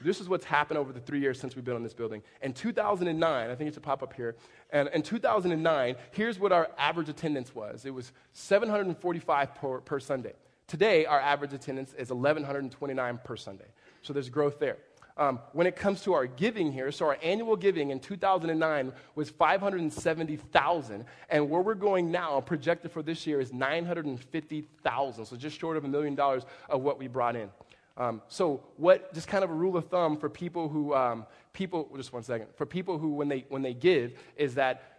this 0.02 0.20
is 0.20 0.28
what's 0.28 0.46
happened 0.46 0.78
over 0.78 0.92
the 0.92 1.00
three 1.00 1.20
years 1.20 1.40
since 1.40 1.56
we've 1.56 1.64
been 1.64 1.76
on 1.76 1.84
this 1.84 1.94
building. 1.94 2.22
In 2.42 2.54
2009, 2.54 3.50
I 3.50 3.56
think 3.56 3.68
it's 3.68 3.78
a 3.78 3.82
pop 3.82 4.04
up 4.04 4.14
here. 4.14 4.36
And 4.72 4.90
in 4.90 5.02
2009, 5.02 5.96
here's 6.12 6.38
what 6.38 6.52
our 6.52 6.70
average 6.78 7.10
attendance 7.10 7.56
was 7.56 7.86
it 7.86 7.94
was 7.94 8.12
745 8.34 9.56
per, 9.56 9.80
per 9.80 10.00
Sunday. 10.00 10.34
Today, 10.68 11.06
our 11.06 11.20
average 11.20 11.54
attendance 11.54 11.94
is 11.94 12.10
1,129 12.10 13.20
per 13.24 13.36
Sunday. 13.38 13.68
So 14.02 14.14
there's 14.14 14.30
growth 14.30 14.60
there. 14.60 14.78
Um, 15.18 15.40
when 15.54 15.66
it 15.66 15.78
comes 15.78 16.02
to 16.02 16.14
our 16.14 16.28
giving 16.28 16.74
here, 16.74 16.92
so 16.92 17.06
our 17.06 17.18
annual 17.24 17.56
giving 17.56 17.92
in 17.92 18.02
2009 18.02 18.92
was 19.16 19.30
570,000, 19.30 21.06
and 21.30 21.50
where 21.50 21.62
we're 21.62 21.74
going 21.74 22.12
now, 22.12 22.42
projected 22.42 22.92
for 22.92 23.02
this 23.02 23.26
year, 23.26 23.40
is 23.40 23.54
950,000. 23.54 25.26
So 25.26 25.38
just 25.38 25.58
short 25.58 25.78
of 25.78 25.86
a 25.86 25.88
million 25.88 26.16
dollars 26.16 26.44
of 26.70 26.82
what 26.82 27.00
we 27.00 27.08
brought 27.08 27.38
in. 27.38 27.50
Um, 27.98 28.22
so 28.28 28.62
what? 28.76 29.14
Just 29.14 29.30
kind 29.30 29.46
of 29.46 29.50
a 29.50 29.54
rule 29.54 29.78
of 29.78 29.88
thumb 29.88 30.18
for 30.18 30.30
people 30.30 30.68
who 30.68 30.94
um, 30.94 31.26
people. 31.54 31.90
Just 31.96 32.12
one 32.12 32.24
second. 32.24 32.48
For 32.56 32.66
people 32.66 32.98
who, 32.98 33.14
when 33.14 33.30
they 33.30 33.46
when 33.48 33.62
they 33.62 33.74
give, 33.74 34.16
is 34.36 34.56
that 34.56 34.96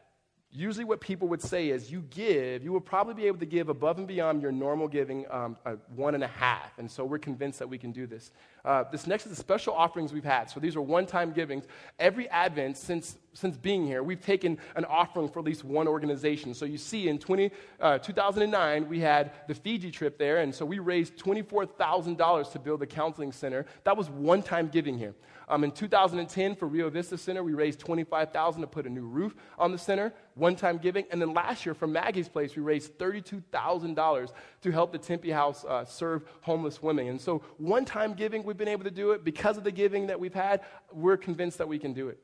usually 0.50 0.84
what 0.84 1.00
people 1.00 1.28
would 1.28 1.42
say 1.42 1.68
is 1.68 1.90
you 1.90 2.02
give, 2.10 2.64
you 2.64 2.72
will 2.72 2.80
probably 2.80 3.14
be 3.14 3.26
able 3.26 3.38
to 3.38 3.46
give 3.46 3.68
above 3.68 3.98
and 3.98 4.06
beyond 4.06 4.40
your 4.40 4.52
normal 4.52 4.88
giving 4.88 5.26
um, 5.30 5.56
one 5.94 6.14
and 6.14 6.24
a 6.24 6.28
half. 6.28 6.78
And 6.78 6.90
so 6.90 7.04
we're 7.04 7.18
convinced 7.18 7.58
that 7.58 7.68
we 7.68 7.76
can 7.76 7.92
do 7.92 8.06
this. 8.06 8.30
Uh, 8.66 8.82
this 8.90 9.06
next 9.06 9.24
is 9.26 9.30
the 9.30 9.36
special 9.36 9.72
offerings 9.72 10.12
we've 10.12 10.24
had. 10.24 10.50
So 10.50 10.58
these 10.58 10.74
are 10.74 10.82
one 10.82 11.06
time 11.06 11.32
givings. 11.32 11.66
Every 12.00 12.28
Advent 12.30 12.76
since, 12.76 13.16
since 13.32 13.56
being 13.56 13.86
here, 13.86 14.02
we've 14.02 14.20
taken 14.20 14.58
an 14.74 14.84
offering 14.86 15.28
for 15.28 15.38
at 15.38 15.44
least 15.44 15.62
one 15.62 15.86
organization. 15.86 16.52
So 16.52 16.64
you 16.64 16.76
see, 16.76 17.08
in 17.08 17.20
20, 17.20 17.52
uh, 17.80 17.98
2009, 17.98 18.88
we 18.88 18.98
had 18.98 19.30
the 19.46 19.54
Fiji 19.54 19.92
trip 19.92 20.18
there. 20.18 20.38
And 20.38 20.52
so 20.52 20.66
we 20.66 20.80
raised 20.80 21.16
$24,000 21.16 22.52
to 22.52 22.58
build 22.58 22.80
the 22.80 22.86
counseling 22.88 23.30
center. 23.30 23.66
That 23.84 23.96
was 23.96 24.10
one 24.10 24.42
time 24.42 24.66
giving 24.66 24.98
here. 24.98 25.14
Um, 25.48 25.62
in 25.62 25.70
2010, 25.70 26.56
for 26.56 26.66
Rio 26.66 26.90
Vista 26.90 27.16
Center, 27.16 27.44
we 27.44 27.54
raised 27.54 27.78
25000 27.80 28.60
to 28.60 28.66
put 28.66 28.86
a 28.86 28.90
new 28.90 29.06
roof 29.06 29.36
on 29.58 29.70
the 29.70 29.78
center, 29.78 30.12
one 30.34 30.56
time 30.56 30.78
giving. 30.78 31.04
And 31.10 31.20
then 31.20 31.34
last 31.34 31.64
year, 31.64 31.74
for 31.74 31.86
Maggie's 31.86 32.28
Place, 32.28 32.56
we 32.56 32.62
raised 32.62 32.98
$32,000 32.98 34.32
to 34.62 34.70
help 34.72 34.90
the 34.90 34.98
Tempe 34.98 35.30
House 35.30 35.64
uh, 35.64 35.84
serve 35.84 36.24
homeless 36.40 36.82
women. 36.82 37.06
And 37.08 37.20
so, 37.20 37.42
one 37.58 37.84
time 37.84 38.14
giving, 38.14 38.42
we've 38.56 38.64
been 38.64 38.72
able 38.72 38.84
to 38.84 38.90
do 38.90 39.10
it. 39.10 39.22
Because 39.22 39.58
of 39.58 39.64
the 39.64 39.70
giving 39.70 40.06
that 40.06 40.18
we've 40.18 40.32
had, 40.32 40.62
we're 40.90 41.18
convinced 41.18 41.58
that 41.58 41.68
we 41.68 41.78
can 41.78 41.92
do 41.92 42.08
it. 42.08 42.18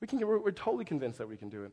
We 0.00 0.06
can, 0.06 0.18
we're, 0.26 0.38
we're 0.38 0.50
totally 0.50 0.86
convinced 0.86 1.18
that 1.18 1.28
we 1.28 1.36
can 1.36 1.50
do 1.50 1.64
it. 1.64 1.72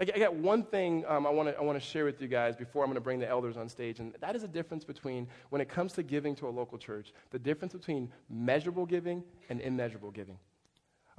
I 0.00 0.18
got 0.18 0.34
one 0.34 0.62
thing 0.62 1.04
um, 1.06 1.26
I 1.26 1.30
want 1.30 1.50
to 1.50 1.58
I 1.58 1.60
wanna 1.60 1.78
share 1.78 2.06
with 2.06 2.22
you 2.22 2.26
guys 2.26 2.56
before 2.56 2.82
I'm 2.82 2.88
going 2.88 2.94
to 2.94 3.02
bring 3.02 3.20
the 3.20 3.28
elders 3.28 3.58
on 3.58 3.68
stage, 3.68 4.00
and 4.00 4.14
that 4.20 4.34
is 4.34 4.44
a 4.44 4.48
difference 4.48 4.82
between, 4.82 5.28
when 5.50 5.60
it 5.60 5.68
comes 5.68 5.92
to 5.92 6.02
giving 6.02 6.34
to 6.36 6.48
a 6.48 6.52
local 6.60 6.78
church, 6.78 7.12
the 7.32 7.38
difference 7.38 7.74
between 7.74 8.10
measurable 8.30 8.86
giving 8.86 9.22
and 9.50 9.60
immeasurable 9.60 10.10
giving. 10.10 10.38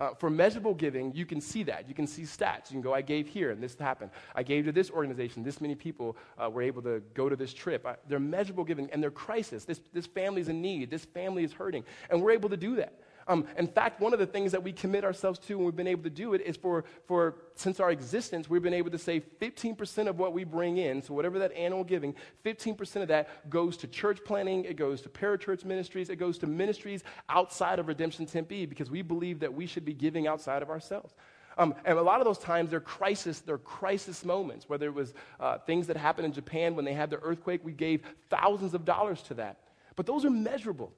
Uh, 0.01 0.15
for 0.15 0.31
measurable 0.31 0.73
giving, 0.73 1.13
you 1.13 1.27
can 1.27 1.39
see 1.39 1.61
that. 1.61 1.87
You 1.87 1.93
can 1.93 2.07
see 2.07 2.23
stats. 2.23 2.71
You 2.71 2.73
can 2.73 2.81
go, 2.81 2.91
I 2.91 3.01
gave 3.01 3.27
here, 3.27 3.51
and 3.51 3.61
this 3.61 3.75
happened. 3.77 4.09
I 4.33 4.41
gave 4.41 4.65
to 4.65 4.71
this 4.71 4.89
organization. 4.89 5.43
This 5.43 5.61
many 5.61 5.75
people 5.75 6.17
uh, 6.39 6.49
were 6.49 6.63
able 6.63 6.81
to 6.81 7.03
go 7.13 7.29
to 7.29 7.35
this 7.35 7.53
trip. 7.53 7.85
I, 7.85 7.97
they're 8.07 8.19
measurable 8.19 8.63
giving, 8.63 8.89
and 8.89 9.03
they're 9.03 9.11
crisis. 9.11 9.63
This, 9.63 9.79
this 9.93 10.07
family's 10.07 10.49
in 10.49 10.59
need. 10.59 10.89
This 10.89 11.05
family 11.05 11.43
is 11.43 11.53
hurting. 11.53 11.83
And 12.09 12.19
we're 12.19 12.31
able 12.31 12.49
to 12.49 12.57
do 12.57 12.77
that. 12.77 12.95
Um, 13.27 13.45
in 13.57 13.67
fact, 13.67 13.99
one 13.99 14.13
of 14.13 14.19
the 14.19 14.25
things 14.25 14.51
that 14.51 14.63
we 14.63 14.71
commit 14.71 15.03
ourselves 15.03 15.39
to 15.39 15.55
and 15.55 15.65
we've 15.65 15.75
been 15.75 15.87
able 15.87 16.03
to 16.03 16.09
do 16.09 16.33
it 16.33 16.41
is 16.41 16.57
for, 16.57 16.83
for 17.05 17.35
since 17.55 17.79
our 17.79 17.91
existence, 17.91 18.49
we've 18.49 18.63
been 18.63 18.73
able 18.73 18.91
to 18.91 18.97
say 18.97 19.19
15% 19.19 20.07
of 20.07 20.19
what 20.19 20.33
we 20.33 20.43
bring 20.43 20.77
in, 20.77 21.01
so 21.01 21.13
whatever 21.13 21.39
that 21.39 21.51
annual 21.53 21.83
giving, 21.83 22.15
15% 22.45 23.01
of 23.01 23.07
that 23.07 23.49
goes 23.49 23.77
to 23.77 23.87
church 23.87 24.19
planning, 24.25 24.65
it 24.65 24.75
goes 24.75 25.01
to 25.01 25.09
parachurch 25.09 25.65
ministries, 25.65 26.09
it 26.09 26.17
goes 26.17 26.37
to 26.39 26.47
ministries 26.47 27.03
outside 27.29 27.79
of 27.79 27.87
Redemption 27.87 28.25
Tempe 28.25 28.65
because 28.65 28.89
we 28.89 29.01
believe 29.01 29.39
that 29.39 29.53
we 29.53 29.65
should 29.65 29.85
be 29.85 29.93
giving 29.93 30.27
outside 30.27 30.61
of 30.61 30.69
ourselves. 30.69 31.13
Um, 31.57 31.75
and 31.85 31.97
a 31.97 32.01
lot 32.01 32.21
of 32.21 32.25
those 32.25 32.37
times, 32.37 32.69
they're 32.69 32.79
crisis, 32.79 33.39
they're 33.39 33.57
crisis 33.57 34.23
moments. 34.23 34.69
Whether 34.69 34.87
it 34.87 34.93
was 34.93 35.13
uh, 35.39 35.57
things 35.59 35.87
that 35.87 35.97
happened 35.97 36.25
in 36.25 36.33
Japan 36.33 36.75
when 36.75 36.85
they 36.85 36.93
had 36.93 37.09
the 37.09 37.19
earthquake, 37.19 37.61
we 37.63 37.73
gave 37.73 38.03
thousands 38.29 38.73
of 38.73 38.85
dollars 38.85 39.21
to 39.23 39.33
that. 39.35 39.59
But 39.95 40.05
those 40.05 40.25
are 40.25 40.29
measurable. 40.29 40.93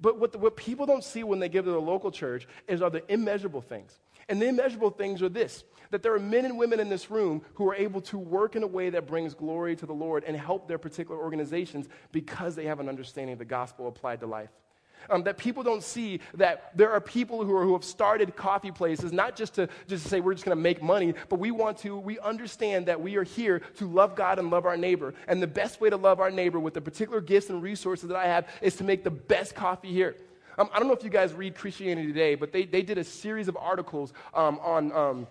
But 0.00 0.18
what, 0.18 0.32
the, 0.32 0.38
what 0.38 0.56
people 0.56 0.86
don't 0.86 1.02
see 1.02 1.24
when 1.24 1.40
they 1.40 1.48
give 1.48 1.64
to 1.64 1.70
the 1.70 1.80
local 1.80 2.10
church 2.10 2.46
is 2.68 2.82
are 2.82 2.90
the 2.90 3.02
immeasurable 3.12 3.60
things. 3.60 3.98
And 4.28 4.40
the 4.40 4.46
immeasurable 4.46 4.90
things 4.90 5.22
are 5.22 5.28
this 5.28 5.64
that 5.90 6.02
there 6.02 6.14
are 6.14 6.20
men 6.20 6.44
and 6.44 6.58
women 6.58 6.80
in 6.80 6.90
this 6.90 7.10
room 7.10 7.40
who 7.54 7.66
are 7.66 7.74
able 7.74 8.02
to 8.02 8.18
work 8.18 8.56
in 8.56 8.62
a 8.62 8.66
way 8.66 8.90
that 8.90 9.06
brings 9.06 9.32
glory 9.32 9.74
to 9.74 9.86
the 9.86 9.94
Lord 9.94 10.22
and 10.24 10.36
help 10.36 10.68
their 10.68 10.76
particular 10.76 11.18
organizations 11.18 11.88
because 12.12 12.54
they 12.54 12.66
have 12.66 12.78
an 12.78 12.90
understanding 12.90 13.32
of 13.32 13.38
the 13.38 13.46
gospel 13.46 13.88
applied 13.88 14.20
to 14.20 14.26
life. 14.26 14.50
Um, 15.10 15.22
that 15.24 15.38
people 15.38 15.62
don't 15.62 15.82
see 15.82 16.20
that 16.34 16.76
there 16.76 16.90
are 16.90 17.00
people 17.00 17.44
who, 17.44 17.54
are, 17.56 17.64
who 17.64 17.72
have 17.72 17.84
started 17.84 18.36
coffee 18.36 18.70
places, 18.70 19.12
not 19.12 19.36
just 19.36 19.54
to 19.54 19.68
just 19.86 20.04
to 20.04 20.08
say 20.08 20.20
we're 20.20 20.34
just 20.34 20.44
going 20.44 20.56
to 20.56 20.62
make 20.62 20.82
money, 20.82 21.14
but 21.28 21.38
we 21.38 21.50
want 21.50 21.78
to, 21.78 21.96
we 21.98 22.18
understand 22.20 22.86
that 22.86 23.00
we 23.00 23.16
are 23.16 23.24
here 23.24 23.60
to 23.76 23.88
love 23.88 24.14
God 24.14 24.38
and 24.38 24.50
love 24.50 24.66
our 24.66 24.76
neighbor. 24.76 25.14
And 25.26 25.42
the 25.42 25.46
best 25.46 25.80
way 25.80 25.90
to 25.90 25.96
love 25.96 26.20
our 26.20 26.30
neighbor 26.30 26.58
with 26.58 26.74
the 26.74 26.80
particular 26.80 27.20
gifts 27.20 27.50
and 27.50 27.62
resources 27.62 28.08
that 28.08 28.16
I 28.16 28.26
have 28.26 28.48
is 28.60 28.76
to 28.76 28.84
make 28.84 29.04
the 29.04 29.10
best 29.10 29.54
coffee 29.54 29.92
here. 29.92 30.16
Um, 30.58 30.68
I 30.72 30.78
don't 30.78 30.88
know 30.88 30.94
if 30.94 31.04
you 31.04 31.10
guys 31.10 31.32
read 31.32 31.54
Christianity 31.54 32.08
Today, 32.08 32.34
but 32.34 32.52
they, 32.52 32.64
they 32.64 32.82
did 32.82 32.98
a 32.98 33.04
series 33.04 33.48
of 33.48 33.56
articles 33.56 34.12
um, 34.34 34.58
on 34.58 34.92
um, 34.92 35.26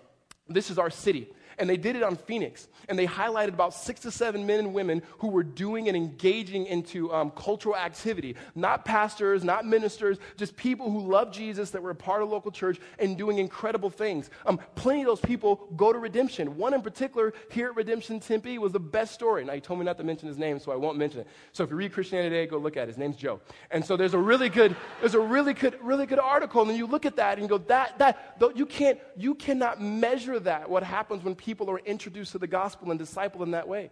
This 0.47 0.69
is 0.69 0.77
Our 0.79 0.89
City 0.89 1.27
and 1.57 1.69
they 1.69 1.77
did 1.77 1.95
it 1.95 2.03
on 2.03 2.15
Phoenix. 2.15 2.67
And 2.87 2.97
they 2.97 3.07
highlighted 3.07 3.49
about 3.49 3.73
six 3.73 4.01
to 4.01 4.11
seven 4.11 4.45
men 4.45 4.59
and 4.59 4.73
women 4.73 5.01
who 5.19 5.29
were 5.29 5.43
doing 5.43 5.87
and 5.87 5.97
engaging 5.97 6.67
into 6.67 7.11
um, 7.13 7.31
cultural 7.31 7.75
activity. 7.75 8.35
Not 8.55 8.85
pastors, 8.85 9.43
not 9.43 9.65
ministers, 9.65 10.17
just 10.37 10.55
people 10.55 10.91
who 10.91 11.11
love 11.11 11.31
Jesus 11.31 11.71
that 11.71 11.81
were 11.81 11.89
a 11.89 11.95
part 11.95 12.21
of 12.21 12.29
local 12.29 12.51
church 12.51 12.79
and 12.99 13.17
doing 13.17 13.39
incredible 13.39 13.89
things. 13.89 14.29
Um, 14.45 14.59
plenty 14.75 15.01
of 15.01 15.07
those 15.07 15.19
people 15.19 15.67
go 15.75 15.91
to 15.91 15.99
Redemption. 15.99 16.57
One 16.57 16.73
in 16.73 16.81
particular 16.81 17.33
here 17.51 17.67
at 17.67 17.75
Redemption 17.75 18.19
Tempe 18.19 18.57
was 18.57 18.71
the 18.71 18.79
best 18.79 19.13
story. 19.13 19.43
Now, 19.43 19.53
he 19.53 19.61
told 19.61 19.79
me 19.79 19.85
not 19.85 19.97
to 19.97 20.03
mention 20.03 20.27
his 20.27 20.37
name, 20.37 20.59
so 20.59 20.71
I 20.71 20.75
won't 20.75 20.97
mention 20.97 21.21
it. 21.21 21.27
So 21.51 21.63
if 21.63 21.69
you 21.69 21.75
read 21.75 21.93
Christianity 21.93 22.27
Today, 22.29 22.45
go 22.45 22.57
look 22.57 22.77
at 22.77 22.83
it. 22.83 22.87
His 22.87 22.97
name's 22.97 23.15
Joe. 23.15 23.39
And 23.71 23.83
so 23.83 23.95
there's 23.95 24.13
a 24.13 24.19
really 24.19 24.49
good, 24.49 24.75
there's 24.99 25.15
a 25.15 25.19
really 25.19 25.53
good, 25.53 25.77
really 25.81 26.05
good 26.05 26.19
article. 26.19 26.61
And 26.61 26.69
then 26.69 26.77
you 26.77 26.85
look 26.85 27.05
at 27.05 27.15
that 27.15 27.37
and 27.37 27.43
you 27.43 27.47
go, 27.47 27.57
that, 27.69 27.97
that, 27.99 28.41
you 28.55 28.65
can't, 28.65 28.99
you 29.15 29.33
cannot 29.33 29.81
measure 29.81 30.39
that, 30.39 30.69
what 30.69 30.83
happens 30.83 31.23
when 31.23 31.35
people 31.35 31.46
are 31.69 31.79
introduced 31.79 32.31
to 32.33 32.39
the 32.39 32.47
gospel 32.47 32.91
and 32.91 32.99
discipled 32.99 33.43
in 33.43 33.51
that 33.51 33.67
way. 33.67 33.91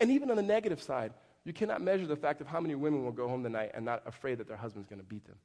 And 0.00 0.10
even 0.10 0.30
on 0.30 0.36
the 0.36 0.42
negative 0.42 0.82
side, 0.82 1.12
you 1.44 1.52
cannot 1.52 1.80
measure 1.80 2.06
the 2.06 2.16
fact 2.16 2.40
of 2.40 2.46
how 2.46 2.60
many 2.60 2.74
women 2.74 3.04
will 3.04 3.12
go 3.12 3.28
home 3.28 3.42
tonight 3.42 3.70
and 3.74 3.84
not 3.84 4.02
afraid 4.06 4.38
that 4.38 4.48
their 4.48 4.56
husband's 4.56 4.88
going 4.88 5.00
to 5.00 5.06
beat 5.06 5.24
them. 5.26 5.36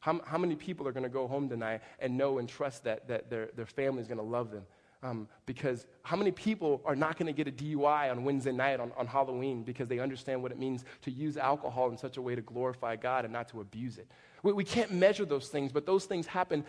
How, 0.00 0.20
how 0.26 0.36
many 0.36 0.56
people 0.56 0.86
are 0.86 0.92
going 0.92 1.04
to 1.04 1.08
go 1.08 1.26
home 1.26 1.48
tonight 1.48 1.80
and 2.00 2.18
know 2.18 2.38
and 2.38 2.48
trust 2.48 2.84
that, 2.84 3.08
that 3.08 3.30
their, 3.30 3.50
their 3.56 3.66
family 3.66 4.02
is 4.02 4.08
going 4.08 4.18
to 4.18 4.24
love 4.24 4.50
them? 4.50 4.64
Um, 5.04 5.28
because 5.46 5.86
how 6.02 6.16
many 6.16 6.30
people 6.30 6.80
are 6.84 6.94
not 6.94 7.18
going 7.18 7.26
to 7.26 7.32
get 7.32 7.48
a 7.48 7.52
DUI 7.52 8.10
on 8.10 8.24
Wednesday 8.24 8.52
night 8.52 8.78
on, 8.78 8.92
on 8.96 9.06
Halloween 9.06 9.64
because 9.64 9.88
they 9.88 9.98
understand 9.98 10.42
what 10.42 10.52
it 10.52 10.58
means 10.58 10.84
to 11.02 11.10
use 11.10 11.36
alcohol 11.36 11.90
in 11.90 11.96
such 11.96 12.18
a 12.18 12.22
way 12.22 12.34
to 12.36 12.40
glorify 12.40 12.94
God 12.94 13.24
and 13.24 13.32
not 13.32 13.48
to 13.48 13.60
abuse 13.60 13.98
it? 13.98 14.08
We, 14.42 14.52
we 14.52 14.64
can't 14.64 14.92
measure 14.92 15.24
those 15.24 15.48
things, 15.48 15.72
but 15.72 15.86
those 15.86 16.04
things 16.04 16.26
happen 16.26 16.64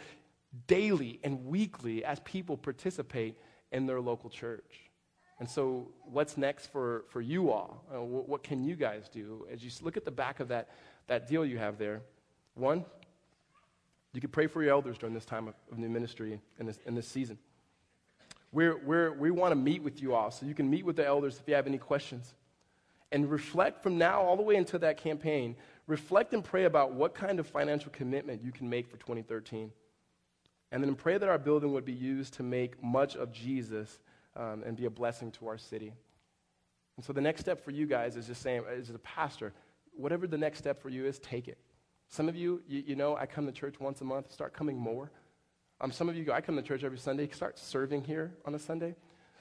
daily 0.68 1.20
and 1.24 1.46
weekly 1.46 2.06
as 2.06 2.20
people 2.22 2.58
participate 2.58 3.38
in 3.74 3.86
their 3.86 4.00
local 4.00 4.30
church. 4.30 4.92
And 5.40 5.50
so, 5.50 5.90
what's 6.04 6.38
next 6.38 6.68
for, 6.68 7.04
for 7.10 7.20
you 7.20 7.52
all? 7.52 7.84
Uh, 7.94 8.02
what, 8.02 8.44
can 8.44 8.64
you 8.64 8.76
guys 8.76 9.10
do? 9.10 9.46
As 9.52 9.64
you 9.64 9.72
look 9.82 9.98
at 9.98 10.06
the 10.06 10.12
back 10.12 10.40
of 10.40 10.48
that, 10.50 10.70
that 11.08 11.28
deal 11.28 11.44
you 11.46 11.58
have 11.58 11.78
there, 11.78 12.02
one, 12.54 12.86
you 14.14 14.22
could 14.22 14.32
pray 14.32 14.48
for 14.48 14.62
your 14.62 14.72
elders 14.72 14.98
during 14.98 15.16
this 15.16 15.26
time 15.26 15.48
of, 15.48 15.56
of 15.72 15.80
new 15.80 15.90
ministry 15.90 16.40
in 16.60 16.68
this, 16.68 16.80
in 16.86 16.94
this 16.94 17.08
season. 17.08 17.38
We're, 18.52 18.78
we're, 18.78 19.12
we 19.14 19.32
want 19.32 19.52
to 19.52 19.56
meet 19.56 19.82
with 19.82 20.02
you 20.02 20.14
all, 20.14 20.30
so 20.30 20.46
you 20.46 20.54
can 20.54 20.70
meet 20.70 20.86
with 20.86 20.96
the 20.96 21.06
elders 21.06 21.40
if 21.40 21.48
you 21.48 21.56
have 21.56 21.66
any 21.66 21.80
questions. 21.80 22.36
And 23.12 23.30
reflect 23.30 23.82
from 23.82 23.98
now 23.98 24.22
all 24.22 24.38
the 24.38 24.44
way 24.44 24.56
into 24.56 24.78
that 24.80 24.98
campaign, 24.98 25.56
reflect 25.88 26.34
and 26.34 26.44
pray 26.44 26.66
about 26.66 26.94
what 26.94 27.16
kind 27.16 27.40
of 27.40 27.48
financial 27.48 27.92
commitment 27.92 28.44
you 28.44 28.52
can 28.52 28.70
make 28.70 28.88
for 28.88 28.98
2013. 28.98 29.72
And 30.74 30.84
then 30.84 30.96
pray 30.96 31.20
that 31.20 31.30
our 31.30 31.38
building 31.38 31.72
would 31.74 31.86
be 31.86 31.94
used 31.94 32.34
to 32.34 32.44
make 32.44 32.84
much 32.84 33.16
of 33.16 33.32
Jesus 33.32 34.00
um, 34.36 34.64
and 34.66 34.76
be 34.76 34.86
a 34.86 34.90
blessing 34.90 35.30
to 35.34 35.48
our 35.48 35.58
city. 35.58 35.94
And 36.98 37.06
so 37.06 37.14
the 37.14 37.22
next 37.22 37.42
step 37.42 37.64
for 37.64 37.70
you 37.70 37.86
guys 37.86 38.16
is 38.18 38.26
just 38.26 38.42
saying, 38.42 38.64
as 38.68 38.90
a 38.90 38.98
pastor, 38.98 39.54
whatever 39.96 40.26
the 40.26 40.38
next 40.38 40.58
step 40.58 40.82
for 40.82 40.90
you 40.90 41.06
is, 41.06 41.20
take 41.20 41.48
it. 41.48 41.60
Some 42.10 42.28
of 42.28 42.36
you, 42.36 42.64
you, 42.68 42.84
you 42.88 42.96
know, 42.96 43.16
I 43.16 43.28
come 43.28 43.46
to 43.46 43.52
church 43.52 43.80
once 43.80 44.02
a 44.02 44.04
month, 44.04 44.32
start 44.32 44.54
coming 44.54 44.76
more. 44.76 45.12
Um, 45.80 45.92
some 45.92 46.10
of 46.10 46.16
you 46.16 46.24
go, 46.24 46.34
I 46.34 46.42
come 46.42 46.56
to 46.56 46.62
church 46.64 46.84
every 46.84 46.98
Sunday, 46.98 47.30
start 47.30 47.60
serving 47.60 48.04
here 48.06 48.34
on 48.44 48.56
a 48.56 48.60
Sunday. 48.60 48.96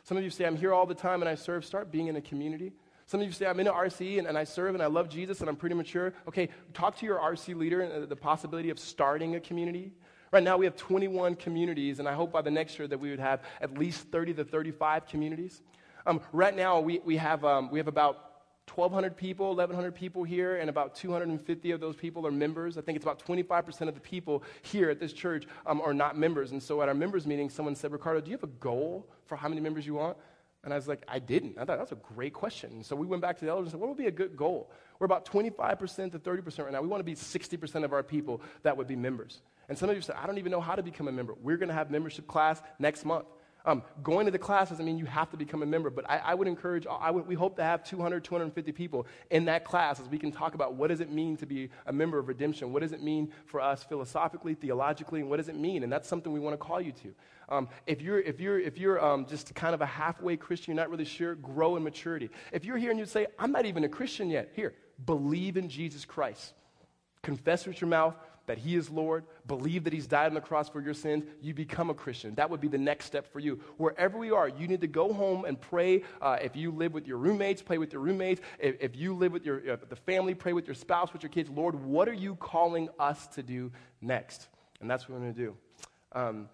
Some 0.05 0.19
of 0.19 0.25
you 0.25 0.31
say, 0.31 0.45
I'm 0.45 0.57
here 0.57 0.75
all 0.75 0.85
the 0.85 0.95
time 0.95 1.23
and 1.23 1.29
I 1.31 1.35
serve, 1.35 1.65
start 1.65 1.91
being 1.91 2.09
in 2.09 2.17
a 2.17 2.21
community. 2.21 2.73
Some 3.07 3.21
of 3.21 3.27
you 3.27 3.33
say, 3.33 3.47
I'm 3.47 3.59
in 3.59 3.67
an 3.67 3.73
RC 3.73 4.19
and, 4.19 4.27
and, 4.27 4.37
I 4.37 4.45
serve 4.45 4.75
and 4.75 4.83
I 4.83 4.87
love 4.87 5.09
Jesus 5.09 5.41
and 5.41 5.49
I'm 5.49 5.57
pretty 5.57 5.75
mature. 5.75 6.13
Okay, 6.29 6.51
talk 6.75 6.97
to 6.99 7.07
your 7.07 7.19
RC 7.19 7.57
leader 7.57 7.81
and 7.81 8.05
uh, 8.05 8.07
the 8.07 8.17
possibility 8.17 8.71
of 8.71 8.79
starting 8.79 9.35
a 9.35 9.41
community. 9.41 9.93
Right 10.33 10.43
now, 10.43 10.57
we 10.57 10.65
have 10.65 10.77
21 10.77 11.35
communities, 11.35 11.99
and 11.99 12.09
I 12.09 12.15
hope 12.15 12.33
by 12.33 12.41
the 12.41 12.51
next 12.51 12.79
year 12.79 12.89
that 12.89 12.99
we 12.99 13.11
would 13.11 13.21
have 13.21 13.43
at 13.61 13.77
least 13.77 14.09
30 14.09 14.33
to 14.35 14.45
35 14.45 15.07
communities. 15.07 15.61
Um, 16.07 16.23
right 16.33 16.57
now, 16.57 16.81
we, 16.81 17.01
we, 17.01 17.19
have, 17.19 17.45
um, 17.45 17.71
we 17.71 17.79
have 17.79 17.87
about 17.87 18.31
1,200 18.75 19.15
people, 19.15 19.49
1,100 19.49 19.95
people 19.95 20.25
here, 20.25 20.57
and 20.57 20.71
about 20.71 20.95
250 20.95 21.71
of 21.73 21.81
those 21.81 21.97
people 21.97 22.27
are 22.27 22.31
members. 22.31 22.79
I 22.79 22.81
think 22.81 22.97
it's 22.97 23.05
about 23.05 23.23
25% 23.23 23.89
of 23.89 23.95
the 23.95 24.01
people 24.01 24.43
here 24.63 24.89
at 24.89 24.99
this 24.99 25.13
church 25.13 25.47
um, 25.67 25.83
are 25.83 25.93
not 25.93 26.17
members. 26.17 26.53
And 26.53 26.63
so 26.63 26.81
at 26.81 26.89
our 26.89 26.95
members 26.95 27.27
meeting, 27.27 27.51
someone 27.51 27.75
said, 27.75 27.93
Riccardo, 27.93 28.23
do 28.23 28.31
you 28.31 28.37
have 28.39 28.45
a 28.45 28.55
goal 28.55 29.07
for 29.27 29.37
how 29.37 29.51
many 29.51 29.61
members 29.61 29.87
you 29.87 29.93
want? 29.93 30.17
And 30.65 30.73
I 30.73 30.77
was 30.77 30.89
like, 30.89 31.03
I 31.09 31.19
didn't. 31.19 31.59
I 31.59 31.67
thought 31.67 31.77
that's 31.77 31.93
a 31.93 31.97
great 31.97 32.33
question. 32.33 32.71
And 32.73 32.87
so 32.87 32.97
we 32.97 33.05
went 33.05 33.21
back 33.21 33.37
to 33.39 33.45
the 33.45 33.51
elders 33.51 33.65
and 33.65 33.73
said, 33.73 33.81
what 33.81 33.89
would 33.89 33.99
be 33.99 34.07
a 34.07 34.13
good 34.13 34.35
goal? 34.35 34.71
We're 34.99 35.07
about 35.07 35.27
25% 35.27 36.13
to 36.13 36.19
30% 36.19 36.59
right 36.61 36.73
now. 36.73 36.81
We 36.81 36.89
want 36.89 37.01
to 37.01 37.05
be 37.05 37.17
60% 37.17 37.85
of 37.85 37.93
our 37.93 38.05
people 38.05 38.41
that 38.63 38.77
would 38.77 38.87
be 38.87 38.95
members. 38.95 39.43
And 39.73 39.79
some 39.79 39.89
of 39.89 39.97
you 39.97 40.03
say, 40.03 40.13
I 40.15 40.27
don't 40.27 40.37
even 40.37 40.53
know 40.53 40.61
how 40.61 40.75
to 40.75 40.83
become 40.83 41.09
a 41.09 41.13
member. 41.13 41.33
We're 41.41 41.57
going 41.57 41.71
to 41.71 41.75
have 41.75 41.91
membership 41.91 42.27
class 42.27 42.61
next 42.79 43.07
month. 43.07 43.25
Um, 43.65 43.83
going 44.03 44.27
to 44.27 44.31
the 44.31 44.39
class 44.39 44.69
doesn't 44.69 44.85
mean 44.85 44.99
you 44.99 45.07
have 45.07 45.31
to 45.31 45.39
become 45.39 45.63
a 45.63 45.67
member, 45.67 45.89
but 45.89 46.05
I, 46.11 46.19
I 46.19 46.35
would 46.35 46.47
encourage, 46.47 46.87
I 46.87 47.11
would, 47.11 47.27
we 47.27 47.35
hope 47.35 47.57
to 47.57 47.63
have 47.63 47.83
200, 47.83 48.23
250 48.23 48.71
people 48.73 49.07
in 49.31 49.47
that 49.47 49.65
class 49.65 49.99
as 49.99 50.11
we 50.11 50.19
can 50.19 50.31
talk 50.31 50.55
about 50.55 50.75
what 50.75 50.89
does 50.89 51.01
it 51.01 51.11
mean 51.11 51.39
to 51.39 51.47
be 51.47 51.71
a 51.87 51.93
member 51.93 52.19
of 52.19 52.29
redemption? 52.29 52.71
What 52.71 52.83
does 52.83 52.93
it 52.93 53.03
mean 53.03 53.33
for 53.47 53.63
us 53.63 53.83
philosophically, 53.83 54.53
theologically, 54.53 55.21
and 55.21 55.31
what 55.31 55.39
does 55.39 55.49
it 55.49 55.57
mean? 55.57 55.85
And 55.85 55.91
that's 55.91 56.07
something 56.07 56.35
we 56.35 56.41
want 56.41 56.53
to 56.53 56.59
call 56.59 56.83
you 56.83 56.93
to. 56.93 57.15
Um, 57.49 57.69
if 57.87 58.03
you're, 58.03 58.21
if 58.21 58.41
you're, 58.41 58.61
if 58.61 58.77
you're 58.77 59.03
um, 59.03 59.25
just 59.25 59.55
kind 59.55 59.75
of 59.75 59.81
a 59.81 59.87
halfway 59.87 60.37
Christian, 60.37 60.75
you're 60.75 60.83
not 60.83 60.91
really 60.91 61.07
sure, 61.07 61.35
grow 61.37 61.77
in 61.77 61.83
maturity. 61.83 62.29
If 62.53 62.67
you're 62.67 62.77
here 62.77 62.91
and 62.91 63.01
you 63.01 63.07
say, 63.07 63.27
I'm 63.39 63.53
not 63.53 63.65
even 63.65 63.85
a 63.85 63.89
Christian 63.89 64.29
yet, 64.29 64.51
here, 64.55 64.75
believe 65.07 65.57
in 65.57 65.71
Jesus 65.71 66.05
Christ. 66.05 66.53
Confess 67.23 67.67
with 67.67 67.81
your 67.81 67.89
mouth, 67.89 68.17
that 68.47 68.59
He 68.59 68.77
is 68.77 68.91
Lord, 68.91 69.25
believe 69.47 69.85
that 69.85 69.93
He's 69.93 70.07
died 70.07 70.27
on 70.27 70.35
the 70.35 70.41
cross 70.41 70.69
for 70.69 70.81
your 70.81 70.95
sins, 70.95 71.25
you 71.41 71.55
become 71.55 71.91
a 71.91 71.95
Christian. 71.95 72.35
That 72.35 72.51
would 72.51 72.61
be 72.61 72.69
the 72.69 72.79
next 72.79 73.07
step 73.07 73.33
for 73.33 73.41
you. 73.41 73.61
Wherever 73.77 74.19
we 74.19 74.31
are, 74.31 74.49
you 74.49 74.67
need 74.67 74.81
to 74.81 74.87
go 74.87 75.13
home 75.13 75.45
and 75.45 75.61
pray. 75.61 76.03
Uh, 76.21 76.39
if 76.41 76.57
you 76.57 76.71
live 76.71 76.93
with 76.93 77.07
your 77.07 77.19
roommates, 77.19 77.63
pray 77.63 77.79
with 77.79 77.93
your 77.93 78.03
roommates. 78.03 78.41
If, 78.59 78.77
if 78.81 78.97
you 78.97 79.15
live 79.15 79.33
with 79.33 79.45
your, 79.45 79.73
uh, 79.73 79.77
the 79.89 79.97
family, 79.97 80.35
pray 80.35 80.53
with 80.53 80.67
your 80.67 80.75
spouse, 80.75 81.13
with 81.13 81.23
your 81.23 81.31
kids. 81.31 81.51
Lord, 81.51 81.75
what 81.75 82.09
are 82.09 82.15
you 82.15 82.37
calling 82.37 82.89
us 82.99 83.27
to 83.29 83.43
do 83.43 83.71
next? 84.01 84.49
And 84.81 84.91
that's 84.91 85.09
what 85.09 85.19
we're 85.19 85.25
going 85.25 85.35
to 85.35 85.41
do. 85.41 85.57
Um, 86.13 86.49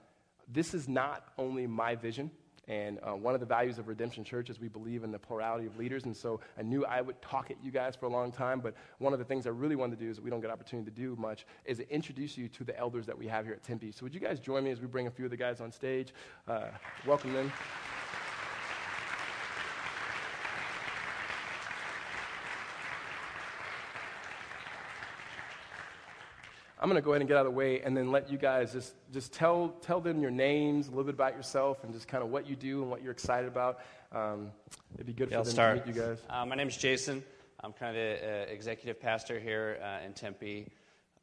this 0.50 0.74
is 0.74 0.88
not 0.88 1.24
only 1.36 1.66
my 1.66 1.94
vision. 1.94 2.30
And 2.68 2.98
uh, 3.02 3.12
one 3.12 3.34
of 3.34 3.40
the 3.40 3.46
values 3.46 3.78
of 3.78 3.88
Redemption 3.88 4.24
Church 4.24 4.50
is 4.50 4.60
we 4.60 4.68
believe 4.68 5.02
in 5.02 5.10
the 5.10 5.18
plurality 5.18 5.66
of 5.66 5.76
leaders. 5.78 6.04
And 6.04 6.14
so 6.16 6.40
I 6.58 6.62
knew 6.62 6.84
I 6.84 7.00
would 7.00 7.20
talk 7.22 7.50
at 7.50 7.56
you 7.62 7.70
guys 7.70 7.96
for 7.96 8.06
a 8.06 8.10
long 8.10 8.30
time, 8.30 8.60
but 8.60 8.74
one 8.98 9.14
of 9.14 9.18
the 9.18 9.24
things 9.24 9.46
I 9.46 9.50
really 9.50 9.74
wanted 9.74 9.98
to 9.98 10.04
do 10.04 10.10
is 10.10 10.16
that 10.16 10.24
we 10.24 10.30
don't 10.30 10.40
get 10.40 10.50
opportunity 10.50 10.90
to 10.90 10.96
do 10.96 11.16
much 11.16 11.46
is 11.64 11.78
to 11.78 11.90
introduce 11.90 12.36
you 12.36 12.46
to 12.48 12.64
the 12.64 12.78
elders 12.78 13.06
that 13.06 13.16
we 13.16 13.26
have 13.26 13.46
here 13.46 13.54
at 13.54 13.62
Tempe. 13.62 13.90
So 13.92 14.04
would 14.04 14.14
you 14.14 14.20
guys 14.20 14.38
join 14.38 14.64
me 14.64 14.70
as 14.70 14.80
we 14.80 14.86
bring 14.86 15.06
a 15.06 15.10
few 15.10 15.24
of 15.24 15.30
the 15.30 15.36
guys 15.36 15.60
on 15.60 15.72
stage? 15.72 16.12
Uh, 16.46 16.66
welcome 17.06 17.32
them. 17.32 17.50
I'm 26.80 26.88
going 26.88 27.00
to 27.00 27.04
go 27.04 27.10
ahead 27.10 27.22
and 27.22 27.28
get 27.28 27.36
out 27.36 27.44
of 27.44 27.52
the 27.52 27.58
way 27.58 27.80
and 27.80 27.96
then 27.96 28.12
let 28.12 28.30
you 28.30 28.38
guys 28.38 28.72
just, 28.72 28.94
just 29.12 29.32
tell, 29.32 29.74
tell 29.80 30.00
them 30.00 30.20
your 30.20 30.30
names, 30.30 30.86
a 30.86 30.90
little 30.90 31.04
bit 31.04 31.14
about 31.14 31.34
yourself, 31.34 31.82
and 31.82 31.92
just 31.92 32.06
kind 32.06 32.22
of 32.22 32.30
what 32.30 32.48
you 32.48 32.54
do 32.54 32.82
and 32.82 32.90
what 32.90 33.02
you're 33.02 33.10
excited 33.10 33.48
about. 33.48 33.80
Um, 34.12 34.52
it'd 34.94 35.06
be 35.06 35.12
good 35.12 35.28
yeah, 35.30 35.38
for 35.38 35.44
them 35.44 35.52
start. 35.52 35.80
to 35.80 35.86
meet 35.86 35.96
you 35.96 36.00
guys. 36.00 36.18
Uh, 36.30 36.46
my 36.46 36.54
name 36.54 36.68
is 36.68 36.76
Jason. 36.76 37.24
I'm 37.64 37.72
kind 37.72 37.96
of 37.96 38.02
the 38.20 38.26
uh, 38.26 38.52
executive 38.52 39.00
pastor 39.00 39.40
here 39.40 39.80
uh, 39.82 40.06
in 40.06 40.12
Tempe. 40.12 40.68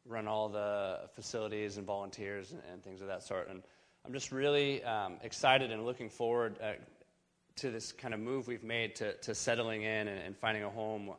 run 0.06 0.28
all 0.28 0.50
the 0.50 1.00
facilities 1.14 1.78
and 1.78 1.88
volunteers 1.88 2.52
and, 2.52 2.62
and 2.74 2.84
things 2.84 3.00
of 3.00 3.08
that 3.08 3.24
sort. 3.24 3.50
And 3.50 3.64
I'm 4.06 4.12
just 4.12 4.34
really 4.34 4.84
um, 4.84 5.14
excited 5.24 5.72
and 5.72 5.86
looking 5.86 6.10
forward 6.10 6.58
uh, 6.62 6.74
to 7.56 7.72
this 7.72 7.94
kind 7.94 8.14
of 8.14 8.20
move 8.20 8.50
we've 8.50 8.64
made 8.64 8.96
to, 8.98 9.14
to 9.14 9.34
settling 9.34 9.84
in 9.84 10.10
and, 10.10 10.20
and 10.20 10.38
finding 10.38 10.64
a 10.64 10.70
home. 10.70 11.12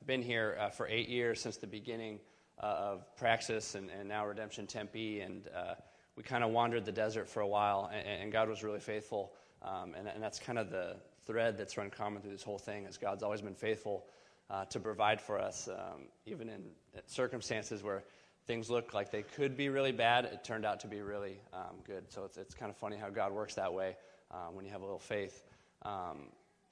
I've 0.00 0.06
been 0.06 0.22
here 0.22 0.58
uh, 0.60 0.70
for 0.70 0.88
eight 0.88 1.08
years 1.08 1.40
since 1.40 1.58
the 1.58 1.68
beginning 1.68 2.18
of 2.58 3.04
Praxis 3.16 3.74
and, 3.74 3.90
and, 3.90 4.08
now 4.08 4.26
Redemption 4.26 4.66
Tempe, 4.66 5.20
and 5.20 5.48
uh, 5.54 5.74
we 6.16 6.22
kind 6.22 6.44
of 6.44 6.50
wandered 6.50 6.84
the 6.84 6.92
desert 6.92 7.28
for 7.28 7.40
a 7.40 7.46
while, 7.46 7.90
and, 7.92 8.06
and 8.06 8.32
God 8.32 8.48
was 8.48 8.62
really 8.62 8.80
faithful. 8.80 9.32
Um, 9.62 9.94
and, 9.96 10.06
and, 10.06 10.22
that's 10.22 10.38
kind 10.38 10.58
of 10.58 10.70
the 10.70 10.96
thread 11.26 11.56
that's 11.56 11.76
run 11.76 11.90
common 11.90 12.22
through 12.22 12.32
this 12.32 12.42
whole 12.42 12.58
thing, 12.58 12.84
is 12.84 12.96
God's 12.98 13.22
always 13.22 13.40
been 13.40 13.54
faithful 13.54 14.06
uh, 14.50 14.66
to 14.66 14.78
provide 14.78 15.20
for 15.20 15.38
us, 15.38 15.68
um, 15.68 16.02
even 16.26 16.48
in 16.48 16.62
circumstances 17.06 17.82
where 17.82 18.04
things 18.46 18.68
look 18.68 18.92
like 18.92 19.10
they 19.10 19.22
could 19.22 19.56
be 19.56 19.68
really 19.68 19.92
bad, 19.92 20.26
it 20.26 20.44
turned 20.44 20.64
out 20.64 20.80
to 20.80 20.86
be 20.86 21.00
really 21.00 21.40
um, 21.52 21.76
good. 21.86 22.04
So 22.12 22.24
it's, 22.24 22.36
it's 22.36 22.54
kind 22.54 22.70
of 22.70 22.76
funny 22.76 22.96
how 22.96 23.08
God 23.08 23.32
works 23.32 23.54
that 23.54 23.72
way 23.72 23.96
uh, 24.30 24.48
when 24.52 24.64
you 24.64 24.70
have 24.70 24.82
a 24.82 24.84
little 24.84 24.98
faith. 24.98 25.44
Um, 25.82 26.26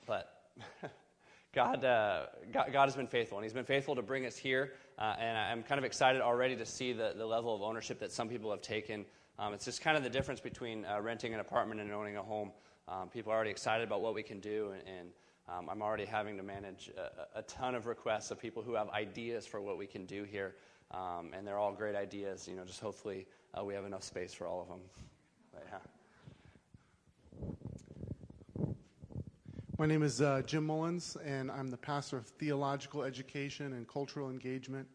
but 0.06 0.42
God, 1.54 1.84
uh, 1.84 2.26
God, 2.52 2.70
God, 2.72 2.84
has 2.86 2.96
been 2.96 3.06
faithful, 3.06 3.38
and 3.38 3.44
He's 3.44 3.54
been 3.54 3.64
faithful 3.64 3.94
to 3.94 4.02
bring 4.02 4.26
us 4.26 4.36
here. 4.36 4.72
Uh, 4.98 5.14
and 5.18 5.36
I'm 5.36 5.62
kind 5.62 5.78
of 5.78 5.84
excited 5.84 6.20
already 6.20 6.56
to 6.56 6.66
see 6.66 6.92
the, 6.92 7.14
the 7.16 7.26
level 7.26 7.54
of 7.54 7.62
ownership 7.62 7.98
that 8.00 8.12
some 8.12 8.28
people 8.28 8.50
have 8.50 8.62
taken. 8.62 9.04
Um, 9.38 9.54
it's 9.54 9.64
just 9.64 9.80
kind 9.80 9.96
of 9.96 10.02
the 10.02 10.10
difference 10.10 10.40
between 10.40 10.84
uh, 10.84 11.00
renting 11.00 11.34
an 11.34 11.40
apartment 11.40 11.80
and 11.80 11.92
owning 11.92 12.16
a 12.16 12.22
home. 12.22 12.52
Um, 12.88 13.08
people 13.08 13.32
are 13.32 13.36
already 13.36 13.50
excited 13.50 13.86
about 13.86 14.02
what 14.02 14.14
we 14.14 14.22
can 14.22 14.40
do, 14.40 14.72
and, 14.72 14.82
and 14.98 15.08
um, 15.48 15.68
I'm 15.70 15.82
already 15.82 16.04
having 16.04 16.36
to 16.36 16.42
manage 16.42 16.90
a, 16.96 17.38
a, 17.38 17.42
ton 17.42 17.74
of 17.74 17.86
requests 17.86 18.30
of 18.30 18.40
people 18.40 18.62
who 18.62 18.74
have 18.74 18.88
ideas 18.90 19.46
for 19.46 19.60
what 19.60 19.78
we 19.78 19.86
can 19.86 20.06
do 20.06 20.24
here. 20.24 20.54
Um, 20.92 21.30
and 21.32 21.46
they're 21.46 21.58
all 21.58 21.72
great 21.72 21.96
ideas. 21.96 22.46
You 22.46 22.54
know, 22.54 22.64
just 22.64 22.80
hopefully 22.80 23.26
uh, 23.58 23.64
we 23.64 23.74
have 23.74 23.84
enough 23.84 24.02
space 24.02 24.32
for 24.32 24.46
all 24.46 24.62
of 24.62 24.68
them. 24.68 24.80
But, 25.52 25.66
yeah. 25.70 25.78
My 29.82 29.88
name 29.88 30.04
is 30.04 30.20
uh, 30.20 30.42
Jim 30.46 30.64
Mullins, 30.64 31.16
and 31.24 31.50
I'm 31.50 31.66
the 31.66 31.76
pastor 31.76 32.16
of 32.16 32.28
theological 32.28 33.02
education 33.02 33.72
and 33.72 33.88
cultural 33.88 34.30
engagement. 34.30 34.86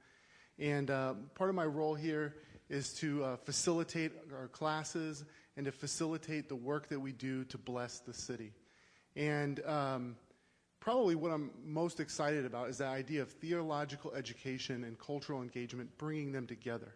And 0.60 0.90
uh, 0.90 1.16
part 1.36 1.50
of 1.50 1.58
my 1.58 1.66
role 1.66 1.94
here 1.94 2.36
is 2.70 2.94
to 3.00 3.22
uh, 3.22 3.36
facilitate 3.36 4.14
our 4.34 4.48
classes 4.48 5.26
and 5.58 5.66
to 5.66 5.74
facilitate 5.74 6.48
the 6.48 6.56
work 6.56 6.88
that 6.88 7.02
we 7.02 7.12
do 7.12 7.44
to 7.44 7.58
bless 7.58 8.00
the 8.00 8.14
city. 8.14 8.54
And 9.18 9.60
um, 9.66 10.16
probably 10.80 11.16
what 11.16 11.34
I'm 11.34 11.52
most 11.66 12.00
excited 12.00 12.46
about 12.46 12.70
is 12.70 12.78
the 12.78 12.86
idea 12.86 13.22
of 13.22 13.30
theological 13.30 14.14
education 14.14 14.86
and 14.86 14.98
cultural 14.98 15.42
engagement, 15.42 15.90
bringing 15.98 16.32
them 16.32 16.48
together. 16.48 16.96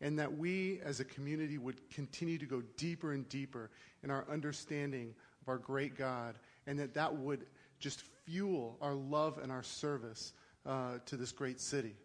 And 0.00 0.18
that 0.18 0.36
we 0.36 0.80
as 0.84 0.98
a 0.98 1.04
community 1.04 1.58
would 1.58 1.90
continue 1.90 2.38
to 2.38 2.46
go 2.46 2.60
deeper 2.76 3.12
and 3.12 3.28
deeper 3.28 3.70
in 4.02 4.10
our 4.10 4.26
understanding 4.28 5.14
of 5.42 5.48
our 5.48 5.58
great 5.58 5.96
God, 5.96 6.34
and 6.70 6.78
that 6.78 6.94
that 6.94 7.16
would 7.16 7.46
just 7.80 8.02
fuel 8.24 8.78
our 8.80 8.94
love 8.94 9.38
and 9.42 9.50
our 9.50 9.64
service 9.64 10.32
uh, 10.64 10.98
to 11.04 11.16
this 11.16 11.32
great 11.32 11.60
city. 11.60 11.96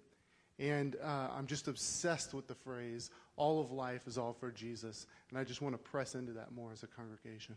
And 0.58 0.96
uh, 1.04 1.28
I'm 1.38 1.46
just 1.46 1.68
obsessed 1.68 2.34
with 2.34 2.48
the 2.48 2.56
phrase, 2.56 3.12
all 3.38 3.62
of 3.62 3.72
life 3.72 4.08
is 4.08 4.18
all 4.18 4.34
for 4.34 4.50
Jesus. 4.50 5.06
And 5.30 5.38
I 5.38 5.44
just 5.44 5.62
want 5.62 5.76
to 5.76 5.78
press 5.78 6.16
into 6.16 6.34
that 6.34 6.52
more 6.52 6.72
as 6.72 6.82
a 6.82 6.88
congregation. 6.88 7.56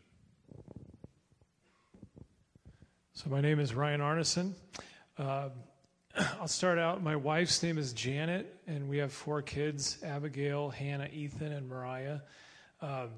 So, 3.14 3.30
my 3.30 3.40
name 3.40 3.58
is 3.58 3.74
Ryan 3.74 4.00
Arneson. 4.00 4.52
Uh, 5.16 5.48
I'll 6.38 6.46
start 6.46 6.78
out. 6.78 7.02
My 7.02 7.16
wife's 7.16 7.62
name 7.62 7.78
is 7.78 7.94
Janet, 7.94 8.54
and 8.66 8.86
we 8.86 8.98
have 8.98 9.14
four 9.14 9.40
kids 9.40 9.96
Abigail, 10.04 10.68
Hannah, 10.68 11.08
Ethan, 11.10 11.52
and 11.52 11.68
Mariah. 11.70 12.18
Um, 12.82 13.08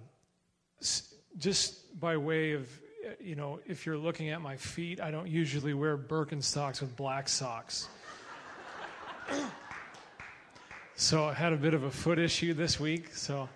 just 1.38 2.01
by 2.01 2.16
way 2.16 2.53
of, 2.53 2.68
you 3.20 3.34
know, 3.34 3.61
if 3.66 3.86
you're 3.86 3.98
looking 3.98 4.30
at 4.30 4.40
my 4.40 4.57
feet, 4.57 5.01
I 5.01 5.11
don't 5.11 5.28
usually 5.28 5.74
wear 5.74 5.96
Birkenstocks 5.96 6.80
with 6.80 6.96
black 6.96 7.28
socks. 7.28 7.88
so, 10.96 11.24
I 11.24 11.34
had 11.34 11.53
a 11.53 11.57
bit 11.57 11.74
of 11.74 11.84
a 11.84 11.90
foot 11.90 12.18
issue 12.18 12.55
this 12.55 12.78
week, 12.80 13.14
so. 13.14 13.48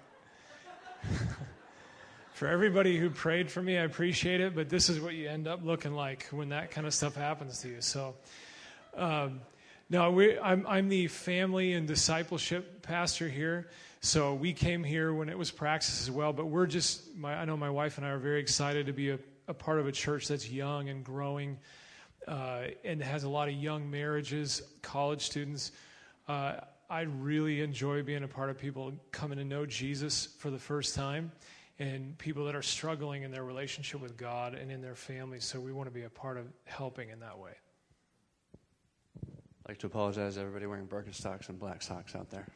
for 2.33 2.49
everybody 2.49 2.99
who 2.99 3.11
prayed 3.11 3.51
for 3.51 3.63
me, 3.63 3.79
I 3.79 3.83
appreciate 3.83 4.41
it, 4.41 4.55
but 4.55 4.69
this 4.69 4.89
is 4.89 5.01
what 5.01 5.15
you 5.15 5.29
end 5.29 5.47
up 5.47 5.65
looking 5.65 5.95
like 5.95 6.27
when 6.31 6.49
that 6.51 6.71
kind 6.71 6.87
of 6.87 6.95
stuff 6.95 7.15
happens 7.15 7.61
to 7.61 7.69
you. 7.69 7.81
So, 7.81 8.15
um, 8.97 9.41
I'm, 9.93 10.67
I'm 10.67 10.89
the 10.89 11.07
family 11.09 11.75
and 11.75 11.87
discipleship 11.87 12.83
pastor 12.83 13.29
here. 13.29 13.69
So 14.01 14.35
we 14.35 14.53
came 14.53 14.85
here 14.85 15.15
when 15.15 15.29
it 15.29 15.39
was 15.39 15.51
Praxis 15.51 16.03
as 16.03 16.11
well, 16.11 16.33
but 16.33 16.47
we're 16.47 16.67
just, 16.67 17.17
my, 17.17 17.35
I 17.35 17.45
know 17.45 17.57
my 17.57 17.71
wife 17.71 17.97
and 17.97 18.07
I 18.07 18.11
are 18.11 18.19
very 18.19 18.41
excited 18.41 18.87
to 18.87 18.93
be 18.93 19.11
a, 19.11 19.19
a 19.49 19.55
part 19.55 19.79
of 19.79 19.87
a 19.87 19.93
church 19.93 20.29
that's 20.29 20.51
young 20.51 20.89
and 20.89 21.05
growing 21.05 21.59
uh, 22.27 22.65
and 22.85 23.03
has 23.03 23.25
a 23.25 23.29
lot 23.29 23.49
of 23.49 23.55
young 23.55 23.91
marriages, 23.91 24.63
college 24.83 25.23
students. 25.23 25.73
Uh, 26.29 26.55
I 26.89 27.03
really 27.03 27.61
enjoy 27.61 28.03
being 28.03 28.23
a 28.23 28.29
part 28.29 28.51
of 28.51 28.59
people 28.59 28.93
coming 29.11 29.39
to 29.39 29.45
know 29.45 29.67
Jesus 29.67 30.29
for 30.39 30.51
the 30.51 30.59
first 30.59 30.95
time 30.95 31.33
and 31.79 32.17
people 32.19 32.45
that 32.45 32.55
are 32.55 32.63
struggling 32.63 33.23
in 33.25 33.31
their 33.31 33.45
relationship 33.45 34.01
with 34.01 34.17
God 34.17 34.55
and 34.55 34.71
in 34.71 34.81
their 34.81 34.95
families. 34.95 35.45
So 35.45 35.61
we 35.61 35.73
want 35.73 35.89
to 35.89 35.95
be 35.95 36.05
a 36.05 36.11
part 36.11 36.37
of 36.39 36.47
helping 36.65 37.11
in 37.11 37.21
that 37.21 37.39
way. 37.39 37.53
I'd 39.67 39.71
like 39.71 39.79
to 39.79 39.87
apologize 39.87 40.35
to 40.35 40.41
everybody 40.41 40.67
wearing 40.67 40.87
Birkenstocks 40.87 41.49
and 41.49 41.59
black 41.59 41.83
socks 41.83 42.15
out 42.15 42.31
there. 42.31 42.47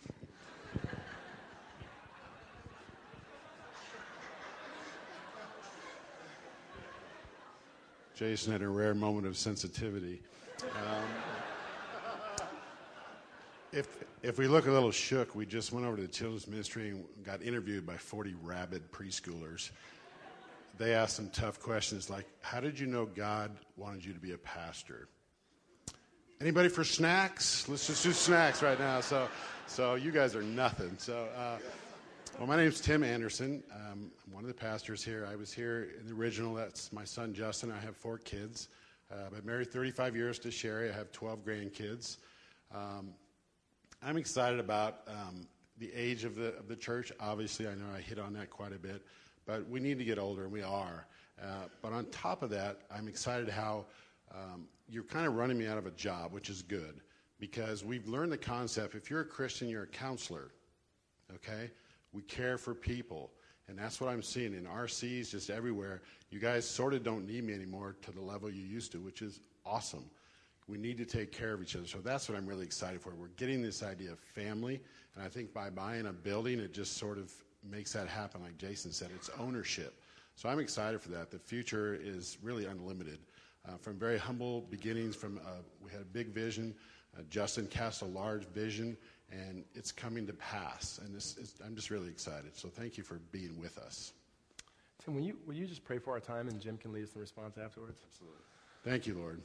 Jason 8.18 8.50
had 8.50 8.62
a 8.62 8.68
rare 8.68 8.94
moment 8.94 9.28
of 9.28 9.36
sensitivity. 9.36 10.20
Um, 10.64 11.04
if, 13.70 13.86
if 14.24 14.38
we 14.38 14.48
look 14.48 14.66
a 14.66 14.72
little 14.72 14.90
shook, 14.90 15.36
we 15.36 15.46
just 15.46 15.72
went 15.72 15.86
over 15.86 15.94
to 15.94 16.02
the 16.02 16.08
children's 16.08 16.48
ministry 16.48 16.88
and 16.88 17.04
got 17.22 17.42
interviewed 17.42 17.86
by 17.86 17.96
40 17.96 18.34
rabid 18.42 18.90
preschoolers. 18.90 19.70
They 20.78 20.94
asked 20.94 21.14
some 21.14 21.30
tough 21.30 21.60
questions 21.60 22.10
like, 22.10 22.26
How 22.40 22.58
did 22.58 22.76
you 22.76 22.88
know 22.88 23.06
God 23.06 23.52
wanted 23.76 24.04
you 24.04 24.12
to 24.14 24.20
be 24.20 24.32
a 24.32 24.38
pastor? 24.38 25.06
Anybody 26.40 26.70
for 26.70 26.82
snacks? 26.82 27.68
Let's 27.68 27.86
just 27.86 28.02
do 28.02 28.10
snacks 28.10 28.64
right 28.64 28.80
now. 28.80 29.00
So, 29.00 29.28
so 29.68 29.94
you 29.94 30.10
guys 30.10 30.34
are 30.34 30.42
nothing. 30.42 30.96
So, 30.98 31.28
uh, 31.36 31.58
well, 32.38 32.46
my 32.46 32.56
name's 32.56 32.80
Tim 32.80 33.02
Anderson. 33.02 33.64
Um, 33.74 34.12
I'm 34.24 34.32
one 34.32 34.44
of 34.44 34.48
the 34.48 34.54
pastors 34.54 35.02
here. 35.02 35.26
I 35.28 35.34
was 35.34 35.52
here 35.52 35.88
in 35.98 36.06
the 36.06 36.14
original. 36.14 36.54
That's 36.54 36.92
my 36.92 37.02
son 37.02 37.34
Justin. 37.34 37.72
I 37.72 37.84
have 37.84 37.96
four 37.96 38.16
kids. 38.16 38.68
Uh, 39.10 39.26
I've 39.26 39.32
been 39.32 39.44
married 39.44 39.72
35 39.72 40.14
years 40.14 40.38
to 40.40 40.52
Sherry. 40.52 40.88
I 40.88 40.92
have 40.92 41.10
12 41.10 41.44
grandkids. 41.44 42.18
Um, 42.72 43.08
I'm 44.04 44.16
excited 44.16 44.60
about 44.60 45.00
um, 45.08 45.48
the 45.78 45.92
age 45.92 46.22
of 46.22 46.36
the, 46.36 46.56
of 46.58 46.68
the 46.68 46.76
church. 46.76 47.10
Obviously, 47.18 47.66
I 47.66 47.74
know 47.74 47.86
I 47.92 48.00
hit 48.00 48.20
on 48.20 48.34
that 48.34 48.50
quite 48.50 48.72
a 48.72 48.78
bit, 48.78 49.02
but 49.44 49.68
we 49.68 49.80
need 49.80 49.98
to 49.98 50.04
get 50.04 50.20
older, 50.20 50.44
and 50.44 50.52
we 50.52 50.62
are. 50.62 51.08
Uh, 51.42 51.64
but 51.82 51.92
on 51.92 52.04
top 52.06 52.44
of 52.44 52.50
that, 52.50 52.82
I'm 52.88 53.08
excited 53.08 53.48
how 53.48 53.86
um, 54.32 54.68
you're 54.88 55.02
kind 55.02 55.26
of 55.26 55.34
running 55.34 55.58
me 55.58 55.66
out 55.66 55.78
of 55.78 55.86
a 55.86 55.92
job, 55.92 56.32
which 56.32 56.50
is 56.50 56.62
good, 56.62 57.00
because 57.40 57.84
we've 57.84 58.06
learned 58.06 58.30
the 58.30 58.38
concept 58.38 58.94
if 58.94 59.10
you're 59.10 59.22
a 59.22 59.26
Christian, 59.26 59.68
you're 59.68 59.82
a 59.82 59.88
counselor, 59.88 60.52
okay? 61.34 61.72
We 62.12 62.22
care 62.22 62.58
for 62.58 62.74
people. 62.74 63.30
And 63.68 63.78
that's 63.78 64.00
what 64.00 64.08
I'm 64.08 64.22
seeing 64.22 64.54
in 64.54 64.64
RCs, 64.64 65.30
just 65.30 65.50
everywhere. 65.50 66.02
You 66.30 66.38
guys 66.38 66.66
sort 66.66 66.94
of 66.94 67.02
don't 67.02 67.26
need 67.26 67.44
me 67.44 67.52
anymore 67.52 67.96
to 68.02 68.10
the 68.10 68.20
level 68.20 68.50
you 68.50 68.62
used 68.62 68.92
to, 68.92 68.98
which 68.98 69.20
is 69.20 69.40
awesome. 69.66 70.04
We 70.66 70.78
need 70.78 70.96
to 70.98 71.04
take 71.04 71.32
care 71.32 71.52
of 71.52 71.62
each 71.62 71.76
other. 71.76 71.86
So 71.86 71.98
that's 71.98 72.28
what 72.28 72.36
I'm 72.36 72.46
really 72.46 72.64
excited 72.64 73.00
for. 73.00 73.14
We're 73.14 73.28
getting 73.36 73.62
this 73.62 73.82
idea 73.82 74.12
of 74.12 74.18
family, 74.18 74.80
and 75.14 75.24
I 75.24 75.28
think 75.28 75.52
by 75.52 75.70
buying 75.70 76.06
a 76.06 76.12
building, 76.12 76.60
it 76.60 76.72
just 76.72 76.96
sort 76.96 77.18
of 77.18 77.32
makes 77.62 77.92
that 77.92 78.08
happen. 78.08 78.42
Like 78.42 78.56
Jason 78.58 78.92
said, 78.92 79.10
it's 79.14 79.30
ownership. 79.38 80.00
So 80.36 80.48
I'm 80.48 80.60
excited 80.60 81.00
for 81.00 81.08
that. 81.10 81.30
The 81.30 81.38
future 81.38 81.98
is 82.00 82.38
really 82.42 82.66
unlimited. 82.66 83.18
Uh, 83.68 83.76
from 83.76 83.98
very 83.98 84.18
humble 84.18 84.62
beginnings, 84.70 85.16
from 85.16 85.38
uh, 85.38 85.62
we 85.82 85.90
had 85.90 86.00
a 86.00 86.06
big 86.06 86.28
vision. 86.28 86.74
Uh, 87.16 87.22
Justin 87.28 87.66
cast 87.66 88.02
a 88.02 88.06
large 88.06 88.44
vision, 88.46 88.96
and 89.30 89.64
it's 89.74 89.92
coming 89.92 90.26
to 90.26 90.32
pass. 90.32 91.00
And 91.04 91.14
this 91.14 91.36
is, 91.36 91.54
I'm 91.64 91.74
just 91.74 91.90
really 91.90 92.08
excited. 92.08 92.56
So 92.56 92.68
thank 92.68 92.96
you 92.96 93.04
for 93.04 93.20
being 93.32 93.58
with 93.60 93.78
us. 93.78 94.12
Tim, 95.04 95.14
will 95.14 95.22
you, 95.22 95.36
will 95.46 95.54
you 95.54 95.66
just 95.66 95.84
pray 95.84 95.98
for 95.98 96.12
our 96.12 96.20
time, 96.20 96.48
and 96.48 96.60
Jim 96.60 96.76
can 96.76 96.92
lead 96.92 97.04
us 97.04 97.14
in 97.14 97.20
response 97.20 97.56
afterwards? 97.56 98.00
Absolutely. 98.08 98.40
Thank 98.84 99.06
you, 99.06 99.14
Lord. 99.14 99.40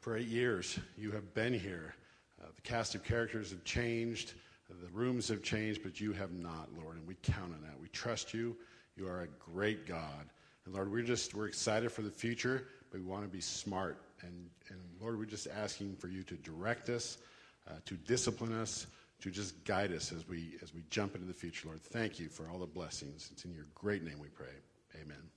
For 0.00 0.16
eight 0.16 0.28
years, 0.28 0.78
you 0.96 1.10
have 1.12 1.34
been 1.34 1.52
here. 1.52 1.94
Uh, 2.42 2.46
the 2.54 2.62
cast 2.62 2.94
of 2.94 3.04
characters 3.04 3.50
have 3.50 3.64
changed, 3.64 4.34
the 4.68 4.88
rooms 4.88 5.28
have 5.28 5.42
changed, 5.42 5.82
but 5.82 6.00
you 6.00 6.12
have 6.12 6.32
not, 6.32 6.68
Lord, 6.82 6.96
and 6.96 7.06
we 7.06 7.16
count 7.22 7.52
on 7.52 7.60
that. 7.62 7.78
We 7.80 7.88
trust 7.88 8.34
you. 8.34 8.56
You 8.96 9.06
are 9.08 9.22
a 9.22 9.26
great 9.52 9.86
God. 9.86 10.26
And 10.64 10.74
Lord, 10.74 10.90
we're 10.90 11.02
just 11.02 11.34
we're 11.34 11.46
excited 11.46 11.92
for 11.92 12.02
the 12.02 12.10
future, 12.10 12.68
but 12.90 13.00
we 13.00 13.06
want 13.06 13.24
to 13.24 13.28
be 13.28 13.40
smart. 13.40 13.98
And, 14.22 14.48
and 14.70 14.78
Lord, 15.00 15.18
we're 15.18 15.26
just 15.26 15.46
asking 15.46 15.96
for 15.96 16.08
you 16.08 16.22
to 16.24 16.34
direct 16.36 16.88
us, 16.88 17.18
uh, 17.68 17.74
to 17.84 17.94
discipline 17.94 18.52
us, 18.52 18.86
to 19.20 19.30
just 19.30 19.64
guide 19.64 19.92
us 19.92 20.12
as 20.12 20.28
we, 20.28 20.56
as 20.62 20.74
we 20.74 20.82
jump 20.90 21.14
into 21.14 21.26
the 21.26 21.34
future, 21.34 21.68
Lord. 21.68 21.82
Thank 21.82 22.18
you 22.18 22.28
for 22.28 22.48
all 22.48 22.58
the 22.58 22.66
blessings. 22.66 23.30
It's 23.32 23.44
in 23.44 23.52
your 23.52 23.66
great 23.74 24.02
name 24.02 24.18
we 24.20 24.28
pray. 24.28 24.46
Amen. 25.00 25.33